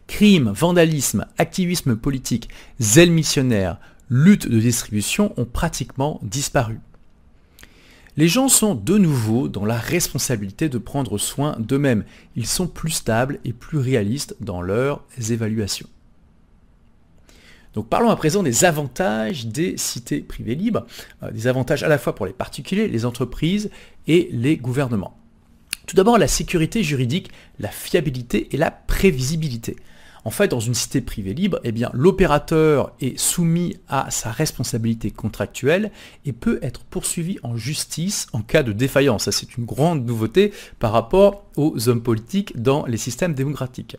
Crime, 0.07 0.51
vandalisme, 0.55 1.27
activisme 1.39 1.97
politique, 1.97 2.49
zèle 2.81 3.11
missionnaire, 3.11 3.79
lutte 4.11 4.49
de 4.49 4.61
distribution 4.61 5.33
ont 5.37 5.47
pratiquement 5.47 6.21
disparu. 6.23 6.81
Les 8.19 8.29
gens 8.29 8.49
sont 8.49 8.75
de 8.75 8.99
nouveau 8.99 9.49
dans 9.49 9.65
la 9.65 9.79
responsabilité 9.79 10.69
de 10.69 10.77
prendre 10.77 11.17
soin 11.17 11.57
d'eux-mêmes. 11.59 12.05
Ils 12.37 12.47
sont 12.47 12.67
plus 12.67 12.91
stables 12.91 13.41
et 13.47 13.55
plus 13.55 13.79
réalistes 13.79 14.37
dans 14.41 14.61
leurs 14.61 15.03
évaluations. 15.31 15.89
Donc 17.73 17.89
parlons 17.89 18.11
à 18.11 18.17
présent 18.17 18.43
des 18.43 18.67
avantages 18.67 19.47
des 19.47 19.79
cités 19.79 20.21
privées 20.21 20.55
libres, 20.55 20.87
euh, 21.23 21.31
des 21.31 21.47
avantages 21.47 21.83
à 21.83 21.89
la 21.89 21.97
fois 21.97 22.15
pour 22.15 22.27
les 22.27 22.35
particuliers, 22.35 22.87
les 22.87 23.07
entreprises 23.07 23.71
et 24.07 24.29
les 24.33 24.59
gouvernements. 24.59 25.17
Tout 25.87 25.97
d'abord 25.97 26.19
la 26.19 26.29
sécurité 26.29 26.83
juridique, 26.83 27.31
la 27.59 27.71
fiabilité 27.71 28.49
et 28.53 28.59
la 28.59 28.71
prévisibilité. 28.71 29.77
En 30.25 30.31
fait, 30.31 30.49
dans 30.49 30.61
une 30.61 30.75
cité 30.75 31.01
privée 31.01 31.35
libre, 31.35 31.59
eh 31.65 31.73
l'opérateur 31.93 32.93
est 33.01 33.19
soumis 33.19 33.77
à 33.89 34.11
sa 34.11 34.31
responsabilité 34.31 35.11
contractuelle 35.11 35.91
et 36.25 36.33
peut 36.33 36.61
être 36.63 36.85
poursuivi 36.85 37.39
en 37.43 37.57
justice 37.57 38.29
en 38.33 38.41
cas 38.41 38.63
de 38.63 38.73
défaillance. 38.73 39.29
C'est 39.31 39.57
une 39.57 39.65
grande 39.65 40.07
nouveauté 40.07 40.53
par 40.79 40.93
rapport 40.93 41.45
aux 41.57 41.89
hommes 41.89 42.03
politiques 42.03 42.61
dans 42.61 42.87
les 42.87 42.99
systèmes 42.99 43.35
démocratiques. 43.35 43.97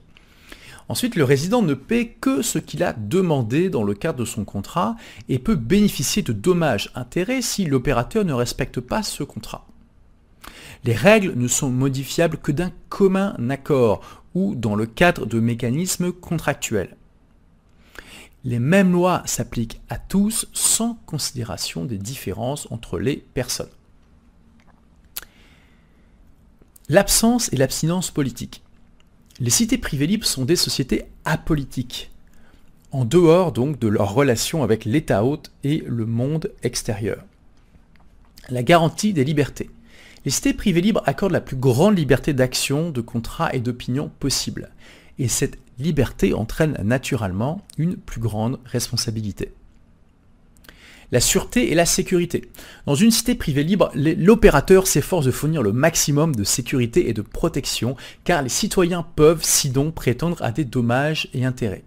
Ensuite, 0.89 1.15
le 1.15 1.23
résident 1.23 1.61
ne 1.61 1.73
paie 1.73 2.15
que 2.19 2.41
ce 2.41 2.59
qu'il 2.59 2.83
a 2.83 2.93
demandé 2.93 3.69
dans 3.69 3.83
le 3.83 3.93
cadre 3.93 4.19
de 4.19 4.25
son 4.25 4.43
contrat 4.45 4.95
et 5.29 5.39
peut 5.39 5.55
bénéficier 5.55 6.21
de 6.23 6.33
dommages-intérêts 6.33 7.41
si 7.41 7.65
l'opérateur 7.65 8.25
ne 8.25 8.33
respecte 8.33 8.79
pas 8.79 9.03
ce 9.03 9.23
contrat. 9.23 9.65
Les 10.83 10.93
règles 10.93 11.33
ne 11.35 11.47
sont 11.47 11.69
modifiables 11.69 12.37
que 12.37 12.51
d'un 12.51 12.71
commun 12.89 13.35
accord 13.49 14.22
ou 14.35 14.55
dans 14.55 14.75
le 14.75 14.85
cadre 14.85 15.25
de 15.25 15.39
mécanismes 15.39 16.11
contractuels. 16.11 16.95
Les 18.43 18.59
mêmes 18.59 18.91
lois 18.91 19.23
s'appliquent 19.25 19.81
à 19.89 19.97
tous 19.97 20.47
sans 20.51 20.95
considération 21.05 21.85
des 21.85 21.97
différences 21.97 22.67
entre 22.71 22.99
les 22.99 23.17
personnes. 23.33 23.69
L'absence 26.89 27.51
et 27.53 27.55
l'abstinence 27.55 28.11
politique. 28.11 28.61
Les 29.39 29.49
cités 29.49 29.77
privées 29.77 30.07
libres 30.07 30.27
sont 30.27 30.43
des 30.43 30.57
sociétés 30.57 31.05
apolitiques, 31.23 32.11
en 32.91 33.05
dehors 33.05 33.53
donc 33.53 33.79
de 33.79 33.87
leur 33.87 34.13
relation 34.13 34.61
avec 34.61 34.83
l'État 34.83 35.23
hôte 35.23 35.51
et 35.63 35.83
le 35.87 36.05
monde 36.05 36.51
extérieur. 36.61 37.23
La 38.49 38.61
garantie 38.61 39.13
des 39.13 39.23
libertés. 39.23 39.69
Les 40.25 40.31
cités 40.31 40.53
privées 40.53 40.81
libres 40.81 41.03
accordent 41.05 41.33
la 41.33 41.41
plus 41.41 41.57
grande 41.57 41.97
liberté 41.97 42.33
d'action, 42.33 42.91
de 42.91 43.01
contrat 43.01 43.53
et 43.53 43.59
d'opinion 43.59 44.09
possible. 44.19 44.69
Et 45.19 45.27
cette 45.27 45.57
liberté 45.79 46.33
entraîne 46.33 46.77
naturellement 46.83 47.61
une 47.77 47.97
plus 47.97 48.21
grande 48.21 48.59
responsabilité. 48.65 49.51
La 51.11 51.19
sûreté 51.19 51.71
et 51.71 51.75
la 51.75 51.85
sécurité. 51.85 52.49
Dans 52.87 52.95
une 52.95 53.11
cité 53.11 53.35
privée 53.35 53.63
libre, 53.63 53.91
l'opérateur 53.93 54.87
s'efforce 54.87 55.25
de 55.25 55.31
fournir 55.31 55.61
le 55.61 55.73
maximum 55.73 56.35
de 56.35 56.43
sécurité 56.43 57.09
et 57.09 57.13
de 57.13 57.21
protection 57.21 57.95
car 58.23 58.41
les 58.41 58.49
citoyens 58.49 59.05
peuvent 59.15 59.43
sinon 59.43 59.91
prétendre 59.91 60.41
à 60.41 60.51
des 60.51 60.65
dommages 60.65 61.29
et 61.33 61.45
intérêts. 61.45 61.83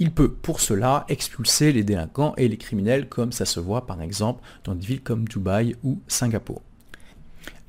Il 0.00 0.10
peut 0.10 0.32
pour 0.32 0.60
cela 0.60 1.04
expulser 1.08 1.72
les 1.72 1.84
délinquants 1.84 2.34
et 2.36 2.48
les 2.48 2.56
criminels 2.56 3.08
comme 3.08 3.30
ça 3.30 3.44
se 3.44 3.60
voit 3.60 3.86
par 3.86 4.00
exemple 4.00 4.42
dans 4.64 4.74
des 4.74 4.86
villes 4.86 5.02
comme 5.02 5.28
Dubaï 5.28 5.76
ou 5.84 6.00
Singapour. 6.08 6.62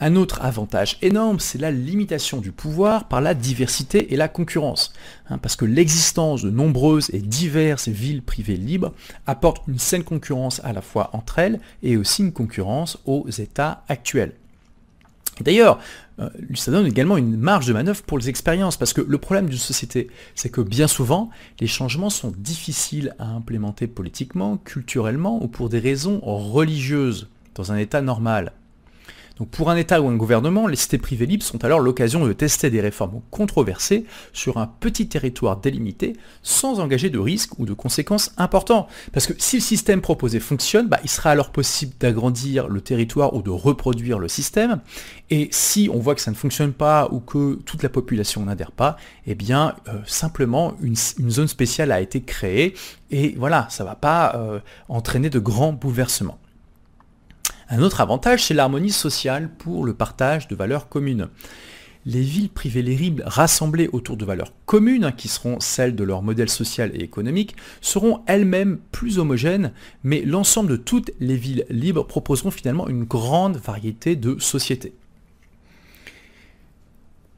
Un 0.01 0.15
autre 0.15 0.41
avantage 0.41 0.97
énorme, 1.01 1.41
c'est 1.41 1.57
la 1.57 1.71
limitation 1.71 2.39
du 2.39 2.53
pouvoir 2.53 3.09
par 3.09 3.19
la 3.19 3.33
diversité 3.33 4.13
et 4.13 4.15
la 4.15 4.29
concurrence. 4.29 4.93
Hein, 5.29 5.37
parce 5.37 5.57
que 5.57 5.65
l'existence 5.65 6.41
de 6.41 6.49
nombreuses 6.49 7.09
et 7.13 7.19
diverses 7.19 7.89
villes 7.89 8.21
privées 8.21 8.55
libres 8.55 8.93
apporte 9.27 9.63
une 9.67 9.79
saine 9.79 10.05
concurrence 10.05 10.61
à 10.63 10.71
la 10.71 10.81
fois 10.81 11.09
entre 11.11 11.39
elles 11.39 11.59
et 11.83 11.97
aussi 11.97 12.21
une 12.21 12.31
concurrence 12.31 12.97
aux 13.05 13.29
États 13.29 13.83
actuels. 13.89 14.33
D'ailleurs, 15.41 15.79
euh, 16.19 16.29
ça 16.55 16.71
donne 16.71 16.85
également 16.85 17.17
une 17.17 17.37
marge 17.37 17.65
de 17.65 17.73
manœuvre 17.73 18.03
pour 18.03 18.17
les 18.17 18.29
expériences, 18.29 18.77
parce 18.77 18.93
que 18.93 19.01
le 19.01 19.17
problème 19.17 19.47
d'une 19.47 19.57
société, 19.57 20.09
c'est 20.35 20.49
que 20.49 20.61
bien 20.61 20.87
souvent, 20.87 21.29
les 21.59 21.67
changements 21.67 22.09
sont 22.09 22.33
difficiles 22.37 23.15
à 23.19 23.27
implémenter 23.27 23.87
politiquement, 23.87 24.57
culturellement 24.57 25.41
ou 25.43 25.47
pour 25.47 25.69
des 25.69 25.79
raisons 25.79 26.19
religieuses 26.23 27.27
dans 27.55 27.71
un 27.71 27.77
État 27.77 28.01
normal. 28.01 28.53
Donc 29.39 29.49
pour 29.49 29.69
un 29.69 29.77
État 29.77 30.01
ou 30.01 30.09
un 30.09 30.15
gouvernement, 30.15 30.67
les 30.67 30.75
cités 30.75 30.97
privées 30.97 31.25
libres 31.25 31.45
sont 31.45 31.63
alors 31.63 31.79
l'occasion 31.79 32.25
de 32.25 32.33
tester 32.33 32.69
des 32.69 32.81
réformes 32.81 33.21
controversées 33.31 34.05
sur 34.33 34.57
un 34.57 34.67
petit 34.67 35.07
territoire 35.07 35.57
délimité 35.57 36.13
sans 36.43 36.81
engager 36.81 37.09
de 37.09 37.19
risques 37.19 37.57
ou 37.57 37.65
de 37.65 37.73
conséquences 37.73 38.33
importants. 38.37 38.87
Parce 39.13 39.27
que 39.27 39.33
si 39.37 39.57
le 39.57 39.61
système 39.61 40.01
proposé 40.01 40.41
fonctionne, 40.41 40.87
bah, 40.87 40.99
il 41.03 41.09
sera 41.09 41.31
alors 41.31 41.51
possible 41.51 41.93
d'agrandir 41.99 42.67
le 42.67 42.81
territoire 42.81 43.33
ou 43.33 43.41
de 43.41 43.49
reproduire 43.49 44.19
le 44.19 44.27
système. 44.27 44.81
Et 45.29 45.47
si 45.51 45.89
on 45.93 45.99
voit 45.99 46.15
que 46.15 46.21
ça 46.21 46.31
ne 46.31 46.35
fonctionne 46.35 46.73
pas 46.73 47.07
ou 47.11 47.21
que 47.21 47.55
toute 47.65 47.81
la 47.81 47.89
population 47.89 48.43
n'adhère 48.43 48.73
pas, 48.73 48.97
eh 49.25 49.35
bien 49.35 49.75
euh, 49.87 49.99
simplement 50.05 50.73
une, 50.81 50.95
zone 50.97 51.47
spéciale 51.47 51.93
a 51.93 52.01
été 52.01 52.21
créée 52.21 52.73
et 53.09 53.35
voilà, 53.37 53.67
ça 53.69 53.83
ne 53.83 53.89
va 53.89 53.95
pas 53.95 54.35
euh, 54.35 54.59
entraîner 54.89 55.29
de 55.29 55.39
grands 55.39 55.71
bouleversements. 55.71 56.39
Un 57.69 57.81
autre 57.81 58.01
avantage, 58.01 58.45
c'est 58.45 58.53
l'harmonie 58.53 58.91
sociale 58.91 59.49
pour 59.49 59.85
le 59.85 59.93
partage 59.93 60.47
de 60.47 60.55
valeurs 60.55 60.89
communes. 60.89 61.29
les 62.05 62.21
villes 62.21 62.49
privées 62.49 62.81
libres 62.81 63.23
rassemblées 63.25 63.89
autour 63.91 64.17
de 64.17 64.25
valeurs 64.25 64.53
communes, 64.65 65.03
hein, 65.03 65.11
qui 65.11 65.27
seront 65.27 65.59
celles 65.59 65.95
de 65.95 66.03
leur 66.03 66.21
modèle 66.23 66.49
social 66.49 66.91
et 66.95 67.03
économique, 67.03 67.55
seront 67.81 68.21
elles-mêmes 68.25 68.79
plus 68.91 69.19
homogènes, 69.19 69.73
mais 70.03 70.21
l'ensemble 70.21 70.71
de 70.71 70.75
toutes 70.77 71.11
les 71.19 71.35
villes 71.35 71.65
libres 71.69 72.07
proposeront 72.07 72.51
finalement 72.51 72.87
une 72.87 73.03
grande 73.03 73.57
variété 73.57 74.15
de 74.15 74.39
sociétés. 74.39 74.93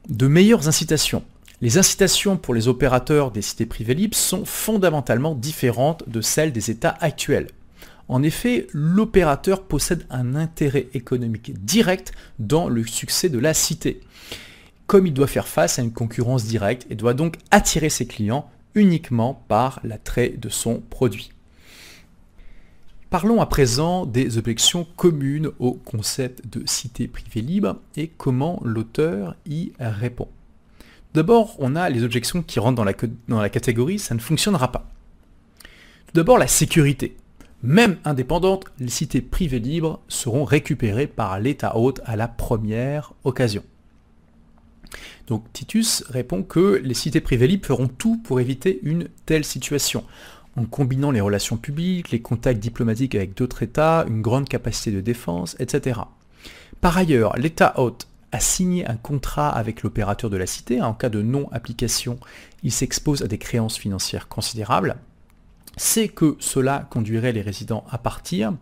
De 0.08 0.26
meilleures 0.26 0.68
incitations. 0.68 1.24
Les 1.60 1.78
incitations 1.78 2.36
pour 2.36 2.54
les 2.54 2.66
opérateurs 2.66 3.30
des 3.30 3.42
cités 3.42 3.66
privées 3.66 3.94
libres 3.94 4.16
sont 4.16 4.44
fondamentalement 4.44 5.34
différentes 5.34 6.08
de 6.08 6.20
celles 6.20 6.52
des 6.52 6.70
États 6.70 6.96
actuels. 7.00 7.48
En 8.12 8.22
effet, 8.22 8.66
l'opérateur 8.74 9.62
possède 9.62 10.04
un 10.10 10.34
intérêt 10.34 10.88
économique 10.92 11.64
direct 11.64 12.12
dans 12.38 12.68
le 12.68 12.84
succès 12.84 13.30
de 13.30 13.38
la 13.38 13.54
cité. 13.54 14.02
Comme 14.86 15.06
il 15.06 15.14
doit 15.14 15.26
faire 15.26 15.48
face 15.48 15.78
à 15.78 15.82
une 15.82 15.94
concurrence 15.94 16.44
directe 16.44 16.86
et 16.90 16.94
doit 16.94 17.14
donc 17.14 17.38
attirer 17.50 17.88
ses 17.88 18.06
clients 18.06 18.50
uniquement 18.74 19.42
par 19.48 19.80
l'attrait 19.82 20.28
de 20.28 20.50
son 20.50 20.82
produit. 20.90 21.32
Parlons 23.08 23.40
à 23.40 23.46
présent 23.46 24.04
des 24.04 24.36
objections 24.36 24.86
communes 24.96 25.48
au 25.58 25.72
concept 25.72 26.46
de 26.46 26.66
cité 26.66 27.08
privée 27.08 27.40
libre 27.40 27.78
et 27.96 28.08
comment 28.08 28.60
l'auteur 28.62 29.36
y 29.46 29.72
répond. 29.80 30.28
D'abord, 31.14 31.56
on 31.60 31.76
a 31.76 31.88
les 31.88 32.04
objections 32.04 32.42
qui 32.42 32.60
rentrent 32.60 32.84
dans 33.24 33.38
la, 33.40 33.48
catégorie 33.48 33.98
ça 33.98 34.14
ne 34.14 34.20
fonctionnera 34.20 34.70
pas. 34.70 34.86
Tout 36.08 36.12
d'abord, 36.12 36.36
la 36.36 36.46
sécurité. 36.46 37.16
Même 37.62 37.98
indépendantes, 38.04 38.64
les 38.80 38.88
cités 38.88 39.20
privées 39.20 39.60
libres 39.60 40.00
seront 40.08 40.44
récupérées 40.44 41.06
par 41.06 41.38
l'État 41.38 41.76
hôte 41.76 42.00
à 42.04 42.16
la 42.16 42.26
première 42.26 43.12
occasion. 43.22 43.62
Donc 45.28 45.44
Titus 45.52 46.04
répond 46.08 46.42
que 46.42 46.80
les 46.82 46.94
cités 46.94 47.20
privées 47.20 47.46
libres 47.46 47.66
feront 47.66 47.86
tout 47.86 48.16
pour 48.24 48.40
éviter 48.40 48.80
une 48.82 49.08
telle 49.26 49.44
situation, 49.44 50.04
en 50.56 50.64
combinant 50.64 51.12
les 51.12 51.20
relations 51.20 51.56
publiques, 51.56 52.10
les 52.10 52.20
contacts 52.20 52.60
diplomatiques 52.60 53.14
avec 53.14 53.36
d'autres 53.36 53.62
États, 53.62 54.04
une 54.08 54.22
grande 54.22 54.48
capacité 54.48 54.90
de 54.90 55.00
défense, 55.00 55.56
etc. 55.60 56.00
Par 56.80 56.98
ailleurs, 56.98 57.36
l'État 57.36 57.78
hôte 57.78 58.08
a 58.32 58.40
signé 58.40 58.86
un 58.88 58.96
contrat 58.96 59.50
avec 59.50 59.82
l'opérateur 59.82 60.30
de 60.30 60.36
la 60.36 60.46
cité. 60.46 60.82
En 60.82 60.94
cas 60.94 61.10
de 61.10 61.22
non-application, 61.22 62.18
il 62.64 62.72
s'expose 62.72 63.22
à 63.22 63.28
des 63.28 63.38
créances 63.38 63.78
financières 63.78 64.26
considérables 64.26 64.96
c'est 65.76 66.08
que 66.08 66.36
cela 66.38 66.86
conduirait 66.90 67.32
les 67.32 67.42
résidents 67.42 67.84
à 67.90 67.98
partir 67.98 68.52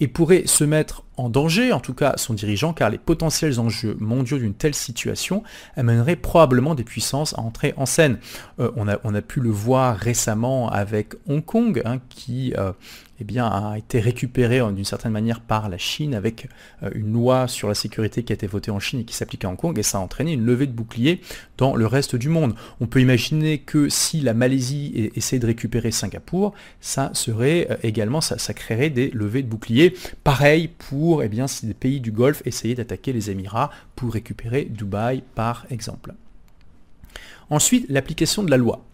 et 0.00 0.08
pourrait 0.08 0.44
se 0.46 0.64
mettre 0.64 1.02
en 1.16 1.28
danger, 1.28 1.72
en 1.72 1.80
tout 1.80 1.94
cas 1.94 2.14
son 2.16 2.34
dirigeant, 2.34 2.72
car 2.72 2.90
les 2.90 2.98
potentiels 2.98 3.58
enjeux 3.58 3.96
mondiaux 3.98 4.38
d'une 4.38 4.54
telle 4.54 4.74
situation 4.74 5.42
amèneraient 5.76 6.16
probablement 6.16 6.74
des 6.74 6.84
puissances 6.84 7.34
à 7.34 7.40
entrer 7.40 7.74
en 7.76 7.86
scène. 7.86 8.18
Euh, 8.60 8.70
on, 8.76 8.86
a, 9.14 9.22
pu 9.22 9.40
le 9.40 9.50
voir 9.50 9.96
récemment 9.96 10.70
avec 10.70 11.14
Hong 11.26 11.44
Kong, 11.44 11.82
hein, 11.84 11.98
qui 12.08 12.54
euh, 12.56 12.72
eh 13.20 13.24
bien, 13.24 13.46
a 13.46 13.76
été 13.76 14.00
récupéré 14.00 14.60
d'une 14.72 14.84
certaine 14.84 15.12
manière 15.12 15.40
par 15.40 15.68
la 15.68 15.78
Chine 15.78 16.14
avec 16.14 16.48
euh, 16.82 16.90
une 16.94 17.12
loi 17.12 17.48
sur 17.48 17.68
la 17.68 17.74
sécurité 17.74 18.22
qui 18.22 18.32
a 18.32 18.34
été 18.34 18.46
votée 18.46 18.70
en 18.70 18.78
Chine 18.78 19.00
et 19.00 19.04
qui 19.04 19.14
s'applique 19.14 19.44
à 19.44 19.48
Hong 19.48 19.56
Kong, 19.56 19.78
et 19.78 19.82
ça 19.82 19.98
a 19.98 20.00
entraîné 20.00 20.32
une 20.32 20.44
levée 20.44 20.66
de 20.66 20.72
boucliers 20.72 21.20
dans 21.56 21.74
le 21.74 21.86
reste 21.86 22.16
du 22.16 22.28
monde. 22.28 22.54
On 22.80 22.86
peut 22.86 23.00
imaginer 23.00 23.58
que 23.58 23.88
si 23.88 24.20
la 24.20 24.34
Malaisie 24.34 25.10
essaie 25.14 25.38
de 25.38 25.46
récupérer 25.46 25.90
Singapour, 25.90 26.54
ça 26.80 27.10
serait 27.14 27.78
également, 27.82 28.20
ça, 28.20 28.38
ça 28.38 28.54
créerait 28.54 28.90
des 28.90 29.10
levées 29.10 29.42
de 29.42 29.48
boucliers. 29.48 29.94
Pareil 30.24 30.68
pour 30.68 31.22
eh 31.22 31.28
bien, 31.28 31.46
si 31.46 31.66
des 31.66 31.74
pays 31.74 32.00
du 32.00 32.12
Golfe 32.12 32.42
essayaient 32.46 32.74
d'attaquer 32.74 33.12
les 33.12 33.30
Émirats 33.30 33.70
pour 33.96 34.12
récupérer 34.12 34.64
Dubaï, 34.64 35.22
par 35.34 35.66
exemple. 35.70 36.14
Ensuite, 37.50 37.86
l'application 37.88 38.42
de 38.42 38.50
la 38.50 38.56
loi. 38.56 38.84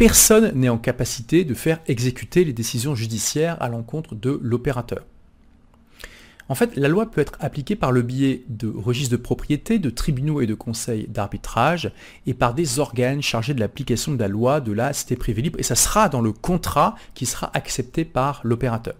Personne 0.00 0.52
n'est 0.54 0.70
en 0.70 0.78
capacité 0.78 1.44
de 1.44 1.52
faire 1.52 1.78
exécuter 1.86 2.46
les 2.46 2.54
décisions 2.54 2.94
judiciaires 2.94 3.60
à 3.60 3.68
l'encontre 3.68 4.14
de 4.14 4.40
l'opérateur. 4.42 5.04
En 6.48 6.54
fait, 6.54 6.74
la 6.76 6.88
loi 6.88 7.10
peut 7.10 7.20
être 7.20 7.34
appliquée 7.38 7.76
par 7.76 7.92
le 7.92 8.00
biais 8.00 8.42
de 8.48 8.66
registres 8.66 9.12
de 9.12 9.20
propriété, 9.20 9.78
de 9.78 9.90
tribunaux 9.90 10.40
et 10.40 10.46
de 10.46 10.54
conseils 10.54 11.06
d'arbitrage, 11.06 11.92
et 12.26 12.32
par 12.32 12.54
des 12.54 12.78
organes 12.78 13.20
chargés 13.20 13.52
de 13.52 13.60
l'application 13.60 14.14
de 14.14 14.18
la 14.18 14.28
loi 14.28 14.62
de 14.62 14.72
la 14.72 14.94
cité 14.94 15.16
privée 15.16 15.42
libre, 15.42 15.60
et 15.60 15.64
ça 15.64 15.74
sera 15.74 16.08
dans 16.08 16.22
le 16.22 16.32
contrat 16.32 16.94
qui 17.12 17.26
sera 17.26 17.50
accepté 17.52 18.06
par 18.06 18.40
l'opérateur. 18.42 18.94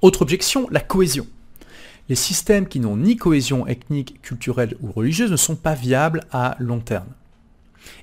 Autre 0.00 0.22
objection, 0.22 0.68
la 0.70 0.78
cohésion. 0.78 1.26
Les 2.08 2.14
systèmes 2.14 2.68
qui 2.68 2.78
n'ont 2.78 2.98
ni 2.98 3.16
cohésion 3.16 3.66
ethnique, 3.66 4.22
culturelle 4.22 4.76
ou 4.80 4.92
religieuse 4.92 5.32
ne 5.32 5.36
sont 5.36 5.56
pas 5.56 5.74
viables 5.74 6.22
à 6.30 6.54
long 6.60 6.78
terme. 6.78 7.08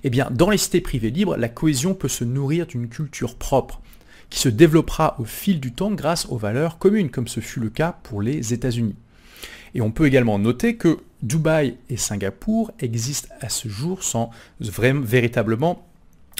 Eh 0.03 0.09
bien, 0.09 0.29
dans 0.31 0.49
les 0.49 0.57
cités 0.57 0.81
privées 0.81 1.11
libres, 1.11 1.37
la 1.37 1.49
cohésion 1.49 1.93
peut 1.93 2.07
se 2.07 2.23
nourrir 2.23 2.67
d'une 2.67 2.89
culture 2.89 3.35
propre, 3.35 3.81
qui 4.29 4.39
se 4.39 4.49
développera 4.49 5.15
au 5.19 5.25
fil 5.25 5.59
du 5.59 5.73
temps 5.73 5.91
grâce 5.91 6.27
aux 6.27 6.37
valeurs 6.37 6.77
communes, 6.77 7.09
comme 7.09 7.27
ce 7.27 7.39
fut 7.39 7.59
le 7.59 7.69
cas 7.69 7.97
pour 8.03 8.21
les 8.21 8.53
États-Unis. 8.53 8.95
Et 9.75 9.81
on 9.81 9.91
peut 9.91 10.07
également 10.07 10.39
noter 10.39 10.75
que 10.75 10.99
Dubaï 11.21 11.75
et 11.89 11.97
Singapour 11.97 12.71
existent 12.79 13.29
à 13.41 13.49
ce 13.49 13.67
jour 13.67 14.03
sans 14.03 14.31
véritablement 14.59 15.85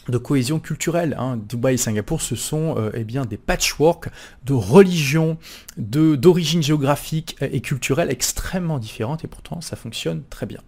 de 0.08 0.18
cohésion 0.18 0.60
culturelle. 0.60 1.16
Hein. 1.20 1.38
Dubaï 1.38 1.76
et 1.76 1.78
Singapour, 1.78 2.22
ce 2.22 2.36
sont 2.36 2.76
euh, 2.78 2.92
eh 2.96 3.04
des 3.04 3.38
patchworks 3.38 4.10
de 4.46 4.54
religions, 4.54 5.38
d'origines 5.78 6.64
géographiques 6.64 7.36
et 7.42 7.62
culturelles 7.62 8.10
extrêmement 8.10 8.80
différentes, 8.80 9.24
et 9.24 9.28
pourtant 9.28 9.62
ça 9.62 9.76
fonctionne 9.76 10.24
très 10.30 10.46
bien. 10.46 10.62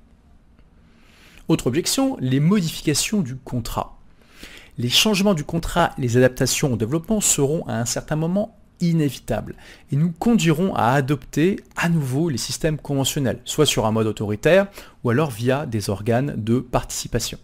Autre 1.47 1.67
objection, 1.67 2.17
les 2.19 2.39
modifications 2.39 3.21
du 3.21 3.35
contrat. 3.35 3.97
Les 4.77 4.89
changements 4.89 5.33
du 5.33 5.43
contrat, 5.43 5.91
les 5.97 6.17
adaptations 6.17 6.73
au 6.73 6.75
développement 6.77 7.21
seront 7.21 7.65
à 7.67 7.73
un 7.79 7.85
certain 7.85 8.15
moment 8.15 8.57
inévitables 8.79 9.55
et 9.91 9.95
nous 9.95 10.11
conduiront 10.11 10.73
à 10.73 10.93
adopter 10.93 11.59
à 11.75 11.89
nouveau 11.89 12.29
les 12.29 12.37
systèmes 12.37 12.77
conventionnels, 12.77 13.39
soit 13.45 13.65
sur 13.65 13.85
un 13.85 13.91
mode 13.91 14.07
autoritaire 14.07 14.67
ou 15.03 15.09
alors 15.09 15.29
via 15.29 15.65
des 15.65 15.89
organes 15.89 16.33
de 16.37 16.59
participation. 16.59 17.37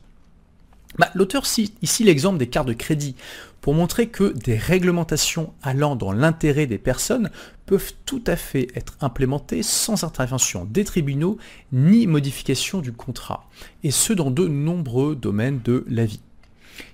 Bah, 0.97 1.09
l'auteur 1.13 1.45
cite 1.45 1.77
ici 1.81 2.03
l'exemple 2.03 2.37
des 2.37 2.47
cartes 2.47 2.67
de 2.67 2.73
crédit 2.73 3.15
pour 3.61 3.73
montrer 3.73 4.07
que 4.07 4.33
des 4.33 4.55
réglementations 4.55 5.53
allant 5.61 5.95
dans 5.95 6.13
l'intérêt 6.13 6.65
des 6.65 6.77
personnes 6.77 7.29
peuvent 7.65 7.93
tout 8.05 8.23
à 8.25 8.35
fait 8.35 8.69
être 8.75 8.95
implémentées 9.01 9.63
sans 9.63 10.03
intervention 10.05 10.65
des 10.65 10.85
tribunaux 10.85 11.37
ni 11.73 12.07
modification 12.07 12.79
du 12.79 12.93
contrat, 12.93 13.49
et 13.83 13.91
ce 13.91 14.13
dans 14.13 14.31
de 14.31 14.47
nombreux 14.47 15.15
domaines 15.15 15.59
de 15.63 15.85
la 15.89 16.05
vie. 16.05 16.21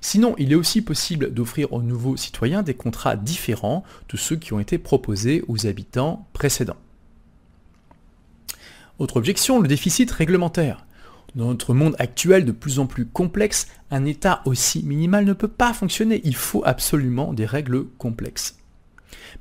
Sinon, 0.01 0.35
il 0.37 0.51
est 0.51 0.55
aussi 0.55 0.81
possible 0.81 1.33
d'offrir 1.33 1.73
aux 1.73 1.81
nouveaux 1.81 2.17
citoyens 2.17 2.63
des 2.63 2.73
contrats 2.73 3.15
différents 3.15 3.83
de 4.09 4.17
ceux 4.17 4.37
qui 4.37 4.53
ont 4.53 4.59
été 4.59 4.77
proposés 4.77 5.43
aux 5.47 5.67
habitants 5.67 6.27
précédents. 6.33 6.77
Autre 8.99 9.17
objection, 9.17 9.59
le 9.59 9.67
déficit 9.67 10.09
réglementaire. 10.09 10.85
Dans 11.35 11.47
notre 11.47 11.73
monde 11.73 11.95
actuel 11.97 12.45
de 12.45 12.51
plus 12.51 12.77
en 12.77 12.85
plus 12.85 13.05
complexe, 13.05 13.67
un 13.89 14.05
état 14.05 14.41
aussi 14.45 14.83
minimal 14.83 15.25
ne 15.25 15.33
peut 15.33 15.47
pas 15.47 15.73
fonctionner. 15.73 16.21
Il 16.25 16.35
faut 16.35 16.61
absolument 16.63 17.33
des 17.33 17.45
règles 17.45 17.85
complexes. 17.97 18.57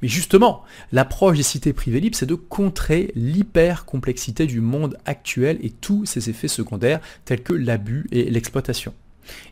Mais 0.00 0.08
justement, 0.08 0.64
l'approche 0.90 1.36
des 1.36 1.42
cités 1.42 1.74
privées 1.74 2.00
libres, 2.00 2.16
c'est 2.16 2.26
de 2.26 2.34
contrer 2.34 3.12
l'hyper-complexité 3.14 4.46
du 4.46 4.60
monde 4.60 4.96
actuel 5.04 5.58
et 5.62 5.70
tous 5.70 6.06
ses 6.06 6.30
effets 6.30 6.48
secondaires 6.48 7.00
tels 7.24 7.42
que 7.42 7.52
l'abus 7.52 8.06
et 8.10 8.30
l'exploitation. 8.30 8.94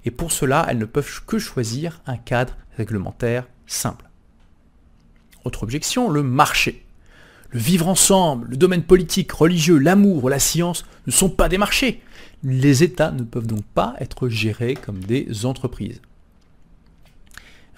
Et 0.04 0.10
pour 0.10 0.32
cela, 0.32 0.66
elles 0.68 0.78
ne 0.78 0.86
peuvent 0.86 1.24
que 1.26 1.38
choisir 1.38 2.00
un 2.06 2.16
cadre 2.16 2.56
réglementaire 2.76 3.46
simple. 3.66 4.08
Autre 5.44 5.62
objection, 5.62 6.08
le 6.08 6.22
marché. 6.22 6.84
Le 7.50 7.60
vivre 7.60 7.88
ensemble, 7.88 8.48
le 8.50 8.56
domaine 8.56 8.82
politique, 8.82 9.32
religieux, 9.32 9.78
l'amour, 9.78 10.30
la 10.30 10.38
science 10.38 10.84
ne 11.06 11.12
sont 11.12 11.30
pas 11.30 11.48
des 11.48 11.58
marchés. 11.58 12.00
Les 12.42 12.82
États 12.82 13.10
ne 13.10 13.22
peuvent 13.22 13.46
donc 13.46 13.64
pas 13.74 13.94
être 14.00 14.28
gérés 14.28 14.74
comme 14.74 15.00
des 15.00 15.44
entreprises. 15.44 16.00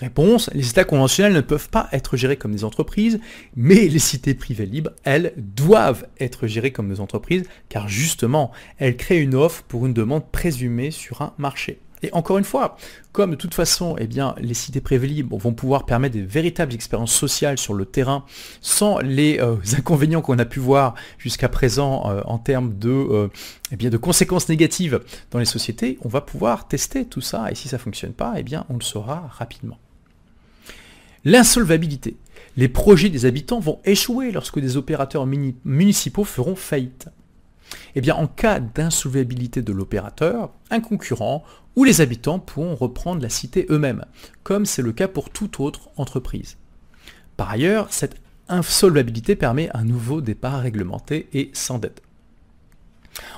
Réponse, 0.03 0.51
les 0.53 0.69
États 0.69 0.85
conventionnels 0.85 1.33
ne 1.33 1.41
peuvent 1.41 1.69
pas 1.69 1.89
être 1.93 2.17
gérés 2.17 2.37
comme 2.37 2.53
des 2.53 2.65
entreprises, 2.65 3.21
mais 3.55 3.87
les 3.87 4.01
cités 4.01 4.35
privées 4.35 4.67
libres, 4.67 4.91
elles, 5.05 5.33
doivent 5.37 6.07
être 6.19 6.49
gérées 6.49 6.73
comme 6.73 6.89
des 6.89 6.99
entreprises, 6.99 7.45
car 7.69 7.89
justement, 7.89 8.51
elles 8.79 8.97
créent 8.97 9.21
une 9.21 9.37
offre 9.37 9.63
pour 9.63 9.87
une 9.87 9.95
demande 9.95 10.29
présumée 10.33 10.91
sur 10.91 11.23
un 11.23 11.35
marché. 11.39 11.79
Et 12.03 12.13
encore 12.13 12.39
une 12.39 12.45
fois, 12.45 12.77
comme 13.13 13.31
de 13.31 13.37
toute 13.37 13.55
façon, 13.55 13.97
eh 13.99 14.09
les 14.41 14.55
cités 14.55 14.81
privées 14.81 15.07
libres 15.07 15.39
vont 15.39 15.53
pouvoir 15.53 15.87
permettre 15.87 16.15
des 16.15 16.23
véritables 16.23 16.75
expériences 16.75 17.15
sociales 17.15 17.59
sur 17.59 17.75
le 17.75 17.85
terrain 17.85 18.25
sans 18.61 18.99
les 18.99 19.39
euh, 19.39 19.57
inconvénients 19.79 20.21
qu'on 20.21 20.39
a 20.39 20.45
pu 20.45 20.59
voir 20.59 20.95
jusqu'à 21.19 21.49
présent 21.49 22.11
euh, 22.11 22.21
en 22.25 22.39
termes 22.39 22.77
de, 22.77 22.91
euh, 22.91 23.29
eh 23.71 23.77
de 23.77 23.97
conséquences 23.97 24.49
négatives 24.49 25.01
dans 25.31 25.39
les 25.39 25.45
sociétés, 25.45 25.99
on 26.03 26.09
va 26.09 26.21
pouvoir 26.21 26.67
tester 26.67 27.05
tout 27.05 27.21
ça 27.21 27.51
et 27.51 27.55
si 27.55 27.69
ça 27.69 27.77
ne 27.77 27.83
fonctionne 27.83 28.13
pas, 28.13 28.35
eh 28.37 28.43
bien, 28.43 28.67
on 28.69 28.75
le 28.75 28.83
saura 28.83 29.31
rapidement. 29.33 29.79
L'insolvabilité. 31.25 32.17
Les 32.57 32.69
projets 32.69 33.09
des 33.09 33.27
habitants 33.27 33.61
vont 33.61 33.79
échouer 33.85 34.33
lorsque 34.33 34.59
des 34.59 34.77
opérateurs 34.77 35.27
municipaux 35.27 36.25
feront 36.25 36.57
faillite. 36.57 37.09
Eh 37.95 38.01
bien, 38.01 38.15
en 38.15 38.27
cas 38.27 38.61
d'insolvabilité 38.61 39.63
de 39.63 39.73
l'opérateur, 39.73 40.51
un 40.71 40.81
concurrent 40.81 41.45
ou 41.77 41.85
les 41.85 42.01
habitants 42.01 42.39
pourront 42.39 42.75
reprendre 42.75 43.23
la 43.23 43.29
cité 43.29 43.67
eux-mêmes, 43.71 44.05
comme 44.43 44.67
c'est 44.67 44.83
le 44.83 44.93
cas 44.93 45.09
pour 45.09 45.31
toute 45.31 45.61
autre 45.61 45.91
entreprise. 45.97 46.57
Par 47.37 47.51
ailleurs, 47.51 47.87
cette 47.91 48.17
insolvabilité 48.49 49.37
permet 49.37 49.71
un 49.75 49.85
nouveau 49.85 50.21
départ 50.21 50.61
réglementé 50.61 51.29
et 51.33 51.51
sans 51.55 51.79
dette. 51.79 52.03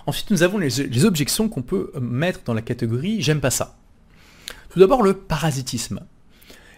Ensuite, 0.07 0.31
nous 0.31 0.43
avons 0.43 0.59
les, 0.59 1.05
objections 1.05 1.49
qu'on 1.49 1.63
peut 1.63 1.93
mettre 2.01 2.41
dans 2.45 2.55
la 2.55 2.63
catégorie 2.63 3.23
j'aime 3.23 3.41
pas 3.41 3.51
ça. 3.51 3.77
Tout 4.71 4.81
d'abord, 4.81 5.03
le 5.03 5.15
parasitisme. 5.15 6.01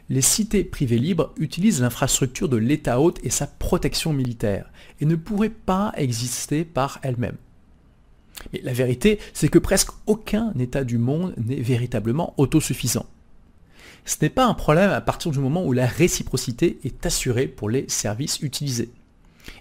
Les 0.08 0.20
cités 0.20 0.62
privées 0.62 0.98
libres 0.98 1.32
utilisent 1.36 1.80
l'infrastructure 1.80 2.48
de 2.48 2.56
l'État 2.56 3.00
hôte 3.00 3.18
et 3.24 3.30
sa 3.30 3.46
protection 3.46 4.12
militaire 4.12 4.70
et 5.00 5.06
ne 5.06 5.16
pourraient 5.16 5.50
pas 5.50 5.92
exister 5.96 6.64
par 6.64 7.00
elles-mêmes. 7.02 7.36
Mais 8.52 8.60
la 8.62 8.72
vérité, 8.72 9.18
c'est 9.32 9.48
que 9.48 9.58
presque 9.58 9.90
aucun 10.06 10.52
État 10.58 10.84
du 10.84 10.98
monde 10.98 11.34
n'est 11.36 11.60
véritablement 11.60 12.34
autosuffisant. 12.36 13.06
Ce 14.04 14.16
n'est 14.22 14.30
pas 14.30 14.46
un 14.46 14.54
problème 14.54 14.90
à 14.90 15.00
partir 15.00 15.32
du 15.32 15.40
moment 15.40 15.64
où 15.64 15.72
la 15.72 15.86
réciprocité 15.86 16.78
est 16.84 17.04
assurée 17.04 17.48
pour 17.48 17.68
les 17.68 17.86
services 17.88 18.40
utilisés. 18.40 18.90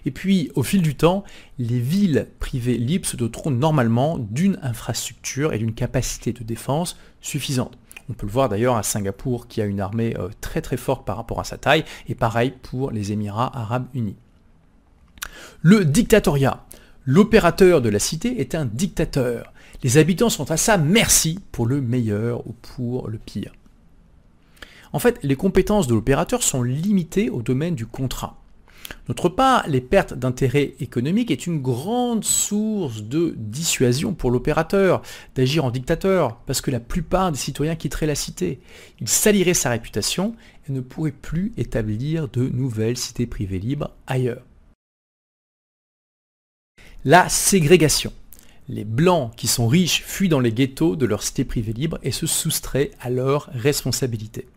Et 0.04 0.10
puis, 0.10 0.50
au 0.54 0.62
fil 0.62 0.82
du 0.82 0.94
temps, 0.94 1.24
les 1.58 1.78
villes 1.78 2.28
privées 2.38 2.78
libres 2.78 3.06
se 3.06 3.16
doteront 3.16 3.50
normalement 3.50 4.18
d'une 4.18 4.58
infrastructure 4.62 5.52
et 5.52 5.58
d'une 5.58 5.74
capacité 5.74 6.32
de 6.32 6.44
défense 6.44 6.96
suffisante. 7.20 7.76
On 8.08 8.12
peut 8.12 8.26
le 8.26 8.32
voir 8.32 8.48
d'ailleurs 8.48 8.76
à 8.76 8.84
Singapour 8.84 9.48
qui 9.48 9.60
a 9.60 9.64
une 9.64 9.80
armée 9.80 10.16
euh, 10.16 10.28
très 10.40 10.62
très 10.62 10.76
forte 10.76 11.04
par 11.04 11.16
rapport 11.16 11.40
à 11.40 11.44
sa 11.44 11.58
taille, 11.58 11.84
et 12.08 12.14
pareil 12.14 12.52
pour 12.62 12.92
les 12.92 13.12
Émirats 13.12 13.50
arabes 13.56 13.88
unis. 13.94 14.16
Le 15.62 15.84
dictatoriat. 15.84 16.65
L'opérateur 17.08 17.82
de 17.82 17.88
la 17.88 18.00
cité 18.00 18.40
est 18.40 18.56
un 18.56 18.64
dictateur. 18.64 19.52
Les 19.84 19.96
habitants 19.96 20.28
sont 20.28 20.50
à 20.50 20.56
sa 20.56 20.76
merci 20.76 21.38
pour 21.52 21.66
le 21.66 21.80
meilleur 21.80 22.44
ou 22.48 22.52
pour 22.52 23.06
le 23.08 23.18
pire. 23.18 23.52
En 24.92 24.98
fait, 24.98 25.20
les 25.22 25.36
compétences 25.36 25.86
de 25.86 25.94
l'opérateur 25.94 26.42
sont 26.42 26.64
limitées 26.64 27.30
au 27.30 27.42
domaine 27.42 27.76
du 27.76 27.86
contrat. 27.86 28.42
D'autre 29.06 29.28
part, 29.28 29.68
les 29.68 29.80
pertes 29.80 30.14
d'intérêt 30.14 30.74
économique 30.80 31.30
est 31.30 31.46
une 31.46 31.62
grande 31.62 32.24
source 32.24 33.04
de 33.04 33.34
dissuasion 33.36 34.12
pour 34.12 34.32
l'opérateur 34.32 35.00
d'agir 35.36 35.64
en 35.64 35.70
dictateur, 35.70 36.38
parce 36.46 36.60
que 36.60 36.72
la 36.72 36.80
plupart 36.80 37.30
des 37.30 37.38
citoyens 37.38 37.76
quitteraient 37.76 38.06
la 38.06 38.16
cité. 38.16 38.58
Il 39.00 39.08
salirait 39.08 39.54
sa 39.54 39.70
réputation 39.70 40.34
et 40.68 40.72
ne 40.72 40.80
pourrait 40.80 41.12
plus 41.12 41.52
établir 41.56 42.26
de 42.26 42.48
nouvelles 42.48 42.96
cités 42.96 43.26
privées 43.26 43.60
libres 43.60 43.92
ailleurs. 44.08 44.42
La 47.08 47.28
ségrégation. 47.28 48.12
Les 48.68 48.82
blancs 48.82 49.30
qui 49.36 49.46
sont 49.46 49.68
riches 49.68 50.02
fuient 50.02 50.28
dans 50.28 50.40
les 50.40 50.50
ghettos 50.50 50.96
de 50.96 51.06
leur 51.06 51.22
cité 51.22 51.44
privée 51.44 51.72
libre 51.72 52.00
et 52.02 52.10
se 52.10 52.26
soustraient 52.26 52.90
à 53.00 53.10
leurs 53.10 53.48
responsabilités. 53.52 54.48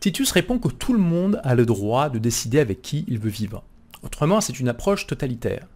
Titus 0.00 0.32
répond 0.32 0.58
que 0.58 0.66
tout 0.66 0.92
le 0.92 0.98
monde 0.98 1.40
a 1.44 1.54
le 1.54 1.64
droit 1.64 2.08
de 2.08 2.18
décider 2.18 2.58
avec 2.58 2.82
qui 2.82 3.04
il 3.06 3.20
veut 3.20 3.30
vivre. 3.30 3.62
Autrement, 4.02 4.40
c'est 4.40 4.58
une 4.58 4.68
approche 4.68 5.06
totalitaire. 5.06 5.68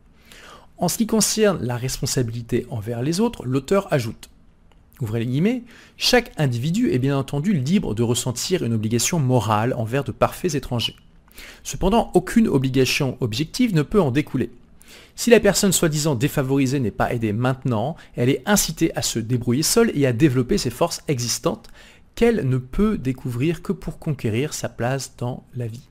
En 0.79 0.89
ce 0.89 0.99
qui 0.99 1.07
concerne 1.07 1.65
la 1.65 1.77
responsabilité 1.77 2.67
envers 2.69 3.01
les 3.01 3.21
autres, 3.21 3.47
l'auteur 3.47 3.87
ajoute 3.93 4.31
Ouvrez 5.01 5.63
chaque 5.97 6.33
individu 6.39 6.91
est 6.91 6.99
bien 6.99 7.17
entendu 7.17 7.53
libre 7.53 7.95
de 7.95 8.03
ressentir 8.03 8.65
une 8.65 8.75
obligation 8.75 9.21
morale 9.21 9.75
envers 9.75 10.03
de 10.03 10.11
parfaits 10.11 10.57
étrangers. 10.57 10.97
Cependant, 11.63 12.11
aucune 12.15 12.49
obligation 12.49 13.17
objective 13.21 13.77
ne 13.77 13.83
peut 13.83 14.01
en 14.01 14.11
découler. 14.11 14.51
Si 15.21 15.29
la 15.29 15.39
personne 15.39 15.71
soi-disant 15.71 16.15
défavorisée 16.15 16.81
n'est 16.81 16.91
pas 16.91 17.13
aidée 17.13 17.35
maintenant, 17.35 17.95
elle 18.17 18.31
est 18.31 18.43
incitée 18.47 18.91
à 18.97 19.03
se 19.03 19.19
débrouiller 19.19 19.63
seule 19.63 19.93
et 19.95 20.07
à 20.07 20.15
développer 20.15 20.57
ses 20.57 20.71
forces 20.71 21.03
existantes, 21.09 21.69
qu'elle 22.15 22.49
ne 22.49 22.57
peut 22.57 22.97
découvrir 22.97 23.61
que 23.61 23.75
pour 23.75 23.99
conquérir 23.99 24.55
sa 24.55 24.71
place 24.71 25.13
dans 25.19 25.45
la 25.55 25.67
vie. 25.67 25.87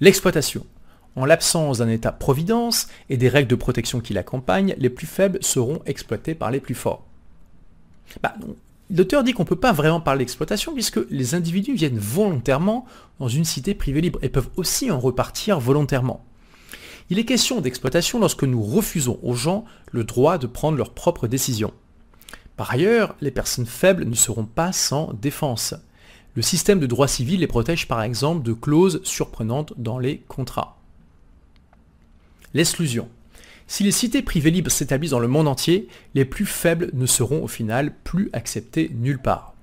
L'exploitation. 0.00 0.64
En 1.14 1.26
l'absence 1.26 1.76
d'un 1.76 1.90
État-providence 1.90 2.88
et 3.10 3.18
des 3.18 3.28
règles 3.28 3.50
de 3.50 3.54
protection 3.54 4.00
qui 4.00 4.14
l'accompagnent, 4.14 4.74
les 4.78 4.88
plus 4.88 5.06
faibles 5.06 5.40
seront 5.42 5.82
exploités 5.84 6.34
par 6.34 6.50
les 6.50 6.60
plus 6.60 6.74
forts. 6.74 7.04
Bah, 8.22 8.34
L'auteur 8.90 9.24
dit 9.24 9.34
qu'on 9.34 9.42
ne 9.42 9.48
peut 9.48 9.56
pas 9.56 9.72
vraiment 9.72 10.00
parler 10.00 10.20
d'exploitation 10.20 10.72
puisque 10.72 11.00
les 11.10 11.34
individus 11.34 11.74
viennent 11.74 11.98
volontairement 11.98 12.86
dans 13.20 13.28
une 13.28 13.44
cité 13.44 13.74
privée 13.74 14.00
libre 14.00 14.20
et 14.22 14.30
peuvent 14.30 14.48
aussi 14.56 14.90
en 14.90 14.98
repartir 14.98 15.60
volontairement. 15.60 16.24
Il 17.08 17.18
est 17.18 17.24
question 17.24 17.60
d'exploitation 17.60 18.18
lorsque 18.18 18.42
nous 18.42 18.62
refusons 18.62 19.18
aux 19.22 19.34
gens 19.34 19.64
le 19.92 20.04
droit 20.04 20.38
de 20.38 20.46
prendre 20.46 20.76
leurs 20.76 20.92
propres 20.92 21.28
décisions. 21.28 21.72
Par 22.56 22.70
ailleurs, 22.70 23.14
les 23.20 23.30
personnes 23.30 23.66
faibles 23.66 24.04
ne 24.04 24.14
seront 24.14 24.46
pas 24.46 24.72
sans 24.72 25.12
défense. 25.12 25.74
Le 26.34 26.42
système 26.42 26.80
de 26.80 26.86
droit 26.86 27.08
civil 27.08 27.40
les 27.40 27.46
protège 27.46 27.86
par 27.86 28.02
exemple 28.02 28.42
de 28.42 28.52
clauses 28.52 29.00
surprenantes 29.04 29.72
dans 29.76 29.98
les 29.98 30.18
contrats. 30.28 30.78
L'exclusion. 32.54 33.08
Si 33.68 33.82
les 33.82 33.92
cités 33.92 34.22
privées 34.22 34.50
libres 34.50 34.70
s'établissent 34.70 35.10
dans 35.10 35.18
le 35.18 35.28
monde 35.28 35.48
entier, 35.48 35.88
les 36.14 36.24
plus 36.24 36.46
faibles 36.46 36.90
ne 36.92 37.06
seront 37.06 37.42
au 37.42 37.48
final 37.48 37.94
plus 38.04 38.30
acceptés 38.32 38.90
nulle 38.94 39.18
part. 39.18 39.55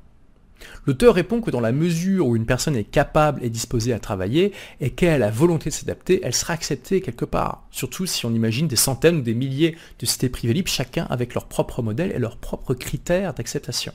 L'auteur 0.85 1.15
répond 1.15 1.41
que 1.41 1.51
dans 1.51 1.59
la 1.59 1.71
mesure 1.71 2.27
où 2.27 2.35
une 2.35 2.45
personne 2.45 2.75
est 2.75 2.83
capable 2.83 3.43
et 3.43 3.49
disposée 3.49 3.93
à 3.93 3.99
travailler 3.99 4.51
et 4.81 4.89
qu'elle 4.89 5.23
a 5.23 5.31
volonté 5.31 5.69
de 5.69 5.75
s'adapter, 5.75 6.21
elle 6.23 6.33
sera 6.33 6.53
acceptée 6.53 7.01
quelque 7.01 7.25
part. 7.25 7.65
Surtout 7.71 8.05
si 8.05 8.25
on 8.25 8.33
imagine 8.33 8.67
des 8.67 8.75
centaines 8.75 9.17
ou 9.17 9.21
des 9.21 9.33
milliers 9.33 9.77
de 9.99 10.05
cités 10.05 10.29
privées 10.29 10.53
libres, 10.53 10.69
chacun 10.69 11.05
avec 11.09 11.33
leur 11.33 11.45
propre 11.45 11.81
modèle 11.81 12.11
et 12.11 12.19
leurs 12.19 12.37
propres 12.37 12.73
critères 12.73 13.33
d'acceptation. 13.33 13.93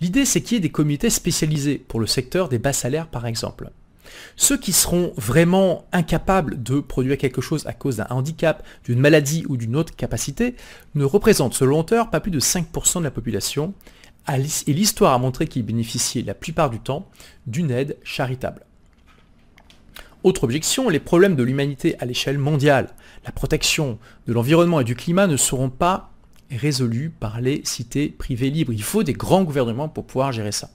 L'idée, 0.00 0.26
c'est 0.26 0.42
qu'il 0.42 0.56
y 0.56 0.58
ait 0.58 0.60
des 0.60 0.70
comités 0.70 1.08
spécialisés 1.08 1.78
pour 1.78 2.00
le 2.00 2.06
secteur 2.06 2.48
des 2.48 2.58
bas 2.58 2.74
salaires, 2.74 3.08
par 3.08 3.26
exemple. 3.26 3.70
Ceux 4.36 4.56
qui 4.56 4.72
seront 4.72 5.12
vraiment 5.16 5.86
incapables 5.92 6.62
de 6.62 6.80
produire 6.80 7.18
quelque 7.18 7.40
chose 7.40 7.66
à 7.66 7.72
cause 7.72 7.96
d'un 7.96 8.06
handicap, 8.10 8.64
d'une 8.84 9.00
maladie 9.00 9.44
ou 9.48 9.56
d'une 9.56 9.76
autre 9.76 9.96
capacité 9.96 10.54
ne 10.94 11.04
représentent, 11.04 11.54
selon 11.54 11.78
l'auteur, 11.78 12.10
pas 12.10 12.20
plus 12.20 12.30
de 12.30 12.40
5% 12.40 12.98
de 12.98 13.04
la 13.04 13.10
population 13.10 13.74
et 14.28 14.72
l'histoire 14.72 15.12
a 15.12 15.18
montré 15.18 15.46
qu'ils 15.46 15.64
bénéficiaient 15.64 16.22
la 16.22 16.34
plupart 16.34 16.70
du 16.70 16.80
temps 16.80 17.08
d'une 17.46 17.70
aide 17.70 17.96
charitable. 18.04 18.66
Autre 20.24 20.44
objection, 20.44 20.88
les 20.88 20.98
problèmes 20.98 21.36
de 21.36 21.42
l'humanité 21.44 21.96
à 22.00 22.04
l'échelle 22.04 22.38
mondiale, 22.38 22.88
la 23.24 23.32
protection 23.32 23.98
de 24.26 24.32
l'environnement 24.32 24.80
et 24.80 24.84
du 24.84 24.96
climat 24.96 25.28
ne 25.28 25.36
seront 25.36 25.70
pas 25.70 26.10
résolus 26.50 27.10
par 27.10 27.40
les 27.40 27.60
cités 27.64 28.08
privées 28.08 28.50
libres. 28.50 28.72
Il 28.72 28.82
faut 28.82 29.02
des 29.02 29.12
grands 29.12 29.44
gouvernements 29.44 29.88
pour 29.88 30.04
pouvoir 30.04 30.32
gérer 30.32 30.52
ça. 30.52 30.70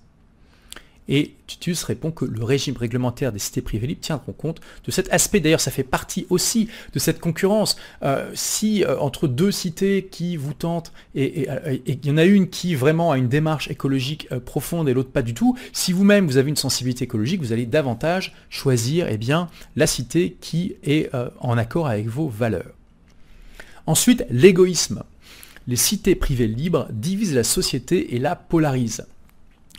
Et 1.13 1.33
Titus 1.45 1.83
répond 1.83 2.09
que 2.09 2.23
le 2.23 2.41
régime 2.41 2.77
réglementaire 2.77 3.33
des 3.33 3.37
cités 3.37 3.61
privées 3.61 3.85
libres 3.85 3.99
tiendront 3.99 4.31
compte 4.31 4.61
de 4.85 4.91
cet 4.91 5.11
aspect. 5.11 5.41
D'ailleurs, 5.41 5.59
ça 5.59 5.69
fait 5.69 5.83
partie 5.83 6.25
aussi 6.29 6.69
de 6.93 6.99
cette 6.99 7.19
concurrence. 7.19 7.75
Euh, 8.01 8.31
si 8.33 8.85
euh, 8.85 8.97
entre 8.97 9.27
deux 9.27 9.51
cités 9.51 10.07
qui 10.09 10.37
vous 10.37 10.53
tentent, 10.53 10.93
et 11.13 11.49
il 11.85 12.05
y 12.05 12.11
en 12.11 12.17
a 12.17 12.23
une 12.23 12.47
qui 12.47 12.75
vraiment 12.75 13.11
a 13.11 13.17
une 13.17 13.27
démarche 13.27 13.69
écologique 13.69 14.29
euh, 14.31 14.39
profonde 14.39 14.87
et 14.87 14.93
l'autre 14.93 15.11
pas 15.11 15.21
du 15.21 15.33
tout, 15.33 15.57
si 15.73 15.91
vous-même 15.91 16.27
vous 16.27 16.37
avez 16.37 16.49
une 16.49 16.55
sensibilité 16.55 17.03
écologique, 17.03 17.41
vous 17.41 17.51
allez 17.51 17.65
davantage 17.65 18.33
choisir 18.49 19.07
eh 19.09 19.17
bien, 19.17 19.49
la 19.75 19.87
cité 19.87 20.37
qui 20.39 20.75
est 20.83 21.09
en 21.41 21.57
accord 21.57 21.87
avec 21.87 22.07
vos 22.07 22.29
valeurs. 22.29 22.71
Ensuite, 23.85 24.25
l'égoïsme. 24.29 25.03
Les 25.67 25.75
cités 25.75 26.15
privées 26.15 26.47
libres 26.47 26.87
divisent 26.91 27.35
la 27.35 27.43
société 27.43 28.15
et 28.15 28.19
la 28.19 28.37
polarisent. 28.37 29.05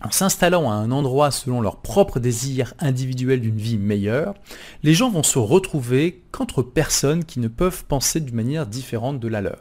En 0.05 0.11
s'installant 0.11 0.69
à 0.69 0.75
un 0.75 0.91
endroit 0.91 1.31
selon 1.31 1.61
leur 1.61 1.77
propre 1.77 2.19
désir 2.19 2.75
individuel 2.81 3.41
d'une 3.41 3.57
vie 3.57 3.79
meilleure, 3.79 4.35
les 4.83 4.95
gens 4.95 5.11
vont 5.11 5.23
se 5.23 5.39
retrouver 5.39 6.23
qu'entre 6.33 6.63
personnes 6.63 7.25
qui 7.25 7.39
ne 7.39 7.49
peuvent 7.49 7.85
penser 7.85 8.19
d'une 8.19 8.35
manière 8.35 8.67
différente 8.67 9.21
de 9.21 9.29
la 9.29 9.41
leur. 9.41 9.59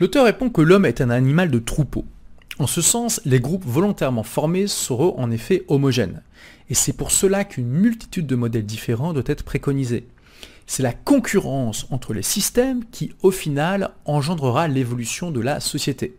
L'auteur 0.00 0.26
répond 0.26 0.50
que 0.50 0.60
l'homme 0.60 0.84
est 0.84 1.00
un 1.00 1.08
animal 1.08 1.50
de 1.50 1.58
troupeau. 1.58 2.04
En 2.58 2.66
ce 2.66 2.82
sens, 2.82 3.20
les 3.24 3.40
groupes 3.40 3.64
volontairement 3.64 4.22
formés 4.22 4.66
seront 4.66 5.18
en 5.18 5.30
effet 5.30 5.64
homogènes. 5.68 6.22
Et 6.68 6.74
c'est 6.74 6.92
pour 6.92 7.10
cela 7.10 7.44
qu'une 7.44 7.68
multitude 7.68 8.26
de 8.26 8.36
modèles 8.36 8.66
différents 8.66 9.12
doit 9.12 9.22
être 9.26 9.44
préconisée. 9.44 10.06
C'est 10.66 10.82
la 10.82 10.92
concurrence 10.92 11.86
entre 11.90 12.12
les 12.12 12.22
systèmes 12.22 12.84
qui, 12.90 13.12
au 13.22 13.30
final, 13.30 13.90
engendrera 14.04 14.68
l'évolution 14.68 15.30
de 15.30 15.40
la 15.40 15.60
société. 15.60 16.16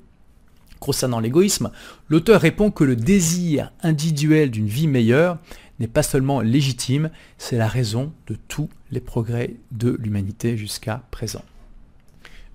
Concernant 0.80 1.20
l'égoïsme, 1.20 1.72
l'auteur 2.10 2.42
répond 2.42 2.72
que 2.72 2.84
le 2.84 2.96
désir 2.96 3.72
individuel 3.82 4.52
d'une 4.52 4.68
vie 4.68 4.88
meilleure 4.88 5.38
n'est 5.80 5.88
pas 5.88 6.04
seulement 6.04 6.42
légitime, 6.42 7.10
c'est 7.38 7.58
la 7.58 7.68
raison 7.68 8.14
de 8.28 8.36
tous 8.48 8.70
les 8.92 9.02
progrès 9.02 9.56
de 9.72 9.98
l'humanité 10.00 10.58
jusqu'à 10.58 11.04
présent. 11.12 11.44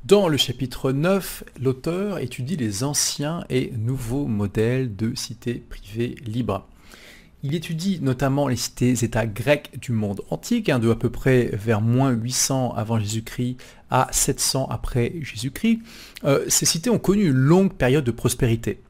Dans 0.04 0.28
le 0.28 0.38
chapitre 0.38 0.92
9, 0.92 1.44
l'auteur 1.60 2.18
étudie 2.18 2.56
les 2.56 2.84
anciens 2.84 3.44
et 3.50 3.70
nouveaux 3.76 4.26
modèles 4.26 4.96
de 4.96 5.14
cités 5.14 5.62
privées 5.68 6.14
libres. 6.24 6.66
Il 7.42 7.54
étudie 7.54 8.00
notamment 8.02 8.48
les 8.48 8.56
cités-états 8.56 9.26
grecs 9.26 9.70
du 9.80 9.92
monde 9.92 10.20
antique, 10.28 10.68
hein, 10.68 10.78
de 10.78 10.90
à 10.90 10.94
peu 10.94 11.08
près 11.08 11.50
vers 11.54 11.80
moins 11.80 12.10
800 12.10 12.74
avant 12.76 12.98
Jésus-Christ 12.98 13.56
à 13.88 14.08
700 14.10 14.68
après 14.68 15.14
Jésus-Christ. 15.22 15.80
Euh, 16.24 16.44
ces 16.48 16.66
cités 16.66 16.90
ont 16.90 16.98
connu 16.98 17.24
une 17.24 17.32
longue 17.32 17.72
période 17.72 18.04
de 18.04 18.10
prospérité. 18.10 18.82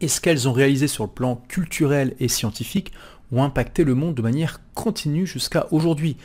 Et 0.00 0.08
ce 0.08 0.20
qu'elles 0.20 0.48
ont 0.48 0.52
réalisé 0.52 0.88
sur 0.88 1.04
le 1.04 1.10
plan 1.10 1.36
culturel 1.46 2.16
et 2.18 2.26
scientifique 2.26 2.92
ont 3.30 3.44
impacté 3.44 3.84
le 3.84 3.94
monde 3.94 4.16
de 4.16 4.22
manière 4.22 4.60
continue 4.74 5.26
jusqu'à 5.26 5.68
aujourd'hui. 5.70 6.16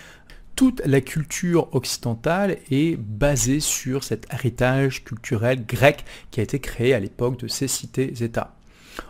Toute 0.55 0.81
la 0.85 1.01
culture 1.01 1.73
occidentale 1.75 2.57
est 2.71 2.97
basée 2.97 3.59
sur 3.59 4.03
cet 4.03 4.25
héritage 4.33 5.03
culturel 5.03 5.63
grec 5.67 6.03
qui 6.31 6.39
a 6.39 6.43
été 6.43 6.59
créé 6.59 6.95
à 6.95 6.99
l'époque 6.99 7.39
de 7.39 7.47
ces 7.47 7.67
cités-États. 7.67 8.56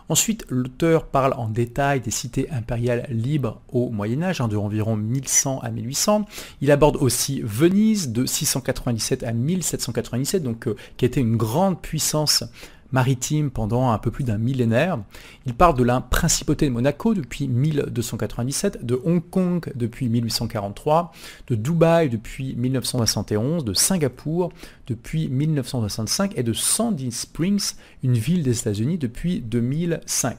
Ensuite, 0.08 0.44
l'auteur 0.48 1.06
parle 1.06 1.34
en 1.34 1.48
détail 1.48 2.00
des 2.00 2.10
cités 2.10 2.50
impériales 2.50 3.06
libres 3.10 3.60
au 3.72 3.90
Moyen 3.90 4.22
Âge, 4.22 4.40
hein, 4.40 4.48
de 4.48 4.56
environ 4.56 4.96
1100 4.96 5.60
à 5.60 5.70
1800. 5.70 6.26
Il 6.60 6.70
aborde 6.70 6.96
aussi 6.96 7.40
Venise 7.42 8.10
de 8.10 8.26
697 8.26 9.22
à 9.22 9.32
1797, 9.32 10.42
donc, 10.42 10.66
euh, 10.66 10.76
qui 10.96 11.04
été 11.04 11.20
une 11.20 11.36
grande 11.36 11.80
puissance 11.80 12.44
maritime 12.92 13.50
pendant 13.50 13.90
un 13.90 13.98
peu 13.98 14.10
plus 14.10 14.24
d'un 14.24 14.38
millénaire. 14.38 14.98
Il 15.46 15.54
parle 15.54 15.76
de 15.76 15.84
la 15.84 16.00
principauté 16.00 16.66
de 16.66 16.70
Monaco 16.70 17.14
depuis 17.14 17.48
1297, 17.48 18.84
de 18.84 19.00
Hong 19.04 19.22
Kong 19.28 19.70
depuis 19.74 20.08
1843, 20.08 21.12
de 21.48 21.54
Dubaï 21.54 22.08
depuis 22.08 22.54
1971, 22.56 23.64
de 23.64 23.74
Singapour 23.74 24.52
depuis 24.86 25.28
1965 25.28 26.32
et 26.36 26.42
de 26.42 26.52
Sandy 26.52 27.12
Springs, 27.12 27.74
une 28.02 28.14
ville 28.14 28.42
des 28.42 28.58
États-Unis, 28.58 28.98
depuis 28.98 29.40
2005. 29.40 30.38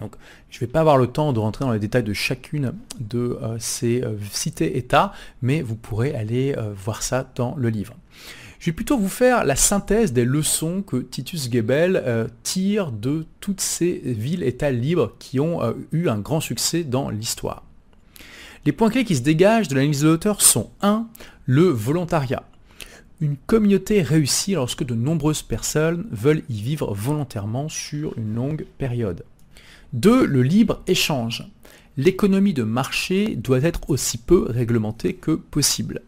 Donc, 0.00 0.14
je 0.50 0.56
ne 0.56 0.60
vais 0.60 0.66
pas 0.66 0.80
avoir 0.80 0.98
le 0.98 1.06
temps 1.06 1.32
de 1.32 1.38
rentrer 1.38 1.64
dans 1.64 1.72
les 1.72 1.78
détails 1.78 2.02
de 2.02 2.12
chacune 2.12 2.74
de 3.00 3.38
euh, 3.42 3.56
ces 3.58 4.02
euh, 4.02 4.16
cités-États, 4.30 5.12
mais 5.42 5.62
vous 5.62 5.74
pourrez 5.74 6.14
aller 6.14 6.54
euh, 6.56 6.72
voir 6.74 7.02
ça 7.02 7.26
dans 7.34 7.54
le 7.56 7.70
livre. 7.70 7.94
Je 8.58 8.66
vais 8.66 8.74
plutôt 8.74 8.96
vous 8.96 9.08
faire 9.08 9.44
la 9.44 9.56
synthèse 9.56 10.12
des 10.12 10.24
leçons 10.24 10.82
que 10.82 10.96
Titus 10.96 11.50
Gebel 11.50 12.02
euh, 12.04 12.26
tire 12.42 12.90
de 12.90 13.26
toutes 13.40 13.60
ces 13.60 14.00
villes-États 14.04 14.70
libres 14.70 15.14
qui 15.18 15.40
ont 15.40 15.62
euh, 15.62 15.74
eu 15.92 16.08
un 16.08 16.18
grand 16.18 16.40
succès 16.40 16.82
dans 16.82 17.10
l'histoire. 17.10 17.64
Les 18.64 18.72
points 18.72 18.90
clés 18.90 19.04
qui 19.04 19.16
se 19.16 19.22
dégagent 19.22 19.68
de 19.68 19.74
l'analyse 19.74 20.00
de 20.00 20.08
l'auteur 20.08 20.42
sont 20.42 20.70
1. 20.82 21.06
Le 21.44 21.64
volontariat. 21.64 22.42
Une 23.20 23.36
communauté 23.36 24.02
réussit 24.02 24.54
lorsque 24.54 24.84
de 24.84 24.94
nombreuses 24.94 25.42
personnes 25.42 26.06
veulent 26.10 26.42
y 26.48 26.60
vivre 26.60 26.92
volontairement 26.92 27.68
sur 27.68 28.16
une 28.18 28.34
longue 28.34 28.66
période. 28.78 29.24
2. 29.92 30.26
Le 30.26 30.42
libre-échange. 30.42 31.46
L'économie 31.96 32.52
de 32.52 32.62
marché 32.62 33.36
doit 33.36 33.62
être 33.62 33.88
aussi 33.88 34.18
peu 34.18 34.46
réglementée 34.50 35.14
que 35.14 35.30
possible. 35.30 36.02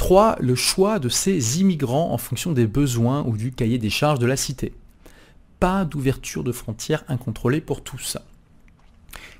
3. 0.00 0.36
Le 0.40 0.54
choix 0.54 0.98
de 0.98 1.10
ces 1.10 1.60
immigrants 1.60 2.10
en 2.10 2.16
fonction 2.16 2.52
des 2.52 2.66
besoins 2.66 3.22
ou 3.26 3.36
du 3.36 3.52
cahier 3.52 3.76
des 3.76 3.90
charges 3.90 4.18
de 4.18 4.24
la 4.24 4.38
cité. 4.38 4.72
Pas 5.58 5.84
d'ouverture 5.84 6.42
de 6.42 6.52
frontières 6.52 7.04
incontrôlée 7.08 7.60
pour 7.60 7.82
tous. 7.82 8.16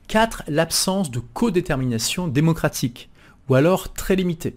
4. 0.09 0.43
L'absence 0.49 1.11
de 1.11 1.19
codétermination 1.19 2.29
démocratique, 2.29 3.09
ou 3.49 3.55
alors 3.55 3.95
très 3.95 4.17
limitée. 4.17 4.55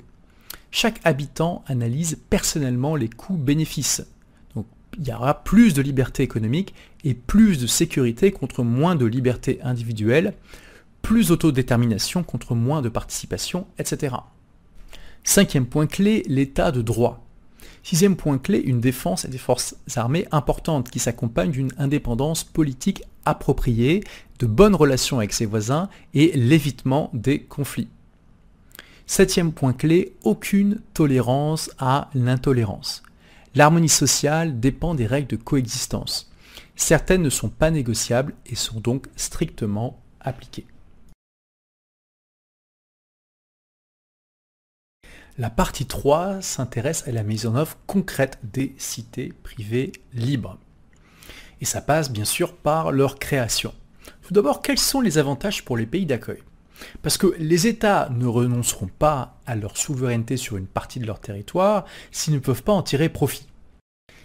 Chaque 0.72 0.99
habitant 1.06 1.64
analyse 1.68 2.20
personnellement 2.30 2.97
les 2.97 3.08
coûts-bénéfices. 3.08 4.06
Donc 4.56 4.66
il 4.99 5.08
y 5.08 5.14
aura 5.14 5.45
plus 5.45 5.74
de 5.74 5.82
liberté 5.82 6.22
économique 6.22 6.74
et 7.06 7.14
plus 7.14 7.58
de 7.58 7.66
sécurité 7.66 8.34
contre 8.34 8.62
moins 8.64 8.97
de 8.97 9.06
liberté 9.06 9.62
individuelle, 9.64 10.34
plus 11.01 11.30
d'autodétermination 11.30 12.24
contre 12.24 12.56
moins 12.56 12.82
de 12.82 12.89
participation, 12.89 13.68
etc. 13.80 14.16
Cinquième 15.24 15.65
point 15.65 15.88
clé, 15.88 16.24
l'état 16.28 16.71
de 16.71 16.82
droit. 16.82 17.26
Sixième 17.82 18.15
point 18.15 18.38
clé, 18.38 18.59
une 18.59 18.82
défense 18.82 19.26
et 19.26 19.30
des 19.30 19.38
forces 19.38 19.76
armées 19.95 20.28
importantes 20.32 20.89
qui 20.89 20.99
s'accompagnent 20.99 21.51
d'une 21.51 21.71
indépendance 21.78 22.43
politique 22.43 23.03
appropriée, 23.26 24.03
de 24.39 24.45
bonnes 24.45 24.76
relations 24.76 25.17
avec 25.17 25.34
ses 25.34 25.45
voisins 25.45 25.89
et 26.13 26.32
l'évitement 26.36 27.09
des 27.13 27.41
conflits. 27.41 27.89
Septième 29.05 29.51
point 29.51 29.74
clé, 29.74 30.13
aucune 30.24 30.82
tolérance 30.93 31.69
à 31.78 32.09
l'intolérance. 32.13 33.03
L'harmonie 33.55 33.89
sociale 33.89 34.59
dépend 34.59 34.95
des 34.95 35.05
règles 35.05 35.28
de 35.28 35.36
coexistence. 35.36 36.32
Certaines 36.76 37.21
ne 37.21 37.30
sont 37.30 37.49
pas 37.49 37.69
négociables 37.69 38.34
et 38.45 38.55
sont 38.55 38.80
donc 38.80 39.07
strictement 39.15 39.99
appliquées. 40.19 40.65
La 45.40 45.50
partie 45.50 45.88
3 45.88 46.44
s'intéresse 46.44 47.08
à 47.08 47.12
la 47.12 47.24
mise 47.24 47.48
en 47.48 47.56
œuvre 47.56 47.76
concrète 47.88 48.38
des 48.44 48.76
cités 48.78 49.34
privées 49.42 49.92
libres. 50.14 50.60
Et 51.60 51.66
ça 51.66 51.82
passe 51.82 52.12
bien 52.12 52.24
sûr 52.24 52.54
par 52.54 52.92
leur 52.92 53.18
création. 53.18 53.74
Tout 54.22 54.36
d'abord, 54.36 54.62
quels 54.62 54.78
sont 54.78 55.02
les 55.02 55.18
avantages 55.18 55.66
pour 55.66 55.76
les 55.76 55.88
pays 55.88 56.06
d'accueil? 56.06 56.44
Parce 57.02 57.18
que 57.18 57.34
les 57.40 57.66
États 57.66 58.10
ne 58.12 58.28
renonceront 58.28 58.92
pas 59.00 59.40
à 59.48 59.56
leur 59.56 59.76
souveraineté 59.76 60.38
sur 60.38 60.58
une 60.58 60.68
partie 60.68 61.00
de 61.00 61.08
leur 61.08 61.20
territoire 61.20 61.86
s'ils 62.12 62.36
ne 62.36 62.40
peuvent 62.40 62.62
pas 62.62 62.74
en 62.74 62.84
tirer 62.84 63.10
profit. 63.10 63.48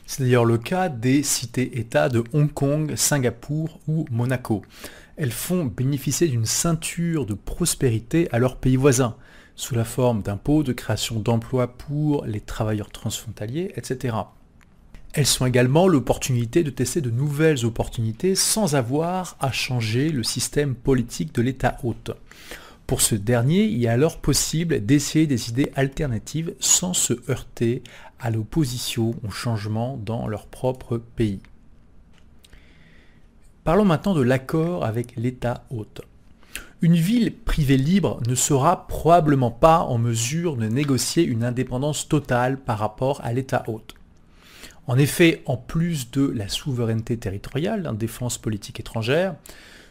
C'est 0.04 0.22
d'ailleurs 0.22 0.44
le 0.44 0.58
cas 0.58 0.90
des 0.90 1.22
cités-États 1.22 2.10
de 2.10 2.22
Hong 2.34 2.52
Kong, 2.52 2.96
Singapour 2.96 3.80
ou 3.88 4.04
Monaco. 4.10 4.62
Elles 5.16 5.32
font 5.32 5.64
bénéficier 5.64 6.28
d'une 6.28 6.44
ceinture 6.44 7.24
de 7.24 7.34
prospérité 7.34 8.28
à 8.30 8.38
leurs 8.38 8.56
pays 8.56 8.76
voisins, 8.76 9.16
sous 9.58 9.74
la 9.74 9.84
forme 9.84 10.22
d'impôts, 10.22 10.62
de 10.62 10.72
création 10.72 11.18
d'emplois 11.18 11.66
pour 11.66 12.24
les 12.24 12.40
travailleurs 12.40 12.90
transfrontaliers, 12.90 13.72
etc. 13.74 14.16
Elles 15.12 15.26
sont 15.26 15.46
également 15.46 15.88
l'opportunité 15.88 16.62
de 16.62 16.70
tester 16.70 17.00
de 17.00 17.10
nouvelles 17.10 17.66
opportunités 17.66 18.36
sans 18.36 18.76
avoir 18.76 19.36
à 19.40 19.50
changer 19.50 20.10
le 20.10 20.22
système 20.22 20.76
politique 20.76 21.34
de 21.34 21.42
l'État 21.42 21.76
hôte. 21.82 22.12
Pour 22.86 23.00
ce 23.00 23.16
dernier, 23.16 23.64
il 23.64 23.84
est 23.84 23.88
alors 23.88 24.18
possible 24.20 24.86
d'essayer 24.86 25.26
des 25.26 25.50
idées 25.50 25.72
alternatives 25.74 26.54
sans 26.60 26.94
se 26.94 27.14
heurter 27.28 27.82
à 28.20 28.30
l'opposition 28.30 29.10
au 29.26 29.30
changement 29.30 29.96
dans 29.96 30.28
leur 30.28 30.46
propre 30.46 30.98
pays. 30.98 31.40
Parlons 33.64 33.84
maintenant 33.84 34.14
de 34.14 34.22
l'accord 34.22 34.84
avec 34.84 35.16
l'État 35.16 35.66
hôte. 35.70 36.02
Une 36.80 36.94
ville 36.94 37.34
privée 37.34 37.76
libre 37.76 38.20
ne 38.28 38.36
sera 38.36 38.86
probablement 38.86 39.50
pas 39.50 39.80
en 39.80 39.98
mesure 39.98 40.56
de 40.56 40.66
négocier 40.66 41.24
une 41.24 41.42
indépendance 41.42 42.06
totale 42.06 42.56
par 42.56 42.78
rapport 42.78 43.20
à 43.24 43.32
l'État 43.32 43.64
hôte. 43.66 43.94
En 44.86 44.96
effet, 44.96 45.42
en 45.46 45.56
plus 45.56 46.12
de 46.12 46.28
la 46.28 46.48
souveraineté 46.48 47.16
territoriale, 47.16 47.82
la 47.82 47.92
défense 47.92 48.38
politique 48.38 48.78
étrangère, 48.78 49.34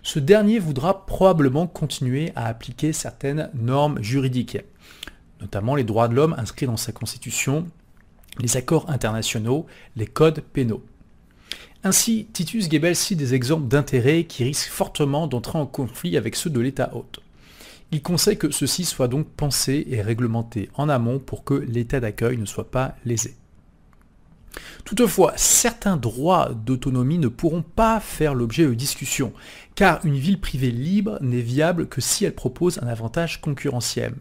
ce 0.02 0.20
dernier 0.20 0.60
voudra 0.60 1.06
probablement 1.06 1.68
continuer 1.68 2.32
à 2.38 2.46
appliquer 2.46 2.94
certaines 2.94 3.50
normes 3.54 4.02
juridiques, 4.02 4.60
notamment 5.42 5.76
les 5.76 5.84
droits 5.84 6.08
de 6.08 6.16
l'homme 6.16 6.36
inscrits 6.38 6.68
dans 6.68 6.78
sa 6.78 6.94
constitution, 6.94 7.68
les 8.40 8.56
accords 8.56 8.90
internationaux, 8.90 9.66
les 9.98 10.08
codes 10.08 10.40
pénaux. 10.40 10.86
Ainsi, 11.88 12.28
Titus 12.34 12.70
Gebel 12.70 12.98
cite 12.98 13.18
des 13.18 13.34
exemples 13.34 13.70
d'intérêts 13.70 14.26
qui 14.26 14.44
risquent 14.44 14.68
fortement 14.68 15.26
d'entrer 15.26 15.58
en 15.58 15.66
conflit 15.66 16.18
avec 16.18 16.36
ceux 16.36 16.50
de 16.50 16.60
l'État 16.60 16.94
hôte. 16.94 17.22
Il 17.94 18.02
conseille 18.02 18.38
que 18.38 18.52
ceci 18.52 18.84
soit 18.84 19.08
donc 19.08 19.26
pensé 19.26 19.88
et 19.90 20.02
réglementé 20.02 20.70
en 20.74 20.90
amont 20.90 21.18
pour 21.18 21.46
que 21.46 21.54
l'état 21.54 22.02
d'accueil 22.02 22.38
ne 22.38 22.46
soit 22.46 22.72
pas 22.72 22.98
lésé. 23.06 23.38
Toutefois, 24.84 25.32
certains 25.38 25.96
droits 25.96 26.52
d'autonomie 26.54 27.20
ne 27.20 27.30
pourront 27.30 27.64
pas 27.64 28.02
faire 28.02 28.36
l'objet 28.36 28.66
de 28.66 28.74
discussions, 28.74 29.32
car 29.76 30.06
une 30.06 30.18
ville 30.18 30.42
privée 30.42 30.72
libre 30.72 31.18
n'est 31.22 31.40
viable 31.40 31.88
que 31.88 32.02
si 32.02 32.26
elle 32.26 32.36
propose 32.36 32.80
un 32.80 32.88
avantage 32.88 33.40
concurrentiel, 33.40 34.14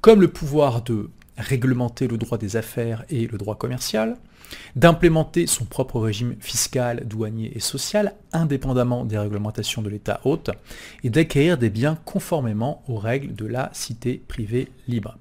comme 0.00 0.20
le 0.20 0.32
pouvoir 0.32 0.82
de 0.82 1.08
réglementer 1.38 2.08
le 2.08 2.18
droit 2.18 2.38
des 2.38 2.56
affaires 2.56 3.04
et 3.08 3.26
le 3.26 3.38
droit 3.38 3.56
commercial, 3.56 4.16
d'implémenter 4.76 5.46
son 5.46 5.64
propre 5.64 5.98
régime 5.98 6.36
fiscal, 6.40 7.06
douanier 7.06 7.52
et 7.54 7.60
social 7.60 8.14
indépendamment 8.32 9.04
des 9.04 9.18
réglementations 9.18 9.82
de 9.82 9.88
l'État 9.88 10.20
hôte, 10.24 10.50
et 11.04 11.10
d'acquérir 11.10 11.58
des 11.58 11.70
biens 11.70 11.98
conformément 12.04 12.82
aux 12.88 12.96
règles 12.96 13.34
de 13.34 13.46
la 13.46 13.70
cité 13.72 14.22
privée 14.28 14.68
libre. 14.88 15.16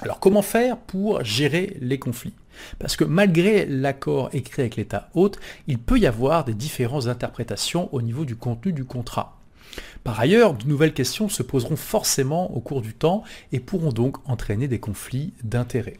Alors 0.00 0.18
comment 0.18 0.42
faire 0.42 0.76
pour 0.76 1.22
gérer 1.22 1.76
les 1.80 1.98
conflits? 1.98 2.34
Parce 2.78 2.96
que 2.96 3.04
malgré 3.04 3.66
l'accord 3.66 4.30
écrit 4.32 4.62
avec 4.62 4.76
l'État 4.76 5.08
hôte, 5.14 5.38
il 5.68 5.78
peut 5.78 5.98
y 5.98 6.06
avoir 6.06 6.44
des 6.44 6.54
différentes 6.54 7.06
interprétations 7.06 7.88
au 7.94 8.02
niveau 8.02 8.24
du 8.24 8.36
contenu 8.36 8.72
du 8.72 8.84
contrat. 8.84 9.38
Par 10.04 10.18
ailleurs, 10.18 10.54
de 10.54 10.66
nouvelles 10.66 10.94
questions 10.94 11.28
se 11.28 11.42
poseront 11.42 11.76
forcément 11.76 12.54
au 12.54 12.60
cours 12.60 12.82
du 12.82 12.94
temps 12.94 13.22
et 13.52 13.60
pourront 13.60 13.92
donc 13.92 14.16
entraîner 14.28 14.68
des 14.68 14.80
conflits 14.80 15.32
d'intérêts. 15.44 15.98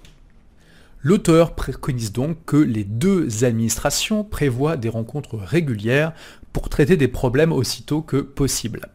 L'auteur 1.04 1.54
préconise 1.54 2.12
donc 2.12 2.44
que 2.46 2.56
les 2.56 2.84
deux 2.84 3.44
administrations 3.44 4.22
prévoient 4.22 4.76
des 4.76 4.88
rencontres 4.88 5.36
régulières 5.36 6.12
pour 6.52 6.68
traiter 6.68 6.96
des 6.96 7.08
problèmes 7.08 7.52
aussitôt 7.52 8.02
que 8.02 8.18
possible. 8.18 8.88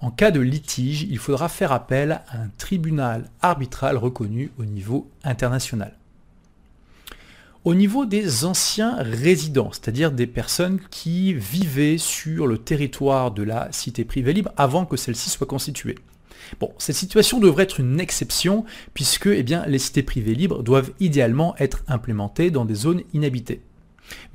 En 0.00 0.10
cas 0.10 0.32
de 0.32 0.40
litige, 0.40 1.02
il 1.02 1.18
faudra 1.18 1.48
faire 1.48 1.72
appel 1.72 2.12
à 2.28 2.42
un 2.42 2.48
tribunal 2.58 3.30
arbitral 3.40 3.96
reconnu 3.96 4.50
au 4.58 4.64
niveau 4.64 5.08
international. 5.22 5.96
Au 7.64 7.74
niveau 7.74 8.04
des 8.04 8.44
anciens 8.44 8.96
résidents, 8.98 9.70
c'est-à-dire 9.72 10.12
des 10.12 10.26
personnes 10.26 10.80
qui 10.90 11.32
vivaient 11.32 11.96
sur 11.96 12.46
le 12.46 12.58
territoire 12.58 13.30
de 13.30 13.42
la 13.42 13.72
cité 13.72 14.04
privée 14.04 14.34
libre 14.34 14.52
avant 14.58 14.84
que 14.84 14.98
celle-ci 14.98 15.30
soit 15.30 15.46
constituée. 15.46 15.94
Bon, 16.60 16.72
cette 16.76 16.94
situation 16.94 17.40
devrait 17.40 17.62
être 17.62 17.80
une 17.80 18.00
exception 18.00 18.66
puisque 18.92 19.28
eh 19.28 19.42
bien, 19.42 19.64
les 19.64 19.78
cités 19.78 20.02
privées 20.02 20.34
libres 20.34 20.62
doivent 20.62 20.92
idéalement 21.00 21.56
être 21.56 21.82
implémentées 21.88 22.50
dans 22.50 22.66
des 22.66 22.74
zones 22.74 23.00
inhabitées. 23.14 23.62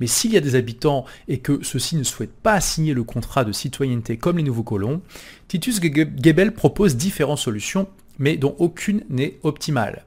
Mais 0.00 0.08
s'il 0.08 0.32
y 0.32 0.36
a 0.36 0.40
des 0.40 0.56
habitants 0.56 1.04
et 1.28 1.38
que 1.38 1.62
ceux-ci 1.62 1.94
ne 1.94 2.02
souhaitent 2.02 2.34
pas 2.42 2.60
signer 2.60 2.94
le 2.94 3.04
contrat 3.04 3.44
de 3.44 3.52
citoyenneté 3.52 4.16
comme 4.16 4.38
les 4.38 4.42
nouveaux 4.42 4.64
colons, 4.64 5.02
Titus 5.46 5.80
Gebel 5.80 6.52
propose 6.52 6.96
différentes 6.96 7.38
solutions, 7.38 7.86
mais 8.18 8.36
dont 8.36 8.56
aucune 8.58 9.04
n'est 9.08 9.38
optimale. 9.44 10.04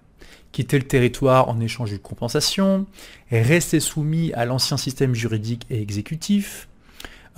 Quitter 0.54 0.78
le 0.78 0.88
territoire 0.88 1.50
en 1.50 1.60
échange 1.60 1.90
d'une 1.90 2.00
compensation, 2.00 2.86
rester 3.30 3.82
soumis 3.82 4.32
à 4.34 4.46
l'ancien 4.46 4.78
système 4.78 5.14
juridique 5.14 5.66
et 5.70 5.82
exécutif, 5.82 6.70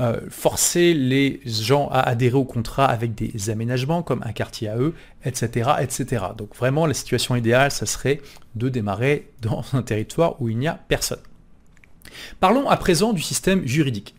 euh, 0.01 0.20
forcer 0.30 0.93
les 0.93 1.39
gens 1.45 1.88
à 1.88 2.01
adhérer 2.01 2.36
au 2.36 2.43
contrat 2.43 2.86
avec 2.86 3.16
des 3.16 3.49
aménagements 3.49 4.03
comme 4.03 4.22
un 4.26 4.34
quartier 4.34 4.68
à 4.68 4.78
eux, 4.78 4.93
etc., 5.24 5.72
etc. 5.80 6.26
Donc 6.38 6.53
vraiment, 6.57 6.86
la 6.86 6.93
situation 6.93 7.38
idéale, 7.38 7.72
ça 7.72 7.86
serait 7.86 8.20
de 8.55 8.68
démarrer 8.68 9.32
dans 9.41 9.63
un 9.72 9.82
territoire 9.82 10.41
où 10.41 10.49
il 10.49 10.57
n'y 10.57 10.68
a 10.68 10.78
personne. 10.89 11.22
Parlons 12.41 12.70
à 12.70 12.76
présent 12.76 13.13
du 13.13 13.22
système 13.22 13.66
juridique. 13.66 14.16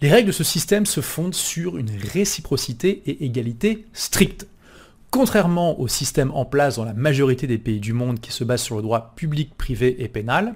Les 0.00 0.10
règles 0.10 0.26
de 0.26 0.32
ce 0.32 0.42
système 0.42 0.86
se 0.86 1.00
fondent 1.00 1.34
sur 1.34 1.78
une 1.78 1.90
réciprocité 2.12 3.02
et 3.06 3.24
égalité 3.24 3.86
stricte. 3.92 4.48
Contrairement 5.12 5.78
au 5.78 5.88
système 5.88 6.30
en 6.30 6.46
place 6.46 6.76
dans 6.76 6.86
la 6.86 6.94
majorité 6.94 7.46
des 7.46 7.58
pays 7.58 7.80
du 7.80 7.92
monde 7.92 8.18
qui 8.18 8.32
se 8.32 8.44
base 8.44 8.62
sur 8.62 8.76
le 8.76 8.82
droit 8.82 9.12
public, 9.14 9.54
privé 9.58 10.02
et 10.02 10.08
pénal, 10.08 10.54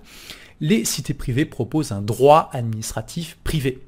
les 0.63 0.87
cités 0.87 1.13
privées 1.13 1.45
proposent 1.45 1.93
un 1.93 2.01
droit 2.01 2.49
administratif 2.55 3.37
privé. 3.45 3.87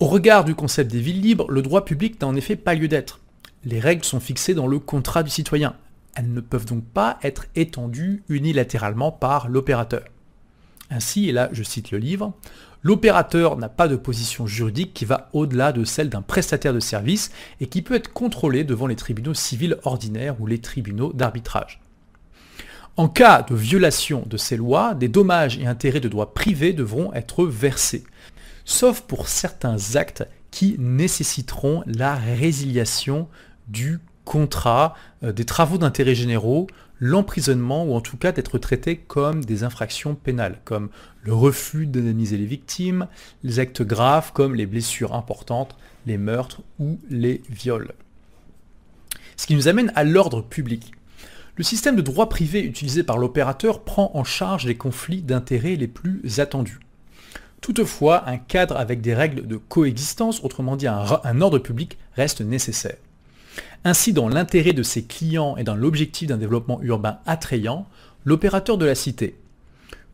Au 0.00 0.06
regard 0.06 0.44
du 0.44 0.54
concept 0.54 0.90
des 0.92 1.00
villes 1.00 1.22
libres, 1.22 1.50
le 1.50 1.62
droit 1.62 1.86
public 1.86 2.20
n'a 2.20 2.28
en 2.28 2.36
effet 2.36 2.56
pas 2.56 2.74
lieu 2.74 2.88
d'être. 2.88 3.20
Les 3.64 3.80
règles 3.80 4.04
sont 4.04 4.20
fixées 4.20 4.52
dans 4.52 4.66
le 4.66 4.78
contrat 4.78 5.22
du 5.22 5.30
citoyen. 5.30 5.76
Elles 6.14 6.30
ne 6.30 6.42
peuvent 6.42 6.66
donc 6.66 6.84
pas 6.84 7.18
être 7.22 7.46
étendues 7.56 8.24
unilatéralement 8.28 9.12
par 9.12 9.48
l'opérateur. 9.48 10.04
Ainsi, 10.92 11.28
et 11.28 11.32
là 11.32 11.48
je 11.52 11.62
cite 11.62 11.90
le 11.90 11.98
livre, 11.98 12.34
l'opérateur 12.82 13.56
n'a 13.56 13.68
pas 13.68 13.88
de 13.88 13.96
position 13.96 14.46
juridique 14.46 14.92
qui 14.92 15.04
va 15.04 15.30
au-delà 15.32 15.72
de 15.72 15.84
celle 15.84 16.10
d'un 16.10 16.22
prestataire 16.22 16.74
de 16.74 16.80
service 16.80 17.30
et 17.60 17.66
qui 17.66 17.82
peut 17.82 17.94
être 17.94 18.12
contrôlé 18.12 18.64
devant 18.64 18.86
les 18.86 18.96
tribunaux 18.96 19.34
civils 19.34 19.78
ordinaires 19.84 20.40
ou 20.40 20.46
les 20.46 20.58
tribunaux 20.58 21.12
d'arbitrage. 21.12 21.80
En 22.98 23.08
cas 23.08 23.42
de 23.42 23.54
violation 23.54 24.24
de 24.26 24.36
ces 24.36 24.56
lois, 24.56 24.94
des 24.94 25.08
dommages 25.08 25.58
et 25.58 25.66
intérêts 25.66 26.00
de 26.00 26.08
droit 26.08 26.34
privé 26.34 26.74
devront 26.74 27.12
être 27.14 27.46
versés, 27.46 28.04
sauf 28.66 29.00
pour 29.00 29.28
certains 29.28 29.96
actes 29.96 30.24
qui 30.50 30.76
nécessiteront 30.78 31.82
la 31.86 32.14
résiliation 32.14 33.28
du 33.68 34.00
contrat, 34.26 34.94
euh, 35.24 35.32
des 35.32 35.46
travaux 35.46 35.78
d'intérêt 35.78 36.14
généraux, 36.14 36.66
l'emprisonnement 37.02 37.84
ou 37.84 37.94
en 37.94 38.00
tout 38.00 38.16
cas 38.16 38.30
d'être 38.30 38.58
traités 38.58 38.96
comme 38.96 39.44
des 39.44 39.64
infractions 39.64 40.14
pénales, 40.14 40.60
comme 40.64 40.88
le 41.24 41.34
refus 41.34 41.88
d'indemniser 41.88 42.36
les 42.36 42.46
victimes, 42.46 43.08
les 43.42 43.58
actes 43.58 43.82
graves 43.82 44.32
comme 44.32 44.54
les 44.54 44.66
blessures 44.66 45.12
importantes, 45.12 45.76
les 46.06 46.16
meurtres 46.16 46.62
ou 46.78 47.00
les 47.10 47.42
viols. 47.50 47.90
Ce 49.36 49.48
qui 49.48 49.56
nous 49.56 49.66
amène 49.66 49.90
à 49.96 50.04
l'ordre 50.04 50.42
public. 50.42 50.92
Le 51.56 51.64
système 51.64 51.96
de 51.96 52.02
droit 52.02 52.28
privé 52.28 52.62
utilisé 52.62 53.02
par 53.02 53.18
l'opérateur 53.18 53.82
prend 53.82 54.12
en 54.14 54.22
charge 54.22 54.64
les 54.64 54.76
conflits 54.76 55.22
d'intérêts 55.22 55.74
les 55.74 55.88
plus 55.88 56.38
attendus. 56.38 56.78
Toutefois, 57.60 58.28
un 58.28 58.38
cadre 58.38 58.76
avec 58.76 59.00
des 59.00 59.14
règles 59.14 59.48
de 59.48 59.56
coexistence, 59.56 60.44
autrement 60.44 60.76
dit 60.76 60.86
un, 60.86 61.04
un 61.24 61.40
ordre 61.40 61.58
public, 61.58 61.98
reste 62.14 62.42
nécessaire. 62.42 62.96
Ainsi, 63.84 64.12
dans 64.12 64.28
l'intérêt 64.28 64.72
de 64.72 64.84
ses 64.84 65.04
clients 65.04 65.56
et 65.56 65.64
dans 65.64 65.74
l'objectif 65.74 66.28
d'un 66.28 66.36
développement 66.36 66.80
urbain 66.82 67.18
attrayant, 67.26 67.86
l'opérateur 68.24 68.78
de 68.78 68.86
la 68.86 68.94
cité 68.94 69.36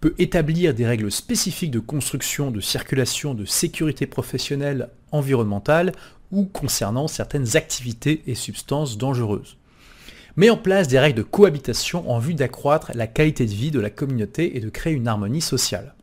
peut 0.00 0.14
établir 0.18 0.74
des 0.74 0.86
règles 0.86 1.10
spécifiques 1.10 1.70
de 1.70 1.80
construction, 1.80 2.50
de 2.50 2.60
circulation, 2.60 3.34
de 3.34 3.44
sécurité 3.44 4.06
professionnelle, 4.06 4.88
environnementale 5.12 5.92
ou 6.30 6.44
concernant 6.44 7.08
certaines 7.08 7.56
activités 7.56 8.22
et 8.26 8.34
substances 8.34 8.96
dangereuses. 8.96 9.56
Met 10.36 10.50
en 10.50 10.56
place 10.56 10.88
des 10.88 10.98
règles 10.98 11.18
de 11.18 11.22
cohabitation 11.22 12.10
en 12.10 12.20
vue 12.20 12.34
d'accroître 12.34 12.92
la 12.94 13.06
qualité 13.06 13.44
de 13.44 13.50
vie 13.50 13.70
de 13.70 13.80
la 13.80 13.90
communauté 13.90 14.56
et 14.56 14.60
de 14.60 14.70
créer 14.70 14.94
une 14.94 15.08
harmonie 15.08 15.40
sociale 15.40 15.94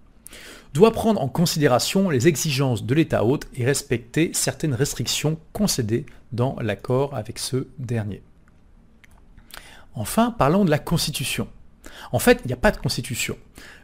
doit 0.75 0.91
prendre 0.91 1.21
en 1.21 1.29
considération 1.29 2.09
les 2.09 2.27
exigences 2.27 2.83
de 2.83 2.93
l'État 2.93 3.23
hôte 3.23 3.47
et 3.55 3.63
respecter 3.63 4.31
certaines 4.33 4.73
restrictions 4.73 5.39
concédées 5.53 6.05
dans 6.33 6.57
l'accord 6.59 7.15
avec 7.15 7.39
ce 7.39 7.67
dernier. 7.79 8.21
Enfin, 9.93 10.31
parlons 10.37 10.65
de 10.65 10.69
la 10.69 10.77
Constitution. 10.77 11.47
En 12.11 12.19
fait, 12.19 12.41
il 12.43 12.47
n'y 12.47 12.53
a 12.53 12.57
pas 12.57 12.71
de 12.71 12.77
Constitution. 12.77 13.37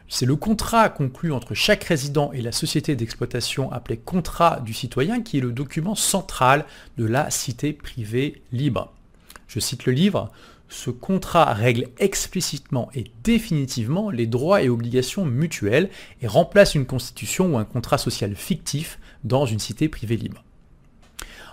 C'est 0.06 0.26
le 0.26 0.36
contrat 0.36 0.90
conclu 0.90 1.32
entre 1.32 1.54
chaque 1.54 1.84
résident 1.84 2.30
et 2.32 2.42
la 2.42 2.52
société 2.52 2.94
d'exploitation 2.94 3.72
appelé 3.72 3.96
contrat 3.96 4.60
du 4.60 4.74
citoyen 4.74 5.22
qui 5.22 5.38
est 5.38 5.40
le 5.40 5.52
document 5.52 5.94
central 5.94 6.66
de 6.98 7.06
la 7.06 7.30
cité 7.30 7.72
privée 7.72 8.42
libre. 8.52 8.92
Je 9.48 9.60
cite 9.60 9.86
le 9.86 9.94
livre, 9.94 10.30
ce 10.72 10.90
contrat 10.90 11.52
règle 11.52 11.88
explicitement 11.98 12.88
et 12.94 13.04
définitivement 13.24 14.10
les 14.10 14.26
droits 14.26 14.62
et 14.62 14.70
obligations 14.70 15.26
mutuelles 15.26 15.90
et 16.22 16.26
remplace 16.26 16.74
une 16.74 16.86
constitution 16.86 17.54
ou 17.54 17.58
un 17.58 17.64
contrat 17.64 17.98
social 17.98 18.34
fictif 18.34 18.98
dans 19.22 19.44
une 19.44 19.58
cité 19.58 19.88
privée 19.88 20.16
libre. 20.16 20.42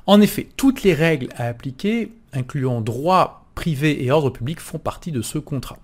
En 0.07 0.21
effet, 0.21 0.47
toutes 0.55 0.83
les 0.83 0.93
règles 0.93 1.27
à 1.35 1.47
appliquer, 1.47 2.13
incluant 2.31 2.79
droit 2.79 3.45
privé 3.55 4.03
et 4.05 4.09
ordre 4.09 4.29
public, 4.29 4.61
font 4.61 4.79
partie 4.79 5.11
de 5.11 5.21
ce 5.21 5.37
contrat. 5.37 5.79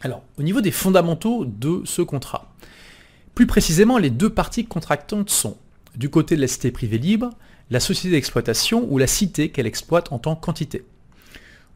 Alors, 0.00 0.22
au 0.38 0.42
niveau 0.42 0.60
des 0.60 0.70
fondamentaux 0.70 1.44
de 1.44 1.82
ce 1.84 2.00
contrat, 2.00 2.52
plus 3.34 3.48
précisément, 3.48 3.98
les 3.98 4.10
deux 4.10 4.30
parties 4.30 4.66
contractantes 4.66 5.30
sont, 5.30 5.56
du 5.96 6.10
côté 6.10 6.36
de 6.36 6.40
la 6.40 6.46
cité 6.46 6.70
privée 6.70 6.98
libre, 6.98 7.30
la 7.70 7.80
société 7.80 8.12
d'exploitation 8.12 8.86
ou 8.88 8.98
la 8.98 9.08
cité 9.08 9.50
qu'elle 9.50 9.66
exploite 9.66 10.12
en 10.12 10.18
tant 10.18 10.36
qu'entité. 10.36 10.84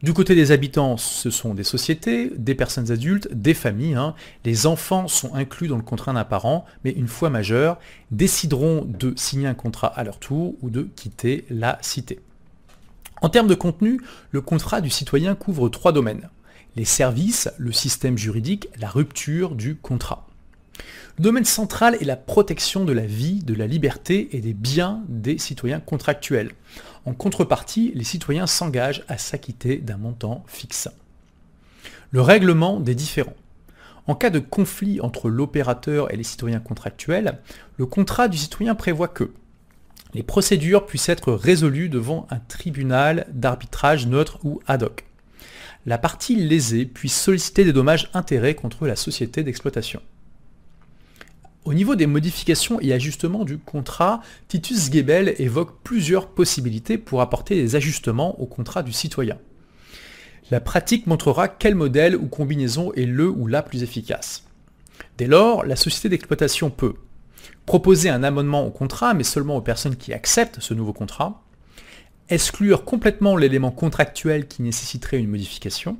Du 0.03 0.13
côté 0.13 0.35
des 0.35 0.51
habitants, 0.51 0.95
ce 0.95 1.31
sont 1.31 1.55
des 1.55 1.63
sociétés, 1.63 2.31
des 2.37 2.53
personnes 2.53 2.91
adultes, 2.91 3.29
des 3.33 3.55
familles. 3.55 3.95
Hein. 3.95 4.13
Les 4.45 4.67
enfants 4.67 5.07
sont 5.07 5.33
inclus 5.33 5.67
dans 5.67 5.75
le 5.75 5.81
contrat 5.81 6.13
d'un 6.13 6.23
parent, 6.23 6.65
mais 6.83 6.91
une 6.91 7.07
fois 7.07 7.31
majeurs, 7.31 7.79
décideront 8.11 8.85
de 8.85 9.13
signer 9.15 9.47
un 9.47 9.55
contrat 9.55 9.87
à 9.87 10.03
leur 10.03 10.19
tour 10.19 10.53
ou 10.61 10.69
de 10.69 10.83
quitter 10.83 11.45
la 11.49 11.79
cité. 11.81 12.19
En 13.23 13.29
termes 13.29 13.47
de 13.47 13.55
contenu, 13.55 13.99
le 14.29 14.41
contrat 14.41 14.81
du 14.81 14.91
citoyen 14.91 15.33
couvre 15.33 15.67
trois 15.67 15.93
domaines. 15.93 16.29
Les 16.75 16.85
services, 16.85 17.49
le 17.57 17.71
système 17.71 18.19
juridique, 18.19 18.67
la 18.79 18.89
rupture 18.89 19.55
du 19.55 19.75
contrat. 19.75 20.27
Le 21.17 21.23
domaine 21.23 21.45
central 21.45 21.97
est 21.99 22.05
la 22.05 22.15
protection 22.15 22.85
de 22.85 22.93
la 22.93 23.07
vie, 23.07 23.41
de 23.43 23.55
la 23.55 23.65
liberté 23.65 24.29
et 24.33 24.41
des 24.41 24.53
biens 24.53 25.01
des 25.07 25.39
citoyens 25.39 25.79
contractuels. 25.79 26.51
En 27.07 27.13
contrepartie, 27.13 27.93
les 27.95 28.03
citoyens 28.03 28.47
s'engagent 28.47 29.05
à 29.07 29.17
s'acquitter 29.17 29.77
d'un 29.77 29.95
montant 29.95 30.43
fixe. 30.45 30.89
Le 32.11 32.19
règlement 32.19 32.81
des 32.81 32.95
différends. 32.95 33.37
En 34.07 34.15
cas 34.15 34.29
de 34.29 34.39
conflit 34.39 34.99
entre 34.99 35.29
l'opérateur 35.29 36.13
et 36.13 36.17
les 36.17 36.25
citoyens 36.25 36.59
contractuels, 36.59 37.39
le 37.77 37.85
contrat 37.85 38.27
du 38.27 38.37
citoyen 38.37 38.75
prévoit 38.75 39.07
que 39.07 39.31
les 40.13 40.21
procédures 40.21 40.85
puissent 40.85 41.07
être 41.07 41.31
résolues 41.31 41.87
devant 41.87 42.27
un 42.29 42.39
tribunal 42.39 43.25
d'arbitrage 43.31 44.05
neutre 44.05 44.39
ou 44.43 44.59
ad 44.67 44.83
hoc. 44.83 45.05
La 45.85 45.97
partie 45.97 46.35
lésée 46.35 46.85
puisse 46.85 47.17
solliciter 47.17 47.63
des 47.63 47.71
dommages-intérêts 47.71 48.55
contre 48.55 48.85
la 48.85 48.97
société 48.97 49.43
d'exploitation. 49.43 50.01
Au 51.67 51.73
niveau 51.73 51.97
des 51.97 52.07
modifications 52.07 52.79
et 52.79 52.93
ajustements 52.93 53.43
du 53.43 53.57
contrat, 53.57 54.21
Titus 54.47 54.89
Gebel 54.89 55.35
évoque 55.37 55.81
plusieurs 55.83 56.29
possibilités 56.29 56.97
pour 56.97 57.19
apporter 57.19 57.55
des 57.55 57.75
ajustements 57.75 58.39
au 58.39 58.45
contrat 58.45 58.83
du 58.83 58.93
citoyen. 58.93 59.37
La 60.49 60.61
pratique 60.61 61.07
montrera 61.07 61.49
quel 61.49 61.75
modèle 61.75 62.15
ou 62.15 62.27
combinaison 62.27 62.93
est 62.93 63.05
le 63.05 63.29
ou 63.29 63.47
la 63.47 63.63
plus 63.63 63.83
efficace. 63.83 64.45
Dès 65.17 65.27
lors, 65.27 65.65
la 65.65 65.75
société 65.75 66.07
d'exploitation 66.07 66.69
peut 66.69 66.93
proposer 67.65 68.07
un 68.07 68.23
amendement 68.23 68.65
au 68.65 68.71
contrat, 68.71 69.13
mais 69.13 69.25
seulement 69.25 69.57
aux 69.57 69.61
personnes 69.61 69.97
qui 69.97 70.13
acceptent 70.13 70.61
ce 70.61 70.73
nouveau 70.73 70.93
contrat, 70.93 71.43
exclure 72.29 72.85
complètement 72.85 73.35
l'élément 73.35 73.71
contractuel 73.71 74.47
qui 74.47 74.61
nécessiterait 74.61 75.19
une 75.19 75.27
modification, 75.27 75.97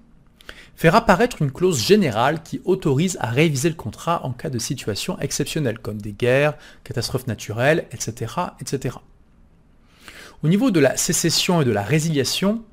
faire 0.77 0.95
apparaître 0.95 1.41
une 1.41 1.51
clause 1.51 1.83
générale 1.83 2.43
qui 2.43 2.61
autorise 2.63 3.17
à 3.19 3.31
réviser 3.31 3.67
le 3.67 3.75
contrat 3.75 4.23
en 4.23 4.31
cas 4.31 4.51
de 4.51 4.59
situation 4.59 5.19
exceptionnelle, 5.19 5.79
comme 5.79 5.99
des 5.99 6.13
guerres, 6.13 6.53
catastrophes 6.83 7.25
naturelles, 7.25 7.87
etc. 7.91 8.33
etc. 8.61 8.97
Au 10.43 10.47
niveau 10.47 10.69
de 10.69 10.79
la 10.79 10.95
sécession 10.95 11.63
et 11.63 11.65
de 11.65 11.71
la 11.71 11.81
résiliation, 11.81 12.63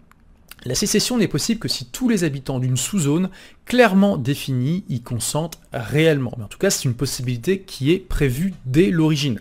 la 0.67 0.75
sécession 0.75 1.17
n'est 1.17 1.29
possible 1.29 1.59
que 1.61 1.69
si 1.69 1.87
tous 1.87 2.11
les 2.11 2.25
habitants 2.25 2.59
d'une 2.59 2.77
sous-zone 2.77 3.31
clairement 3.65 4.19
définie 4.19 4.85
y 4.91 5.01
consentent 5.01 5.59
réellement. 5.73 6.33
Mais 6.37 6.45
en 6.45 6.49
tout 6.49 6.59
cas, 6.59 6.69
c'est 6.71 6.85
une 6.85 6.95
possibilité 6.95 7.63
qui 7.63 7.91
est 7.91 7.99
prévue 7.99 8.53
dès 8.67 8.91
l'origine. 8.91 9.41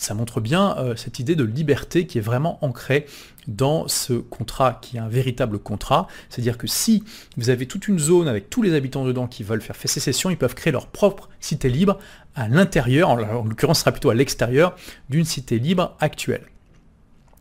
Ça 0.00 0.14
montre 0.14 0.40
bien 0.40 0.78
euh, 0.78 0.96
cette 0.96 1.18
idée 1.18 1.36
de 1.36 1.44
liberté 1.44 2.06
qui 2.06 2.16
est 2.16 2.22
vraiment 2.22 2.58
ancrée 2.64 3.04
dans 3.48 3.86
ce 3.86 4.14
contrat, 4.14 4.78
qui 4.80 4.96
est 4.96 4.98
un 4.98 5.10
véritable 5.10 5.58
contrat. 5.58 6.06
C'est-à-dire 6.30 6.56
que 6.56 6.66
si 6.66 7.04
vous 7.36 7.50
avez 7.50 7.66
toute 7.66 7.86
une 7.86 7.98
zone 7.98 8.26
avec 8.26 8.48
tous 8.48 8.62
les 8.62 8.72
habitants 8.74 9.04
dedans 9.04 9.26
qui 9.26 9.42
veulent 9.42 9.60
faire 9.60 9.76
sécession, 9.76 10.30
ils 10.30 10.38
peuvent 10.38 10.54
créer 10.54 10.72
leur 10.72 10.86
propre 10.86 11.28
cité 11.38 11.68
libre 11.68 11.98
à 12.34 12.48
l'intérieur, 12.48 13.10
en 13.10 13.44
l'occurrence 13.44 13.76
ce 13.76 13.82
sera 13.82 13.92
plutôt 13.92 14.08
à 14.08 14.14
l'extérieur 14.14 14.74
d'une 15.10 15.26
cité 15.26 15.58
libre 15.58 15.94
actuelle. 16.00 16.46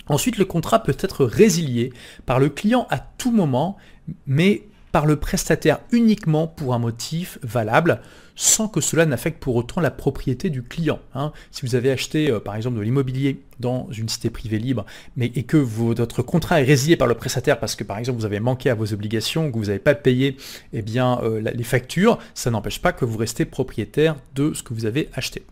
Ensuite, 0.07 0.37
le 0.37 0.43
contrat 0.43 0.83
peut 0.83 0.97
être 0.99 1.23
résilié 1.23 1.93
par 2.25 2.41
le 2.41 2.49
client 2.49 2.87
à 2.89 2.99
tout 2.99 3.31
moment, 3.31 3.77
mais 4.27 4.63
par 4.91 5.05
le 5.05 5.15
prestataire 5.15 5.79
uniquement 5.93 6.47
pour 6.47 6.73
un 6.73 6.79
motif 6.79 7.39
valable, 7.41 8.01
sans 8.41 8.69
que 8.69 8.79
cela 8.79 9.05
n'affecte 9.05 9.43
pour 9.43 9.57
autant 9.57 9.81
la 9.81 9.91
propriété 9.91 10.49
du 10.49 10.63
client. 10.63 10.99
Hein. 11.13 11.33
Si 11.51 11.65
vous 11.65 11.75
avez 11.75 11.91
acheté 11.91 12.31
euh, 12.31 12.39
par 12.39 12.55
exemple 12.55 12.77
de 12.77 12.81
l'immobilier 12.81 13.41
dans 13.59 13.89
une 13.91 14.07
cité 14.07 14.29
privée 14.29 14.59
libre, 14.59 14.85
mais 15.17 15.29
et 15.35 15.43
que 15.43 15.57
votre 15.57 16.21
contrat 16.21 16.61
est 16.61 16.63
résilié 16.63 16.95
par 16.95 17.09
le 17.09 17.15
prestataire 17.15 17.59
parce 17.59 17.75
que 17.75 17.83
par 17.83 17.97
exemple 17.97 18.17
vous 18.17 18.25
avez 18.25 18.39
manqué 18.39 18.69
à 18.69 18.75
vos 18.75 18.93
obligations, 18.93 19.51
que 19.51 19.57
vous 19.57 19.65
n'avez 19.65 19.79
pas 19.79 19.93
payé 19.93 20.37
eh 20.71 20.81
bien, 20.81 21.19
euh, 21.21 21.41
les 21.53 21.63
factures, 21.65 22.17
ça 22.33 22.49
n'empêche 22.49 22.81
pas 22.81 22.93
que 22.93 23.03
vous 23.03 23.17
restez 23.17 23.43
propriétaire 23.43 24.15
de 24.35 24.53
ce 24.53 24.63
que 24.63 24.73
vous 24.73 24.85
avez 24.85 25.09
acheté. 25.13 25.43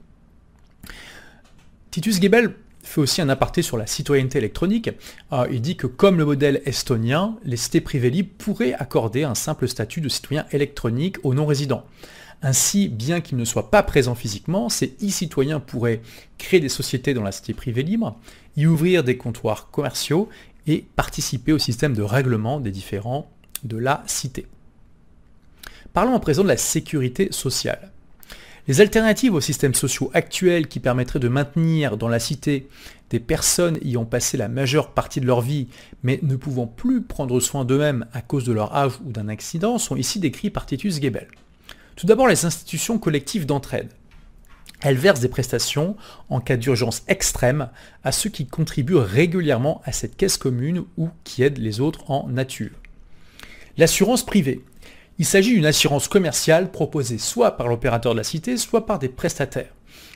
Titus 1.91 2.21
Gebel 2.21 2.53
fait 2.83 3.01
aussi 3.01 3.21
un 3.21 3.27
aparté 3.27 3.63
sur 3.63 3.75
la 3.75 3.85
citoyenneté 3.85 4.37
électronique. 4.37 4.91
Euh, 5.33 5.45
il 5.51 5.59
dit 5.59 5.75
que 5.75 5.87
comme 5.87 6.17
le 6.17 6.23
modèle 6.23 6.61
estonien, 6.63 7.35
les 7.43 7.57
cités 7.57 7.81
privées 7.81 8.11
libres 8.11 8.31
pourraient 8.37 8.75
accorder 8.75 9.25
un 9.25 9.35
simple 9.35 9.67
statut 9.67 9.99
de 9.99 10.07
citoyen 10.07 10.45
électronique 10.53 11.17
aux 11.23 11.33
non-résidents. 11.33 11.83
Ainsi, 12.41 12.87
bien 12.87 13.19
qu'ils 13.19 13.37
ne 13.37 13.45
soient 13.45 13.71
pas 13.71 13.81
présents 13.81 14.15
physiquement, 14.15 14.69
ces 14.69 14.95
e-citoyens 15.03 15.59
pourraient 15.59 16.01
créer 16.37 16.59
des 16.59 16.69
sociétés 16.69 17.13
dans 17.13 17.23
la 17.23 17.31
cité 17.31 17.53
privée 17.53 17.83
libre, 17.83 18.19
y 18.55 18.67
ouvrir 18.67 19.03
des 19.03 19.17
comptoirs 19.17 19.71
commerciaux 19.71 20.29
et 20.67 20.85
participer 20.95 21.51
au 21.51 21.57
système 21.57 21.95
de 21.95 22.03
règlement 22.03 22.59
des 22.59 22.71
différents 22.71 23.31
de 23.63 23.77
la 23.77 24.03
cité. 24.05 24.45
Parlons 25.93 26.13
à 26.13 26.19
présent 26.19 26.43
de 26.43 26.47
la 26.47 26.57
sécurité 26.57 27.29
sociale. 27.31 27.91
Les 28.67 28.81
alternatives 28.81 29.33
aux 29.33 29.41
systèmes 29.41 29.73
sociaux 29.73 30.11
actuels 30.13 30.67
qui 30.67 30.81
permettraient 30.81 31.19
de 31.19 31.29
maintenir 31.29 31.95
dans 31.95 32.09
la 32.09 32.19
cité 32.19 32.67
des 33.09 33.21
personnes 33.21 33.77
ayant 33.83 34.03
passé 34.03 34.35
la 34.35 34.49
majeure 34.49 34.91
partie 34.91 35.21
de 35.21 35.25
leur 35.25 35.39
vie 35.39 35.69
mais 36.03 36.19
ne 36.21 36.35
pouvant 36.35 36.67
plus 36.67 37.01
prendre 37.01 37.39
soin 37.39 37.63
d'eux-mêmes 37.63 38.05
à 38.11 38.21
cause 38.21 38.43
de 38.43 38.51
leur 38.51 38.75
âge 38.75 38.99
ou 39.05 39.11
d'un 39.11 39.29
accident 39.29 39.77
sont 39.77 39.95
ici 39.95 40.19
décrits 40.19 40.49
par 40.49 40.65
Titus 40.65 41.01
Gebel. 41.01 41.29
Tout 41.97 42.05
d'abord 42.05 42.27
les 42.27 42.45
institutions 42.45 42.99
collectives 42.99 43.47
d'entraide. 43.47 43.89
Elles 44.81 44.97
versent 44.97 45.19
des 45.19 45.27
prestations 45.27 45.97
en 46.29 46.39
cas 46.39 46.55
d'urgence 46.55 47.01
extrême 47.07 47.69
à 48.03 48.11
ceux 48.11 48.29
qui 48.29 48.45
contribuent 48.45 48.97
régulièrement 48.97 49.81
à 49.83 49.91
cette 49.91 50.15
caisse 50.15 50.37
commune 50.37 50.83
ou 50.97 51.09
qui 51.23 51.41
aident 51.41 51.57
les 51.57 51.81
autres 51.81 52.09
en 52.11 52.27
nature. 52.29 52.69
L'assurance 53.77 54.23
privée. 54.23 54.63
Il 55.17 55.25
s'agit 55.25 55.55
d'une 55.55 55.65
assurance 55.65 56.07
commerciale 56.07 56.69
proposée 56.69 57.17
soit 57.17 57.57
par 57.57 57.67
l'opérateur 57.67 58.13
de 58.13 58.19
la 58.19 58.23
cité, 58.23 58.57
soit 58.57 58.85
par 58.85 58.99
des 58.99 59.09
prestataires. 59.09 59.73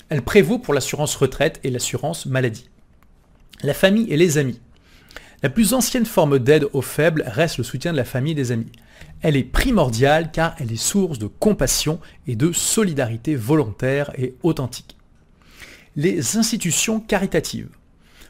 Elle 0.10 0.22
prévaut 0.22 0.60
pour 0.60 0.76
l'assurance 0.76 1.16
retraite 1.16 1.60
et 1.64 1.72
l'assurance 1.72 2.28
maladie. 2.28 2.70
La 3.64 3.74
famille 3.74 4.12
et 4.14 4.18
les 4.18 4.38
amis. 4.38 4.62
La 5.42 5.50
plus 5.50 5.74
ancienne 5.74 6.06
forme 6.06 6.38
d'aide 6.38 6.68
aux 6.74 6.84
faibles 6.84 7.24
reste 7.26 7.58
le 7.58 7.64
soutien 7.64 7.92
de 7.92 7.98
la 7.98 8.06
famille 8.06 8.34
et 8.34 8.36
des 8.36 8.52
amis. 8.52 8.72
Elle 9.22 9.38
est 9.38 9.44
primordiale 9.44 10.32
car 10.32 10.56
elle 10.60 10.72
est 10.72 10.76
source 10.76 11.20
de 11.20 11.28
compassion 11.28 12.00
et 12.28 12.36
de 12.36 12.52
solidarité 12.52 13.36
volontaire 13.36 14.12
et 14.18 14.36
authentique. 14.44 14.98
Les 15.96 16.38
institutions 16.38 17.00
caritatives. 17.00 17.70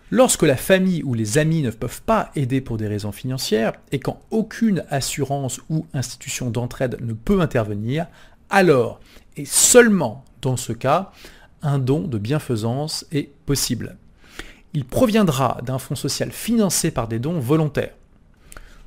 Lorsque 0.09 0.43
la 0.43 0.57
famille 0.57 1.03
ou 1.03 1.13
les 1.13 1.37
amis 1.37 1.61
ne 1.61 1.71
peuvent 1.71 2.01
pas 2.01 2.31
aider 2.35 2.59
pour 2.59 2.77
des 2.77 2.87
raisons 2.87 3.13
financières 3.13 3.73
et 3.93 3.99
quand 3.99 4.19
aucune 4.29 4.83
assurance 4.89 5.61
ou 5.69 5.85
institution 5.93 6.49
d'entraide 6.49 6.97
ne 6.99 7.13
peut 7.13 7.39
intervenir, 7.39 8.07
alors, 8.49 8.99
et 9.37 9.45
seulement 9.45 10.25
dans 10.41 10.57
ce 10.57 10.73
cas, 10.73 11.11
un 11.61 11.79
don 11.79 12.01
de 12.01 12.17
bienfaisance 12.17 13.05
est 13.11 13.29
possible. 13.45 13.95
Il 14.73 14.85
proviendra 14.85 15.59
d'un 15.63 15.79
fonds 15.79 15.95
social 15.95 16.31
financé 16.31 16.91
par 16.91 17.07
des 17.07 17.19
dons 17.19 17.39
volontaires. 17.39 17.93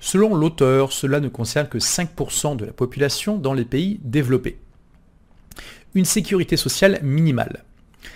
Selon 0.05 0.35
l'auteur, 0.35 0.93
cela 0.93 1.19
ne 1.19 1.31
concerne 1.31 1.67
que 1.67 1.79
5% 1.79 2.57
de 2.57 2.67
la 2.67 2.75
population 2.75 3.39
dans 3.39 3.55
les 3.55 3.65
pays 3.65 4.01
développés. 4.05 4.59
Une 5.95 6.05
sécurité 6.05 6.59
sociale 6.59 7.01
minimale. 7.03 7.65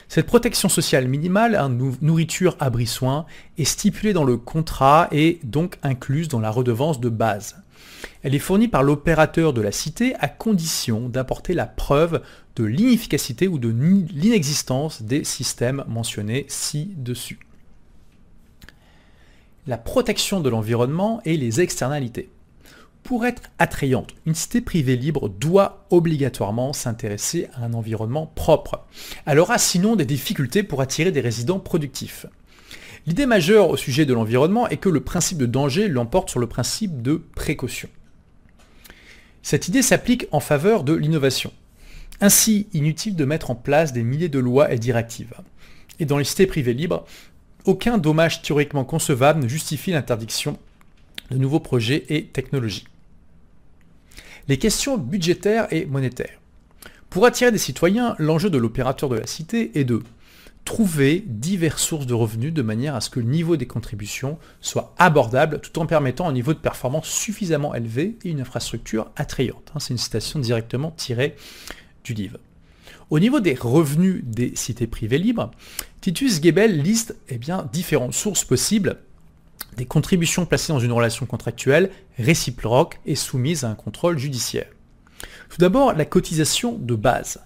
Cette 0.07 0.27
protection 0.27 0.69
sociale 0.69 1.09
minimale, 1.09 1.59
nourriture, 2.03 2.59
abri, 2.61 2.87
soins, 2.87 3.25
est 3.57 3.65
stipulée 3.65 4.13
dans 4.13 4.25
le 4.25 4.37
contrat 4.37 5.09
et 5.13 5.41
donc 5.45 5.79
incluse 5.83 6.29
dans 6.29 6.41
la 6.41 6.51
redevance 6.51 7.01
de 7.01 7.09
base. 7.09 7.57
Elle 8.23 8.35
est 8.35 8.39
fournie 8.39 8.69
par 8.69 8.83
l'opérateur 8.83 9.55
de 9.55 9.63
la 9.63 9.73
cité 9.73 10.15
à 10.21 10.29
condition 10.29 11.09
d'apporter 11.09 11.55
la 11.55 11.65
preuve 11.65 12.21
de 12.57 12.65
l'inefficacité 12.65 13.49
ou 13.49 13.59
de 13.59 13.71
l'inexistence 13.71 15.01
des 15.01 15.25
systèmes 15.25 15.85
mentionnés 15.89 16.45
ci-dessus. 16.49 17.48
La 19.69 19.77
protection 19.77 20.41
de 20.41 20.49
l'environnement 20.49 21.21
et 21.27 21.37
les 21.37 21.61
externalités. 21.61 22.31
Pour 23.03 23.27
être 23.27 23.43
attrayante, 23.59 24.15
une 24.25 24.35
cité 24.35 24.63
privée 24.63 24.97
libre 24.97 25.29
doit 25.29 25.85
obligatoirement 25.91 26.73
s'intéresser 26.73 27.49
à 27.53 27.67
un 27.67 27.75
environnement 27.75 28.33
propre. 28.35 28.87
Elle 29.27 29.39
aura 29.39 29.59
sinon 29.59 29.95
des 29.95 30.07
difficultés 30.07 30.63
pour 30.63 30.81
attirer 30.81 31.13
des 31.13 31.21
résidents 31.21 31.61
productifs. 31.61 32.25
L'idée 33.07 33.27
majeure 33.27 33.69
au 33.69 33.77
sujet 33.77 34.07
de 34.07 34.15
l'environnement 34.15 34.67
est 34.69 34.79
que 34.79 34.89
le 34.89 35.05
principe 35.05 35.37
de 35.37 35.45
danger 35.45 35.89
l'emporte 35.89 36.31
sur 36.31 36.41
le 36.41 36.47
principe 36.47 37.03
de 37.03 37.23
précaution. 37.35 37.91
Cette 39.43 39.69
idée 39.69 39.83
s'applique 39.83 40.29
en 40.33 40.41
faveur 40.41 40.83
de 40.83 40.95
l'innovation. 40.95 41.53
Ainsi, 42.23 42.69
inutile 42.73 43.17
de 43.17 43.25
mettre 43.27 43.51
en 43.51 43.55
place 43.55 43.93
des 43.93 44.03
milliers 44.03 44.31
de 44.31 44.39
lois 44.39 44.73
et 44.73 44.79
directives. 44.79 45.35
Et 46.01 46.07
dans 46.07 46.17
les 46.17 46.25
cités 46.25 46.47
privées 46.47 46.73
libres, 46.73 47.05
aucun 47.65 47.99
dommage 47.99 48.43
théoriquement 48.43 48.85
concevable 48.85 49.43
ne 49.43 49.49
justifie 49.49 49.91
l'interdiction 49.91 50.59
de 51.31 51.37
nouveaux 51.37 51.61
projets 51.61 52.05
et 52.09 52.27
technologies. 52.27 52.87
Les 54.49 54.59
questions 54.59 54.97
budgétaires 54.97 55.67
et 55.71 55.85
monétaires. 55.85 56.41
Pour 57.11 57.27
attirer 57.27 57.53
des 57.53 57.59
citoyens, 57.59 58.15
l'enjeu 58.19 58.51
de 58.51 58.59
l'opérateur 58.59 59.09
de 59.09 59.17
la 59.17 59.27
cité 59.27 59.79
est 59.79 59.85
de 59.85 60.03
trouver 60.65 61.25
diverses 61.27 61.83
sources 61.83 62.07
de 62.07 62.13
revenus 62.13 62.53
de 62.53 62.61
manière 62.61 62.95
à 62.95 63.01
ce 63.01 63.09
que 63.09 63.21
le 63.21 63.27
niveau 63.27 63.57
des 63.57 63.67
contributions 63.67 64.39
soit 64.61 64.95
abordable 64.99 65.61
tout 65.61 65.79
en 65.79 65.87
permettant 65.87 66.29
un 66.29 66.33
niveau 66.33 66.53
de 66.53 66.59
performance 66.59 67.09
suffisamment 67.09 67.75
élevé 67.75 68.19
et 68.25 68.29
une 68.29 68.43
infrastructure 68.43 69.11
attrayante. 69.17 69.73
C'est 69.79 69.95
une 69.95 69.99
citation 69.99 70.39
directement 70.39 70.91
tirée 70.91 71.37
du 72.05 72.13
livre. 72.13 72.39
Au 73.11 73.21
niveau 73.21 73.41
des 73.41 73.55
revenus 73.55 74.23
des 74.23 74.55
cités 74.55 74.87
privées 74.87 75.17
libres, 75.17 75.51
Titus 76.03 76.43
Gebel 76.43 76.83
liste 76.83 77.17
eh 77.31 77.39
bien, 77.39 77.67
différentes 77.73 78.13
sources 78.13 78.45
possibles 78.45 78.99
des 79.79 79.87
contributions 79.87 80.45
placées 80.45 80.73
dans 80.75 80.79
une 80.79 80.93
relation 80.93 81.25
contractuelle 81.25 81.91
réciproque 82.19 83.01
et 83.07 83.15
soumises 83.15 83.65
à 83.65 83.71
un 83.71 83.75
contrôle 83.75 84.19
judiciaire. 84.19 84.69
Tout 85.49 85.57
d'abord, 85.59 85.95
la 85.95 86.05
cotisation 86.05 86.77
de 86.79 86.95
base. 86.95 87.41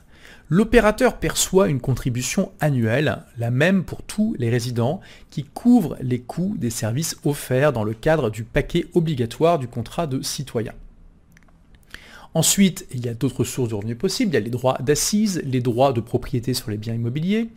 L'opérateur 0.48 1.18
perçoit 1.18 1.68
une 1.68 1.80
contribution 1.80 2.50
annuelle, 2.58 3.22
la 3.38 3.50
même 3.50 3.84
pour 3.84 4.02
tous 4.02 4.34
les 4.38 4.50
résidents, 4.50 5.00
qui 5.30 5.44
couvre 5.44 5.96
les 6.00 6.20
coûts 6.20 6.56
des 6.58 6.70
services 6.70 7.16
offerts 7.24 7.72
dans 7.72 7.84
le 7.84 7.94
cadre 7.94 8.30
du 8.30 8.42
paquet 8.42 8.86
obligatoire 8.94 9.58
du 9.58 9.68
contrat 9.68 10.08
de 10.08 10.22
citoyen. 10.22 10.72
Ensuite, 12.34 12.86
il 12.92 13.04
y 13.04 13.08
a 13.08 13.14
d'autres 13.14 13.44
sources 13.44 13.68
de 13.68 13.74
revenus 13.74 13.98
possibles. 13.98 14.32
Il 14.32 14.34
y 14.34 14.38
a 14.38 14.40
les 14.40 14.50
droits 14.50 14.78
d'assises, 14.80 15.42
les 15.44 15.60
droits 15.60 15.92
de 15.92 16.00
propriété 16.00 16.54
sur 16.54 16.70
les 16.70 16.78
biens 16.78 16.94
immobiliers, 16.94 17.48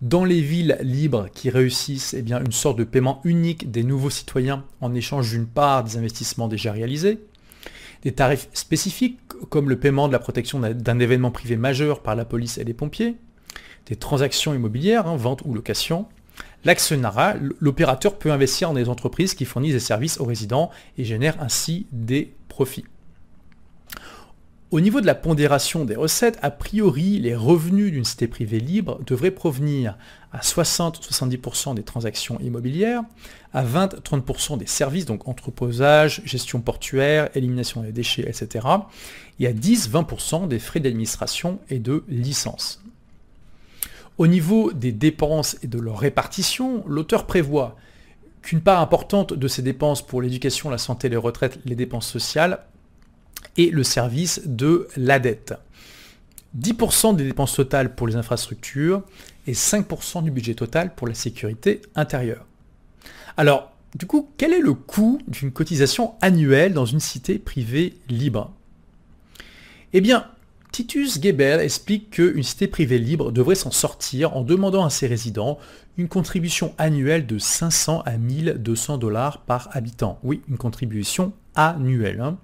dans 0.00 0.24
les 0.24 0.40
villes 0.40 0.78
libres 0.80 1.28
qui 1.34 1.50
réussissent 1.50 2.14
eh 2.14 2.20
une 2.20 2.52
sorte 2.52 2.78
de 2.78 2.84
paiement 2.84 3.20
unique 3.24 3.70
des 3.70 3.82
nouveaux 3.82 4.10
citoyens 4.10 4.64
en 4.80 4.94
échange 4.94 5.30
d'une 5.30 5.46
part 5.46 5.84
des 5.84 5.96
investissements 5.96 6.48
déjà 6.48 6.70
réalisés, 6.70 7.18
des 8.02 8.12
tarifs 8.12 8.48
spécifiques 8.52 9.18
comme 9.48 9.68
le 9.68 9.78
paiement 9.78 10.06
de 10.06 10.12
la 10.12 10.18
protection 10.18 10.60
d'un 10.60 10.98
événement 10.98 11.30
privé 11.30 11.56
majeur 11.56 12.02
par 12.02 12.14
la 12.14 12.24
police 12.24 12.58
et 12.58 12.64
les 12.64 12.74
pompiers, 12.74 13.16
des 13.86 13.96
transactions 13.96 14.54
immobilières, 14.54 15.06
hein, 15.06 15.16
vente 15.16 15.42
ou 15.44 15.54
location, 15.54 16.06
l'actionnariat, 16.64 17.36
l'opérateur 17.60 18.18
peut 18.18 18.30
investir 18.30 18.68
dans 18.68 18.74
des 18.74 18.88
entreprises 18.88 19.34
qui 19.34 19.44
fournissent 19.44 19.74
des 19.74 19.80
services 19.80 20.20
aux 20.20 20.24
résidents 20.24 20.70
et 20.98 21.04
génèrent 21.04 21.40
ainsi 21.40 21.86
des 21.92 22.34
profits. 22.48 22.84
Au 24.72 24.80
niveau 24.80 25.00
de 25.00 25.06
la 25.06 25.14
pondération 25.14 25.84
des 25.84 25.94
recettes, 25.94 26.38
a 26.42 26.50
priori, 26.50 27.20
les 27.20 27.36
revenus 27.36 27.92
d'une 27.92 28.04
cité 28.04 28.26
privée 28.26 28.58
libre 28.58 28.98
devraient 29.06 29.30
provenir 29.30 29.96
à 30.32 30.40
60-70% 30.40 31.76
des 31.76 31.84
transactions 31.84 32.40
immobilières, 32.40 33.02
à 33.54 33.64
20-30% 33.64 34.58
des 34.58 34.66
services, 34.66 35.06
donc 35.06 35.28
entreposage, 35.28 36.20
gestion 36.24 36.60
portuaire, 36.60 37.30
élimination 37.36 37.82
des 37.82 37.92
déchets, 37.92 38.28
etc., 38.28 38.66
et 39.38 39.46
à 39.46 39.52
10-20% 39.52 40.48
des 40.48 40.58
frais 40.58 40.80
d'administration 40.80 41.60
et 41.70 41.78
de 41.78 42.02
licence. 42.08 42.82
Au 44.18 44.26
niveau 44.26 44.72
des 44.72 44.90
dépenses 44.90 45.58
et 45.62 45.68
de 45.68 45.78
leur 45.78 46.00
répartition, 46.00 46.82
l'auteur 46.88 47.26
prévoit 47.26 47.76
qu'une 48.42 48.62
part 48.62 48.80
importante 48.80 49.32
de 49.32 49.46
ces 49.46 49.62
dépenses 49.62 50.04
pour 50.04 50.22
l'éducation, 50.22 50.70
la 50.70 50.78
santé, 50.78 51.08
les 51.08 51.16
retraites, 51.16 51.60
les 51.64 51.76
dépenses 51.76 52.08
sociales 52.08 52.64
et 53.56 53.70
le 53.70 53.82
service 53.82 54.42
de 54.44 54.88
la 54.96 55.18
dette. 55.18 55.54
10% 56.58 57.16
des 57.16 57.24
dépenses 57.24 57.54
totales 57.54 57.94
pour 57.94 58.06
les 58.06 58.16
infrastructures 58.16 59.02
et 59.46 59.52
5% 59.52 60.22
du 60.22 60.30
budget 60.30 60.54
total 60.54 60.94
pour 60.94 61.06
la 61.06 61.14
sécurité 61.14 61.82
intérieure. 61.94 62.46
Alors, 63.36 63.72
du 63.94 64.06
coup, 64.06 64.28
quel 64.36 64.52
est 64.52 64.60
le 64.60 64.74
coût 64.74 65.20
d'une 65.28 65.52
cotisation 65.52 66.14
annuelle 66.20 66.72
dans 66.72 66.86
une 66.86 67.00
cité 67.00 67.38
privée 67.38 67.96
libre? 68.08 68.52
Eh 69.92 70.00
bien, 70.00 70.26
Titus 70.72 71.20
Gebel 71.22 71.60
explique 71.60 72.10
qu'une 72.10 72.42
cité 72.42 72.66
privée 72.68 72.98
libre 72.98 73.32
devrait 73.32 73.54
s'en 73.54 73.70
sortir 73.70 74.36
en 74.36 74.42
demandant 74.42 74.84
à 74.84 74.90
ses 74.90 75.06
résidents 75.06 75.58
une 75.96 76.08
contribution 76.08 76.74
annuelle 76.76 77.26
de 77.26 77.38
500 77.38 78.02
à 78.04 78.18
1200 78.18 78.98
dollars 78.98 79.40
par 79.42 79.70
habitant. 79.72 80.18
Oui, 80.22 80.42
une 80.48 80.58
contribution 80.58 81.32
annuelle. 81.56 82.20
Hein. 82.20 82.38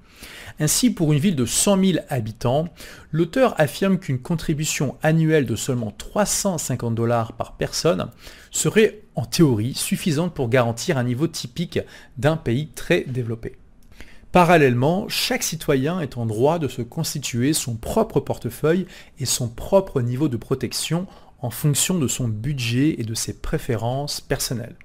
Ainsi, 0.61 0.91
pour 0.91 1.13
une 1.13 1.19
ville 1.19 1.37
de 1.37 1.47
100 1.47 1.85
000 1.85 1.99
habitants, 2.09 2.69
l'auteur 3.11 3.55
affirme 3.59 3.99
qu'une 3.99 4.21
contribution 4.21 4.97
annuelle 5.03 5.47
de 5.47 5.57
seulement 5.57 5.93
350 5.97 6.95
dollars 6.95 7.33
par 7.33 7.57
personne 7.57 8.11
serait 8.51 9.03
en 9.15 9.25
théorie 9.25 9.75
suffisante 9.75 10.35
pour 10.35 10.49
garantir 10.49 10.99
un 10.99 11.05
niveau 11.05 11.27
typique 11.27 11.81
d'un 12.17 12.37
pays 12.37 12.69
très 12.69 13.03
développé. 13.03 13.57
Parallèlement, 14.31 15.09
chaque 15.09 15.43
citoyen 15.43 16.01
est 16.01 16.17
en 16.17 16.25
droit 16.25 16.59
de 16.59 16.69
se 16.69 16.81
constituer 16.81 17.53
son 17.53 17.75
propre 17.75 18.19
portefeuille 18.19 18.87
et 19.19 19.27
son 19.27 19.49
propre 19.49 20.01
niveau 20.01 20.29
de 20.29 20.39
protection 20.39 21.07
en 21.41 21.51
fonction 21.51 21.99
de 21.99 22.09
son 22.09 22.29
budget 22.29 22.95
et 22.99 23.05
de 23.05 23.15
ses 23.15 23.35
préférences 23.35 24.23
personnelles. 24.23 24.77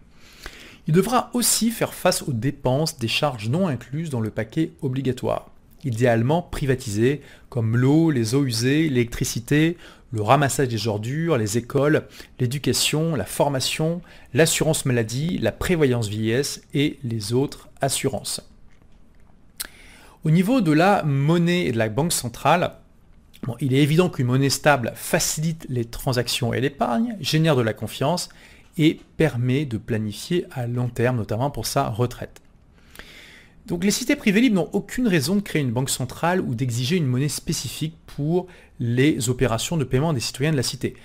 Il 0.88 0.94
devra 0.94 1.30
aussi 1.34 1.70
faire 1.70 1.94
face 1.94 2.22
aux 2.22 2.32
dépenses 2.32 2.98
des 2.98 3.10
charges 3.10 3.50
non 3.50 3.68
incluses 3.68 4.10
dans 4.10 4.22
le 4.22 4.30
paquet 4.30 4.72
obligatoire, 4.82 5.52
idéalement 5.84 6.42
privatisées, 6.42 7.22
comme 7.50 7.76
l'eau, 7.76 8.10
les 8.10 8.36
eaux 8.36 8.46
usées, 8.46 8.88
l'électricité, 8.88 9.76
le 10.14 10.22
ramassage 10.22 10.70
des 10.70 10.88
ordures, 10.88 11.38
les 11.38 11.58
écoles, 11.58 12.08
l'éducation, 12.40 13.16
la 13.16 13.26
formation, 13.26 14.02
l'assurance 14.34 14.86
maladie, 14.86 15.38
la 15.40 15.52
prévoyance 15.52 16.08
vieillesse 16.08 16.62
et 16.74 17.00
les 17.04 17.34
autres 17.34 17.68
assurances. 17.82 18.42
Au 20.24 20.32
niveau 20.32 20.62
de 20.62 20.72
la 20.72 21.04
monnaie 21.04 21.66
et 21.66 21.74
de 21.74 21.78
la 21.78 21.90
banque 21.90 22.14
centrale, 22.14 22.76
il 23.60 23.74
est 23.74 23.84
évident 23.84 24.10
qu'une 24.10 24.28
monnaie 24.28 24.50
stable 24.50 24.94
facilite 24.96 25.66
les 25.70 25.86
transactions 25.86 26.54
et 26.54 26.62
l'épargne, 26.62 27.18
génère 27.20 27.56
de 27.56 27.62
la 27.62 27.74
confiance 27.74 28.30
et 28.78 29.00
permet 29.18 29.66
de 29.66 29.78
planifier 29.78 30.46
à 30.52 30.68
long 30.68 30.90
terme, 30.90 31.18
notamment 31.18 31.50
pour 31.50 31.66
sa 31.66 31.90
retraite. 31.90 32.42
Donc 33.68 33.84
les 33.84 33.92
cités 33.92 34.16
privées 34.16 34.40
libres 34.40 34.56
n'ont 34.56 34.70
aucune 34.72 35.10
raison 35.10 35.36
de 35.36 35.42
créer 35.42 35.62
une 35.62 35.74
banque 35.74 35.90
centrale 35.90 36.40
ou 36.40 36.56
d'exiger 36.56 36.96
une 36.96 37.06
monnaie 37.06 37.28
spécifique 37.28 37.98
pour 38.06 38.48
les 38.80 39.30
opérations 39.30 39.76
de 39.76 39.84
paiement 39.84 40.14
des 40.14 40.22
citoyens 40.22 40.54
de 40.54 40.58
la 40.58 40.64
cité. 40.64 40.96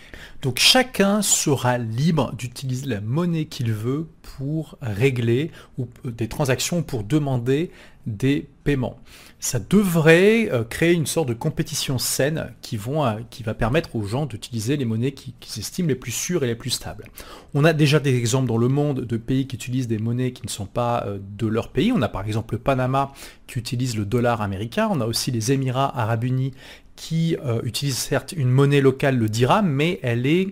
Donc 0.43 0.61
chacun 0.61 1.23
sera 1.23 1.79
libre 1.79 2.33
d'utiliser 2.37 2.87
la 2.87 3.01
monnaie 3.01 3.47
qu'il 3.47 3.73
veut 3.73 4.07
pour 4.23 4.79
régler 4.81 5.51
ou 5.77 5.89
des 6.05 6.29
transactions 6.29 6.85
pour 6.85 7.03
demander 7.03 7.73
des 8.07 8.49
paiements. 8.62 8.97
Ça 9.45 9.59
devrait 9.59 10.53
euh, 10.53 10.62
créer 10.62 10.93
une 10.93 11.07
sorte 11.07 11.26
de 11.26 11.34
compétition 11.34 11.99
saine 11.99 12.53
qui, 12.62 12.76
vont, 12.76 13.05
euh, 13.05 13.14
qui 13.28 13.43
va 13.43 13.55
permettre 13.55 13.97
aux 13.97 14.05
gens 14.05 14.24
d'utiliser 14.24 14.76
les 14.76 14.84
monnaies 14.84 15.11
qu'ils 15.11 15.32
qui 15.40 15.59
estiment 15.59 15.88
les 15.88 15.97
plus 15.97 16.12
sûres 16.12 16.45
et 16.45 16.47
les 16.47 16.55
plus 16.55 16.70
stables. 16.70 17.09
On 17.53 17.64
a 17.64 17.72
déjà 17.72 17.99
des 17.99 18.14
exemples 18.14 18.47
dans 18.47 18.57
le 18.57 18.68
monde 18.68 19.01
de 19.01 19.16
pays 19.16 19.49
qui 19.49 19.57
utilisent 19.57 19.88
des 19.88 19.99
monnaies 19.99 20.32
qui 20.32 20.47
ne 20.47 20.49
sont 20.49 20.66
pas 20.66 21.03
euh, 21.07 21.18
de 21.36 21.49
leur 21.49 21.70
pays. 21.70 21.90
On 21.90 22.03
a 22.03 22.09
par 22.09 22.24
exemple 22.24 22.55
le 22.55 22.61
Panama 22.61 23.12
qui 23.49 23.59
utilise 23.59 23.97
le 23.97 24.05
dollar 24.05 24.43
américain. 24.43 24.88
On 24.93 25.01
a 25.01 25.07
aussi 25.07 25.32
les 25.32 25.51
Émirats 25.51 25.93
arabes 25.99 26.22
unis 26.22 26.53
qui 26.95 27.36
utilisent 27.64 27.99
certes 27.99 28.32
une 28.36 28.51
monnaie 28.51 28.80
locale, 28.80 29.16
le 29.16 29.28
dirham, 29.28 29.66
mais 29.66 29.99
elle 30.03 30.24
est 30.24 30.51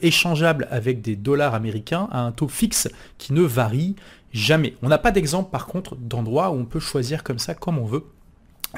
échangeable 0.00 0.66
avec 0.70 1.02
des 1.02 1.16
dollars 1.16 1.54
américains 1.54 2.08
à 2.12 2.20
un 2.20 2.32
taux 2.32 2.48
fixe 2.48 2.88
qui 3.18 3.34
ne 3.34 3.42
varie 3.42 3.96
Jamais. 4.32 4.76
On 4.82 4.88
n'a 4.88 4.98
pas 4.98 5.10
d'exemple 5.10 5.50
par 5.50 5.66
contre 5.66 5.96
d'endroit 5.96 6.50
où 6.50 6.54
on 6.54 6.64
peut 6.64 6.78
choisir 6.78 7.24
comme 7.24 7.40
ça, 7.40 7.54
comme 7.54 7.78
on 7.78 7.84
veut 7.84 8.04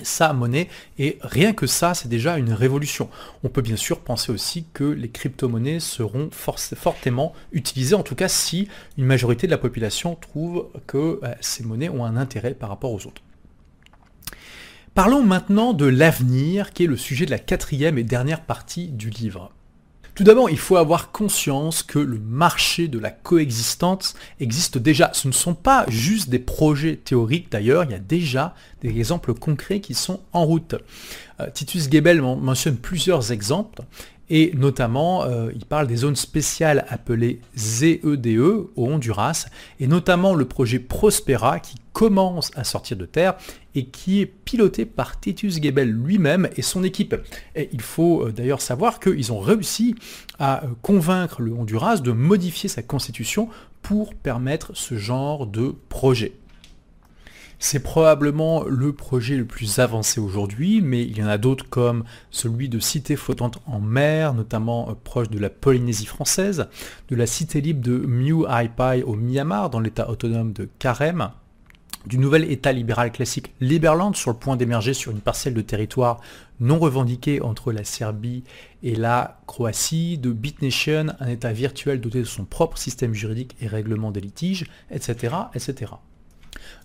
sa 0.03 0.33
monnaie 0.33 0.69
et 0.99 1.19
rien 1.23 1.53
que 1.53 1.67
ça 1.67 1.95
c'est 1.95 2.09
déjà 2.09 2.39
une 2.39 2.53
révolution. 2.53 3.09
On 3.45 3.49
peut 3.49 3.63
bien 3.63 3.77
sûr 3.77 4.01
penser 4.01 4.33
aussi 4.33 4.65
que 4.73 4.85
les 4.85 5.09
crypto-monnaies 5.09 5.81
seront 5.81 6.31
fortement 6.33 7.33
utilisées 7.53 7.95
en 7.95 8.03
tout 8.03 8.15
cas 8.15 8.29
si 8.29 8.69
une 8.97 9.05
majorité 9.05 9.47
de 9.47 9.53
la 9.53 9.59
population 9.59 10.15
trouve 10.15 10.69
que 10.87 11.21
euh, 11.23 11.35
ces 11.41 11.65
monnaies 11.65 11.89
ont 11.89 12.05
un 12.05 12.17
intérêt 12.17 12.55
par 12.55 12.69
rapport 12.69 12.93
aux 12.93 13.07
autres. 13.07 13.23
Parlons 14.95 15.23
maintenant 15.23 15.73
de 15.73 15.87
l'avenir 15.87 16.73
qui 16.73 16.85
est 16.85 16.87
le 16.87 16.99
sujet 16.99 17.25
de 17.25 17.31
la 17.31 17.39
quatrième 17.39 17.97
et 17.97 18.05
dernière 18.05 18.43
partie 18.43 18.89
du 18.89 19.09
livre. 19.09 19.51
Tout 20.23 20.27
d'abord, 20.27 20.51
il 20.51 20.59
faut 20.59 20.77
avoir 20.77 21.11
conscience 21.11 21.83
que 21.83 21.99
le 21.99 22.17
marché 22.17 22.87
de 22.87 23.01
la 23.01 23.11
coexistence 23.11 24.15
existe 24.39 24.79
déjà. 24.79 25.11
Ce 25.15 25.27
ne 25.27 25.33
sont 25.33 25.55
pas 25.55 25.85
juste 25.89 26.29
des 26.29 26.39
projets 26.39 26.95
théoriques 26.95 27.51
d'ailleurs, 27.51 27.83
il 27.83 27.91
y 27.91 27.95
a 27.95 27.99
déjà 27.99 28.55
des 28.83 28.91
exemples 28.91 29.35
concrets 29.35 29.81
qui 29.81 29.95
sont 29.95 30.21
en 30.33 30.45
route. 30.45 30.77
Euh, 31.41 31.49
Titus 31.53 31.91
Gebel 31.91 32.23
mentionne 32.23 32.77
plusieurs 32.77 33.33
exemples 33.33 33.83
et 34.33 34.51
notamment 34.57 35.25
euh, 35.25 35.53
il 35.55 35.67
parle 35.67 35.87
des 35.87 35.97
zones 35.97 36.17
spéciales 36.17 36.87
appelées 36.89 37.41
ZEDE 37.55 38.39
e 38.39 38.71
au 38.75 38.87
Honduras 38.87 39.47
et 39.79 39.87
notamment 39.87 40.35
le 40.35 40.47
projet 40.47 40.79
Prospera 40.79 41.61
qui 41.61 41.75
commence 41.93 42.51
à 42.57 42.65
sortir 42.65 42.97
de 42.97 43.05
terre 43.05 43.35
et 43.75 43.85
qui 43.85 44.23
est 44.23 44.27
piloté 44.27 44.87
par 44.87 45.21
Titus 45.21 45.63
Gebel 45.63 45.91
lui-même 45.91 46.49
et 46.57 46.63
son 46.63 46.83
équipe. 46.83 47.15
Et 47.55 47.69
il 47.75 47.83
faut 47.83 48.23
euh, 48.23 48.33
d'ailleurs 48.33 48.63
savoir 48.63 49.01
qu'ils 49.01 49.33
ont 49.33 49.41
réussi 49.41 49.95
à 50.39 50.65
euh, 50.65 50.69
convaincre 50.81 51.43
le 51.43 51.53
Honduras 51.53 51.99
de 51.99 52.13
modifier 52.13 52.71
sa 52.71 52.83
constitution 52.83 53.51
pour 53.83 54.15
permettre 54.15 54.71
ce 54.75 54.97
genre 54.97 55.47
de 55.47 55.75
projet. 55.91 56.33
C'est 57.65 57.79
probablement 57.79 58.65
le 58.65 58.93
projet 58.93 59.37
le 59.37 59.45
plus 59.45 59.79
avancé 59.79 60.19
aujourd'hui, 60.21 60.81
mais 60.81 61.05
il 61.05 61.17
y 61.17 61.23
en 61.23 61.29
a 61.29 61.39
d'autres 61.39 61.69
comme 61.69 62.03
celui 62.33 62.69
de 62.69 62.81
cité 62.81 63.15
flottante 63.15 63.63
en 63.67 63.79
mer, 63.79 64.35
notamment 64.35 64.91
euh, 64.91 64.95
proche 65.05 65.31
de 65.31 65.39
la 65.39 65.49
Polynésie 65.49 66.07
française, 66.07 66.67
de 67.09 67.15
la 67.15 67.25
cité 67.25 67.61
libre 67.61 67.81
de 67.81 67.99
Miu 67.99 68.47
Pai 68.77 69.05
au 69.05 69.15
Myanmar, 69.15 69.71
dans 69.71 69.79
l'état 69.79 70.11
autonome 70.11 70.53
de 70.53 70.69
Karem, 70.81 71.31
du 72.05 72.19
nouvel 72.19 72.51
État 72.51 72.73
libéral 72.73 73.13
classique 73.13 73.55
Liberland 73.61 74.17
sur 74.17 74.33
le 74.33 74.37
point 74.37 74.57
d'émerger 74.57 74.93
sur 74.93 75.13
une 75.13 75.21
parcelle 75.21 75.55
de 75.55 75.61
territoire 75.61 76.21
non 76.59 76.81
revendiquée 76.81 77.43
entre 77.43 77.71
la 77.71 77.85
Serbie 77.85 78.43
et 78.83 78.97
la 78.97 79.41
Croatie, 79.47 80.19
de 80.19 80.33
BitNation, 80.33 81.15
un 81.21 81.29
État 81.29 81.53
virtuel 81.53 82.01
doté 82.01 82.19
de 82.19 82.25
son 82.25 82.45
propre 82.45 82.77
système 82.77 83.15
juridique 83.15 83.55
et 83.61 83.69
règlement 83.69 84.11
des 84.11 84.21
litiges, 84.21 84.67
etc. 84.91 85.37
etc. 85.55 85.93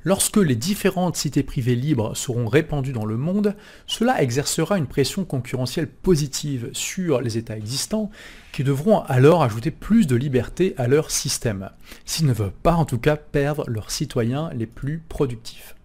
Lorsque 0.08 0.38
les 0.38 0.56
différentes 0.56 1.18
cités 1.18 1.44
privées 1.44 1.76
libres 1.76 2.16
seront 2.16 2.48
répandues 2.48 2.94
dans 2.94 3.04
le 3.04 3.18
monde, 3.18 3.58
cela 3.88 4.24
exercera 4.24 4.78
une 4.78 4.88
pression 4.88 5.26
concurrentielle 5.26 5.90
positive 5.90 6.70
sur 6.72 7.20
les 7.20 7.38
États 7.38 7.58
existants 7.58 8.10
qui 8.54 8.64
devront 8.64 9.00
alors 9.02 9.44
ajouter 9.44 9.70
plus 9.70 10.08
de 10.08 10.16
liberté 10.16 10.74
à 10.78 10.88
leur 10.88 11.12
système, 11.12 11.72
s'ils 12.06 12.26
ne 12.26 12.32
veulent 12.32 12.54
pas 12.54 12.76
en 12.76 12.86
tout 12.86 13.00
cas 13.00 13.18
perdre 13.18 13.66
leurs 13.68 13.92
citoyens 13.92 14.50
les 14.56 14.66
plus 14.66 15.04
productifs. 15.10 15.76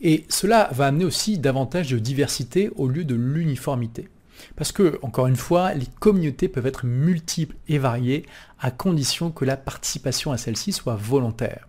Et 0.00 0.24
cela 0.28 0.68
va 0.70 0.86
amener 0.86 1.04
aussi 1.04 1.40
davantage 1.40 1.90
de 1.90 1.98
diversité 1.98 2.70
au 2.76 2.86
lieu 2.86 3.04
de 3.04 3.16
l'uniformité. 3.16 4.08
Parce 4.54 4.70
que, 4.70 5.00
encore 5.02 5.26
une 5.26 5.34
fois, 5.34 5.74
les 5.74 5.88
communautés 5.98 6.46
peuvent 6.46 6.68
être 6.68 6.86
multiples 6.86 7.56
et 7.66 7.78
variées 7.78 8.24
à 8.60 8.70
condition 8.70 9.32
que 9.32 9.44
la 9.44 9.56
participation 9.56 10.30
à 10.30 10.38
celle-ci 10.38 10.70
soit 10.70 10.94
volontaire. 10.94 11.66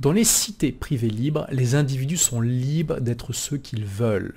Dans 0.00 0.12
les 0.12 0.24
cités 0.24 0.72
privées 0.72 1.10
libres, 1.10 1.46
les 1.50 1.74
individus 1.74 2.16
sont 2.16 2.40
libres 2.40 3.00
d'être 3.00 3.32
ceux 3.32 3.58
qu'ils 3.58 3.84
veulent. 3.84 4.34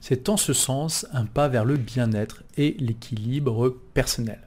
C'est 0.00 0.28
en 0.28 0.36
ce 0.36 0.52
sens 0.52 1.06
un 1.12 1.26
pas 1.26 1.48
vers 1.48 1.64
le 1.64 1.76
bien-être 1.76 2.42
et 2.56 2.76
l'équilibre 2.78 3.76
personnel. 3.94 4.40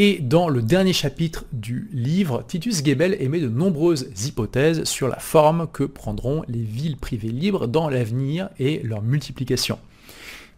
Et 0.00 0.20
dans 0.20 0.48
le 0.48 0.62
dernier 0.62 0.92
chapitre 0.92 1.44
du 1.52 1.88
livre, 1.92 2.44
Titus 2.46 2.84
Gebel 2.84 3.16
émet 3.18 3.40
de 3.40 3.48
nombreuses 3.48 4.08
hypothèses 4.24 4.84
sur 4.84 5.08
la 5.08 5.18
forme 5.18 5.66
que 5.72 5.82
prendront 5.82 6.44
les 6.46 6.62
villes 6.62 6.96
privées 6.96 7.30
libres 7.32 7.66
dans 7.66 7.88
l'avenir 7.88 8.48
et 8.60 8.80
leur 8.84 9.02
multiplication. 9.02 9.80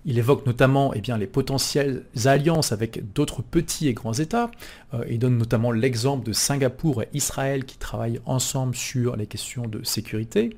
Il 0.07 0.19
évoque 0.19 0.47
notamment 0.47 0.95
eh 0.95 1.03
les 1.19 1.27
potentielles 1.27 2.05
alliances 2.25 2.73
avec 2.73 3.13
d'autres 3.13 3.43
petits 3.43 3.89
et 3.89 3.93
grands 3.93 4.15
États. 4.15 4.51
Euh, 4.95 5.05
il 5.11 5.19
donne 5.19 5.37
notamment 5.37 5.73
l'exemple 5.73 6.27
de 6.27 6.33
Singapour 6.33 7.03
et 7.03 7.09
Israël 7.13 7.65
qui 7.65 7.77
travaillent 7.77 8.21
ensemble 8.25 8.75
sur 8.75 9.17
les 9.17 9.27
questions 9.27 9.67
de 9.67 9.85
sécurité. 9.85 10.57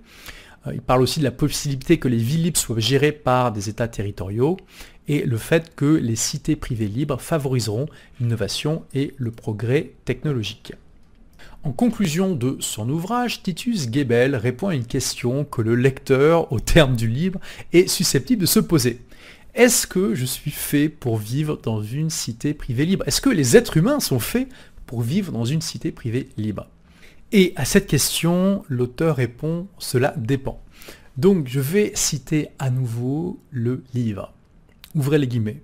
Euh, 0.67 0.75
il 0.75 0.81
parle 0.81 1.03
aussi 1.03 1.19
de 1.19 1.25
la 1.25 1.33
possibilité 1.33 1.99
que 1.99 2.09
les 2.09 2.19
villes 2.19 2.45
libres 2.45 2.59
soient 2.59 2.79
gérées 2.79 3.13
par 3.13 3.51
des 3.53 3.69
États 3.69 3.89
territoriaux 3.89 4.57
et 5.09 5.25
le 5.25 5.37
fait 5.37 5.75
que 5.75 5.87
les 5.87 6.17
cités 6.17 6.55
privées 6.55 6.87
libres 6.87 7.21
favoriseront 7.21 7.87
l'innovation 8.21 8.85
et 8.95 9.13
le 9.17 9.33
progrès 9.33 9.91
technologique. 10.05 10.75
En 11.65 11.73
conclusion 11.73 12.35
de 12.35 12.57
son 12.61 12.89
ouvrage, 12.89 13.43
Titus 13.43 13.89
Gebel 13.91 14.35
répond 14.37 14.69
à 14.69 14.75
une 14.75 14.87
question 14.87 15.45
que 15.45 15.63
le 15.63 15.75
lecteur, 15.77 16.53
au 16.53 16.61
terme 16.61 16.97
du 16.97 17.09
livre, 17.09 17.41
est 17.73 17.89
susceptible 17.89 18.43
de 18.43 18.47
se 18.47 18.61
poser. 18.61 19.01
Est-ce 19.55 19.87
que 19.87 20.15
je 20.15 20.25
suis 20.25 20.51
fait 20.51 20.89
pour 20.89 21.19
vivre 21.19 21.59
dans 21.63 21.83
une 21.83 22.09
cité 22.09 22.55
privée 22.55 22.87
libre? 22.87 23.05
Est-ce 23.07 23.21
que 23.21 23.29
les 23.29 23.55
êtres 23.55 23.77
humains 23.77 24.01
sont 24.01 24.19
faits 24.19 24.49
pour 24.87 25.03
vivre 25.03 25.31
dans 25.31 25.45
une 25.45 25.61
cité 25.61 25.93
privée 25.93 26.31
libre? 26.39 26.69
Et 27.33 27.53
à 27.57 27.67
cette 27.67 27.87
question, 27.87 28.65
l'auteur 28.69 29.17
répond, 29.17 29.67
cela 29.79 30.15
dépend. 30.17 30.63
Donc 31.19 31.49
je 31.49 31.61
vais 31.61 31.93
citer 31.95 32.49
à 32.59 32.71
nouveau 32.71 33.41
le 33.51 33.85
livre. 33.93 34.33
Ouvrez 34.95 35.19
les 35.19 35.29
guillemets. 35.29 35.61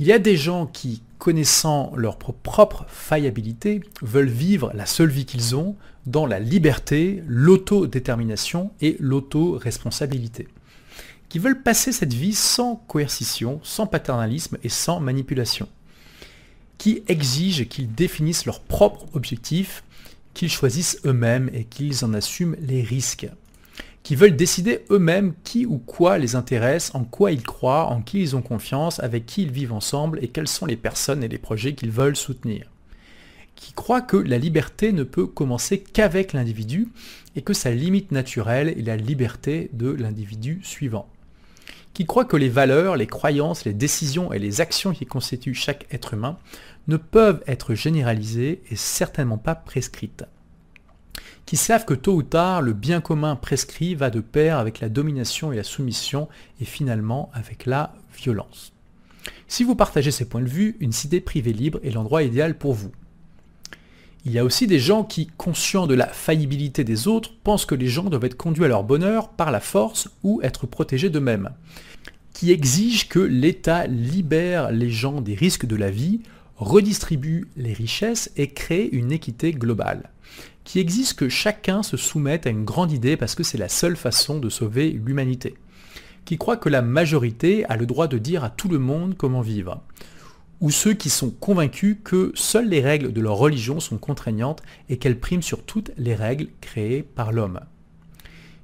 Il 0.00 0.06
y 0.06 0.12
a 0.12 0.18
des 0.18 0.36
gens 0.36 0.66
qui, 0.66 1.02
connaissant 1.18 1.92
leur 1.94 2.18
propre 2.18 2.84
faillibilité, 2.88 3.80
veulent 4.02 4.26
vivre 4.26 4.72
la 4.74 4.86
seule 4.86 5.10
vie 5.10 5.24
qu'ils 5.24 5.54
ont 5.54 5.76
dans 6.06 6.26
la 6.26 6.40
liberté, 6.40 7.22
l'autodétermination 7.28 8.72
et 8.80 8.96
l'autoresponsabilité 8.98 10.48
qui 11.28 11.38
veulent 11.38 11.62
passer 11.62 11.92
cette 11.92 12.14
vie 12.14 12.34
sans 12.34 12.76
coercition, 12.76 13.60
sans 13.62 13.86
paternalisme 13.86 14.58
et 14.62 14.68
sans 14.68 15.00
manipulation, 15.00 15.68
qui 16.78 17.02
exigent 17.08 17.66
qu'ils 17.66 17.92
définissent 17.92 18.46
leurs 18.46 18.60
propres 18.60 19.06
objectifs, 19.14 19.84
qu'ils 20.32 20.50
choisissent 20.50 21.00
eux-mêmes 21.04 21.50
et 21.52 21.64
qu'ils 21.64 22.04
en 22.04 22.14
assument 22.14 22.56
les 22.60 22.82
risques, 22.82 23.28
qui 24.02 24.14
veulent 24.14 24.36
décider 24.36 24.84
eux-mêmes 24.90 25.34
qui 25.44 25.66
ou 25.66 25.78
quoi 25.78 26.16
les 26.16 26.34
intéresse, 26.34 26.94
en 26.94 27.04
quoi 27.04 27.30
ils 27.30 27.42
croient, 27.42 27.86
en 27.86 28.00
qui 28.00 28.20
ils 28.20 28.36
ont 28.36 28.42
confiance, 28.42 29.00
avec 29.00 29.26
qui 29.26 29.42
ils 29.42 29.52
vivent 29.52 29.72
ensemble 29.72 30.18
et 30.22 30.28
quelles 30.28 30.48
sont 30.48 30.66
les 30.66 30.76
personnes 30.76 31.22
et 31.22 31.28
les 31.28 31.38
projets 31.38 31.74
qu'ils 31.74 31.90
veulent 31.90 32.16
soutenir. 32.16 32.70
Qui 33.54 33.72
croient 33.72 34.00
que 34.00 34.16
la 34.16 34.38
liberté 34.38 34.92
ne 34.92 35.02
peut 35.02 35.26
commencer 35.26 35.80
qu'avec 35.80 36.32
l'individu 36.32 36.88
et 37.36 37.42
que 37.42 37.52
sa 37.52 37.72
limite 37.72 38.12
naturelle 38.12 38.68
est 38.68 38.86
la 38.86 38.96
liberté 38.96 39.68
de 39.72 39.90
l'individu 39.90 40.60
suivant 40.62 41.08
qui 41.98 42.06
croit 42.06 42.26
que 42.26 42.36
les 42.36 42.48
valeurs, 42.48 42.94
les 42.94 43.08
croyances, 43.08 43.64
les 43.64 43.74
décisions 43.74 44.32
et 44.32 44.38
les 44.38 44.60
actions 44.60 44.92
qui 44.92 45.04
constituent 45.04 45.52
chaque 45.52 45.84
être 45.90 46.14
humain 46.14 46.38
ne 46.86 46.96
peuvent 46.96 47.42
être 47.48 47.74
généralisées 47.74 48.62
et 48.70 48.76
certainement 48.76 49.36
pas 49.36 49.56
prescrites. 49.56 50.24
Qui 51.44 51.56
savent 51.56 51.84
que 51.84 51.94
tôt 51.94 52.14
ou 52.14 52.22
tard, 52.22 52.62
le 52.62 52.72
bien 52.72 53.00
commun 53.00 53.34
prescrit 53.34 53.96
va 53.96 54.10
de 54.10 54.20
pair 54.20 54.58
avec 54.58 54.78
la 54.78 54.88
domination 54.88 55.50
et 55.50 55.56
la 55.56 55.64
soumission 55.64 56.28
et 56.60 56.64
finalement 56.64 57.32
avec 57.34 57.66
la 57.66 57.92
violence. 58.16 58.72
Si 59.48 59.64
vous 59.64 59.74
partagez 59.74 60.12
ces 60.12 60.28
points 60.28 60.42
de 60.42 60.46
vue, 60.46 60.76
une 60.78 60.92
cité 60.92 61.20
privée 61.20 61.52
libre 61.52 61.80
est 61.82 61.90
l'endroit 61.90 62.22
idéal 62.22 62.56
pour 62.56 62.74
vous. 62.74 62.92
Il 64.24 64.30
y 64.30 64.38
a 64.38 64.44
aussi 64.44 64.68
des 64.68 64.78
gens 64.78 65.02
qui, 65.02 65.26
conscients 65.36 65.88
de 65.88 65.94
la 65.94 66.06
faillibilité 66.06 66.84
des 66.84 67.08
autres, 67.08 67.32
pensent 67.42 67.66
que 67.66 67.74
les 67.74 67.88
gens 67.88 68.04
doivent 68.04 68.24
être 68.24 68.36
conduits 68.36 68.66
à 68.66 68.68
leur 68.68 68.84
bonheur 68.84 69.30
par 69.30 69.50
la 69.50 69.60
force 69.60 70.08
ou 70.22 70.40
être 70.44 70.68
protégés 70.68 71.10
d'eux-mêmes 71.10 71.50
qui 72.38 72.52
exige 72.52 73.08
que 73.08 73.18
l'État 73.18 73.88
libère 73.88 74.70
les 74.70 74.90
gens 74.90 75.20
des 75.20 75.34
risques 75.34 75.66
de 75.66 75.74
la 75.74 75.90
vie, 75.90 76.20
redistribue 76.54 77.48
les 77.56 77.72
richesses 77.72 78.30
et 78.36 78.46
crée 78.46 78.88
une 78.92 79.10
équité 79.10 79.50
globale, 79.50 80.10
qui 80.62 80.78
exige 80.78 81.14
que 81.14 81.28
chacun 81.28 81.82
se 81.82 81.96
soumette 81.96 82.46
à 82.46 82.50
une 82.50 82.64
grande 82.64 82.92
idée 82.92 83.16
parce 83.16 83.34
que 83.34 83.42
c'est 83.42 83.58
la 83.58 83.68
seule 83.68 83.96
façon 83.96 84.38
de 84.38 84.50
sauver 84.50 84.90
l'humanité, 84.90 85.56
qui 86.26 86.38
croit 86.38 86.56
que 86.56 86.68
la 86.68 86.80
majorité 86.80 87.64
a 87.64 87.76
le 87.76 87.86
droit 87.86 88.06
de 88.06 88.18
dire 88.18 88.44
à 88.44 88.50
tout 88.50 88.68
le 88.68 88.78
monde 88.78 89.16
comment 89.16 89.40
vivre, 89.40 89.82
ou 90.60 90.70
ceux 90.70 90.94
qui 90.94 91.10
sont 91.10 91.30
convaincus 91.30 91.96
que 92.04 92.30
seules 92.36 92.68
les 92.68 92.82
règles 92.82 93.12
de 93.12 93.20
leur 93.20 93.34
religion 93.34 93.80
sont 93.80 93.98
contraignantes 93.98 94.62
et 94.88 94.98
qu'elles 94.98 95.18
priment 95.18 95.42
sur 95.42 95.64
toutes 95.64 95.90
les 95.96 96.14
règles 96.14 96.46
créées 96.60 97.02
par 97.02 97.32
l'homme. 97.32 97.58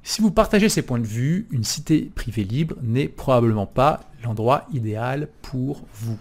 Si 0.06 0.20
vous 0.20 0.30
partagez 0.30 0.68
ces 0.68 0.82
points 0.82 0.98
de 0.98 1.06
vue, 1.06 1.46
une 1.50 1.64
cité 1.64 2.10
privée 2.14 2.44
libre 2.44 2.76
n'est 2.82 3.08
probablement 3.08 3.64
pas 3.64 4.00
l'endroit 4.22 4.66
idéal 4.70 5.28
pour 5.40 5.82
vous. 5.94 6.18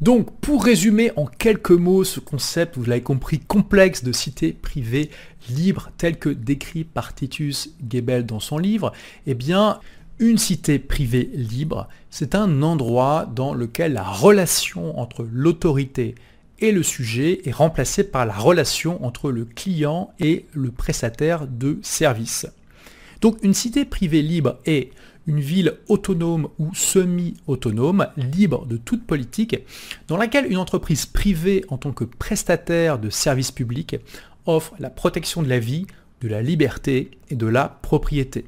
Donc, 0.00 0.32
pour 0.40 0.64
résumer 0.64 1.12
en 1.14 1.26
quelques 1.26 1.70
mots 1.70 2.02
ce 2.02 2.18
concept, 2.18 2.76
vous 2.76 2.84
l'avez 2.84 3.02
compris, 3.02 3.38
complexe 3.38 4.02
de 4.02 4.10
cité 4.10 4.52
privée 4.52 5.10
libre 5.48 5.90
tel 5.98 6.18
que 6.18 6.28
décrit 6.28 6.82
par 6.82 7.14
Titus 7.14 7.70
Gebel 7.88 8.26
dans 8.26 8.40
son 8.40 8.58
livre, 8.58 8.92
eh 9.28 9.34
bien, 9.34 9.78
une 10.18 10.36
cité 10.36 10.80
privée 10.80 11.30
libre, 11.32 11.88
c'est 12.10 12.34
un 12.34 12.60
endroit 12.62 13.30
dans 13.32 13.54
lequel 13.54 13.92
la 13.92 14.02
relation 14.02 14.98
entre 14.98 15.24
l'autorité 15.30 16.16
et 16.60 16.72
le 16.72 16.82
sujet 16.82 17.40
est 17.44 17.52
remplacé 17.52 18.04
par 18.04 18.26
la 18.26 18.34
relation 18.34 19.04
entre 19.04 19.30
le 19.30 19.44
client 19.44 20.12
et 20.20 20.46
le 20.52 20.70
prestataire 20.70 21.46
de 21.46 21.78
service. 21.82 22.46
Donc 23.20 23.38
une 23.42 23.54
cité 23.54 23.84
privée 23.84 24.22
libre 24.22 24.58
est 24.66 24.90
une 25.26 25.40
ville 25.40 25.74
autonome 25.88 26.48
ou 26.58 26.74
semi-autonome, 26.74 28.06
libre 28.16 28.66
de 28.66 28.76
toute 28.76 29.06
politique, 29.06 29.56
dans 30.08 30.16
laquelle 30.16 30.50
une 30.50 30.56
entreprise 30.56 31.06
privée 31.06 31.64
en 31.68 31.78
tant 31.78 31.92
que 31.92 32.04
prestataire 32.04 32.98
de 32.98 33.10
services 33.10 33.50
publics 33.50 33.96
offre 34.46 34.74
la 34.78 34.90
protection 34.90 35.42
de 35.42 35.48
la 35.48 35.58
vie, 35.58 35.86
de 36.20 36.28
la 36.28 36.42
liberté 36.42 37.10
et 37.28 37.34
de 37.34 37.46
la 37.46 37.78
propriété. 37.82 38.46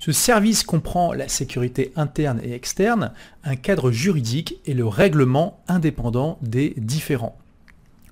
Ce 0.00 0.12
service 0.12 0.62
comprend 0.62 1.12
la 1.12 1.28
sécurité 1.28 1.92
interne 1.94 2.40
et 2.42 2.52
externe, 2.52 3.12
un 3.44 3.54
cadre 3.54 3.90
juridique 3.90 4.58
et 4.64 4.72
le 4.72 4.86
règlement 4.86 5.60
indépendant 5.68 6.38
des 6.40 6.72
différends. 6.78 7.36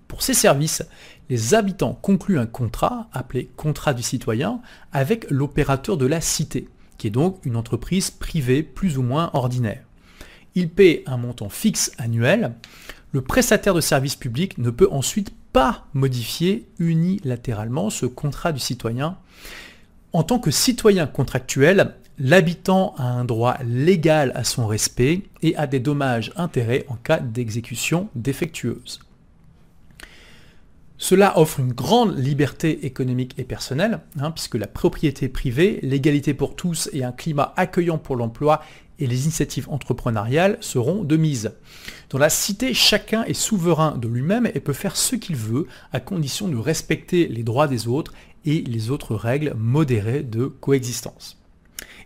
Pour 0.06 0.20
ces 0.20 0.34
services, 0.34 0.82
les 1.30 1.54
habitants 1.54 1.98
concluent 2.02 2.38
un 2.38 2.46
contrat, 2.46 3.08
appelé 3.14 3.48
contrat 3.56 3.94
du 3.94 4.02
citoyen, 4.02 4.60
avec 4.92 5.30
l'opérateur 5.30 5.96
de 5.96 6.04
la 6.04 6.20
cité, 6.20 6.68
qui 6.98 7.06
est 7.06 7.10
donc 7.10 7.40
une 7.46 7.56
entreprise 7.56 8.10
privée 8.10 8.62
plus 8.62 8.98
ou 8.98 9.02
moins 9.02 9.30
ordinaire. 9.32 9.82
Ils 10.54 10.68
paient 10.68 11.02
un 11.06 11.16
montant 11.16 11.48
fixe 11.48 11.92
annuel. 11.96 12.52
Le 13.12 13.22
prestataire 13.22 13.72
de 13.72 13.80
services 13.80 14.16
publics 14.16 14.58
ne 14.58 14.68
peut 14.68 14.88
ensuite 14.90 15.32
pas 15.54 15.86
modifier 15.94 16.68
unilatéralement 16.78 17.88
ce 17.88 18.04
contrat 18.04 18.52
du 18.52 18.60
citoyen 18.60 19.16
en 20.12 20.22
tant 20.22 20.38
que 20.38 20.50
citoyen 20.50 21.06
contractuel, 21.06 21.94
l'habitant 22.18 22.94
a 22.96 23.04
un 23.04 23.24
droit 23.24 23.58
légal 23.64 24.32
à 24.34 24.44
son 24.44 24.66
respect 24.66 25.22
et 25.42 25.56
a 25.56 25.66
des 25.66 25.80
dommages-intérêts 25.80 26.86
en 26.88 26.96
cas 26.96 27.20
d'exécution 27.20 28.08
défectueuse. 28.14 29.00
Cela 31.00 31.38
offre 31.38 31.60
une 31.60 31.72
grande 31.72 32.18
liberté 32.18 32.84
économique 32.84 33.34
et 33.38 33.44
personnelle, 33.44 34.00
hein, 34.18 34.32
puisque 34.32 34.56
la 34.56 34.66
propriété 34.66 35.28
privée, 35.28 35.78
l'égalité 35.82 36.34
pour 36.34 36.56
tous 36.56 36.90
et 36.92 37.04
un 37.04 37.12
climat 37.12 37.54
accueillant 37.56 37.98
pour 37.98 38.16
l'emploi 38.16 38.62
et 38.98 39.06
les 39.06 39.22
initiatives 39.22 39.68
entrepreneuriales 39.70 40.58
seront 40.60 41.04
de 41.04 41.16
mise. 41.16 41.52
Dans 42.10 42.18
la 42.18 42.30
cité, 42.30 42.74
chacun 42.74 43.22
est 43.24 43.34
souverain 43.34 43.96
de 43.96 44.08
lui-même 44.08 44.50
et 44.54 44.58
peut 44.58 44.72
faire 44.72 44.96
ce 44.96 45.14
qu'il 45.14 45.36
veut 45.36 45.68
à 45.92 46.00
condition 46.00 46.48
de 46.48 46.56
respecter 46.56 47.28
les 47.28 47.44
droits 47.44 47.68
des 47.68 47.86
autres 47.86 48.12
et 48.48 48.62
les 48.62 48.90
autres 48.90 49.14
règles 49.14 49.54
modérées 49.58 50.22
de 50.22 50.46
coexistence. 50.46 51.38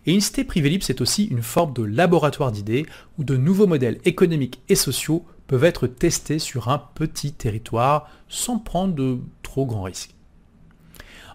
Et 0.05 0.13
une 0.13 0.19
cité 0.19 0.43
privée 0.43 0.69
libre, 0.69 0.83
c'est 0.83 0.99
aussi 0.99 1.23
une 1.23 1.41
forme 1.41 1.73
de 1.73 1.83
laboratoire 1.83 2.51
d'idées 2.51 2.85
où 3.17 3.23
de 3.23 3.37
nouveaux 3.37 3.67
modèles 3.67 3.99
économiques 4.03 4.61
et 4.67 4.75
sociaux 4.75 5.25
peuvent 5.47 5.63
être 5.63 5.87
testés 5.87 6.39
sur 6.39 6.67
un 6.67 6.79
petit 6.79 7.31
territoire 7.31 8.09
sans 8.27 8.59
prendre 8.59 8.93
de 8.93 9.19
trop 9.41 9.65
grands 9.65 9.83
risques. 9.83 10.15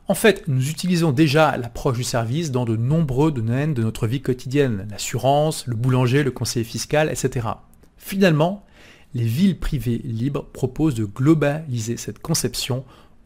En 0.08 0.14
fait, 0.14 0.46
nous 0.46 0.68
utilisons 0.68 1.12
déjà 1.12 1.56
l'approche 1.56 1.96
du 1.96 2.04
service 2.04 2.50
dans 2.50 2.66
de 2.66 2.76
nombreux 2.76 3.32
domaines 3.32 3.74
de 3.74 3.82
notre 3.82 4.06
vie 4.06 4.22
quotidienne, 4.22 4.86
l'assurance, 4.90 5.66
le 5.66 5.76
boulanger, 5.76 6.22
le 6.22 6.30
conseiller 6.30 6.64
fiscal, 6.64 7.10
etc. 7.10 7.48
Finalement, 7.96 8.64
les 9.14 9.24
villes 9.24 9.58
privées 9.58 10.00
libres 10.04 10.44
proposent 10.52 10.94
de 10.94 11.04
globaliser 11.04 11.96
cette 11.96 12.18
conception 12.18 12.84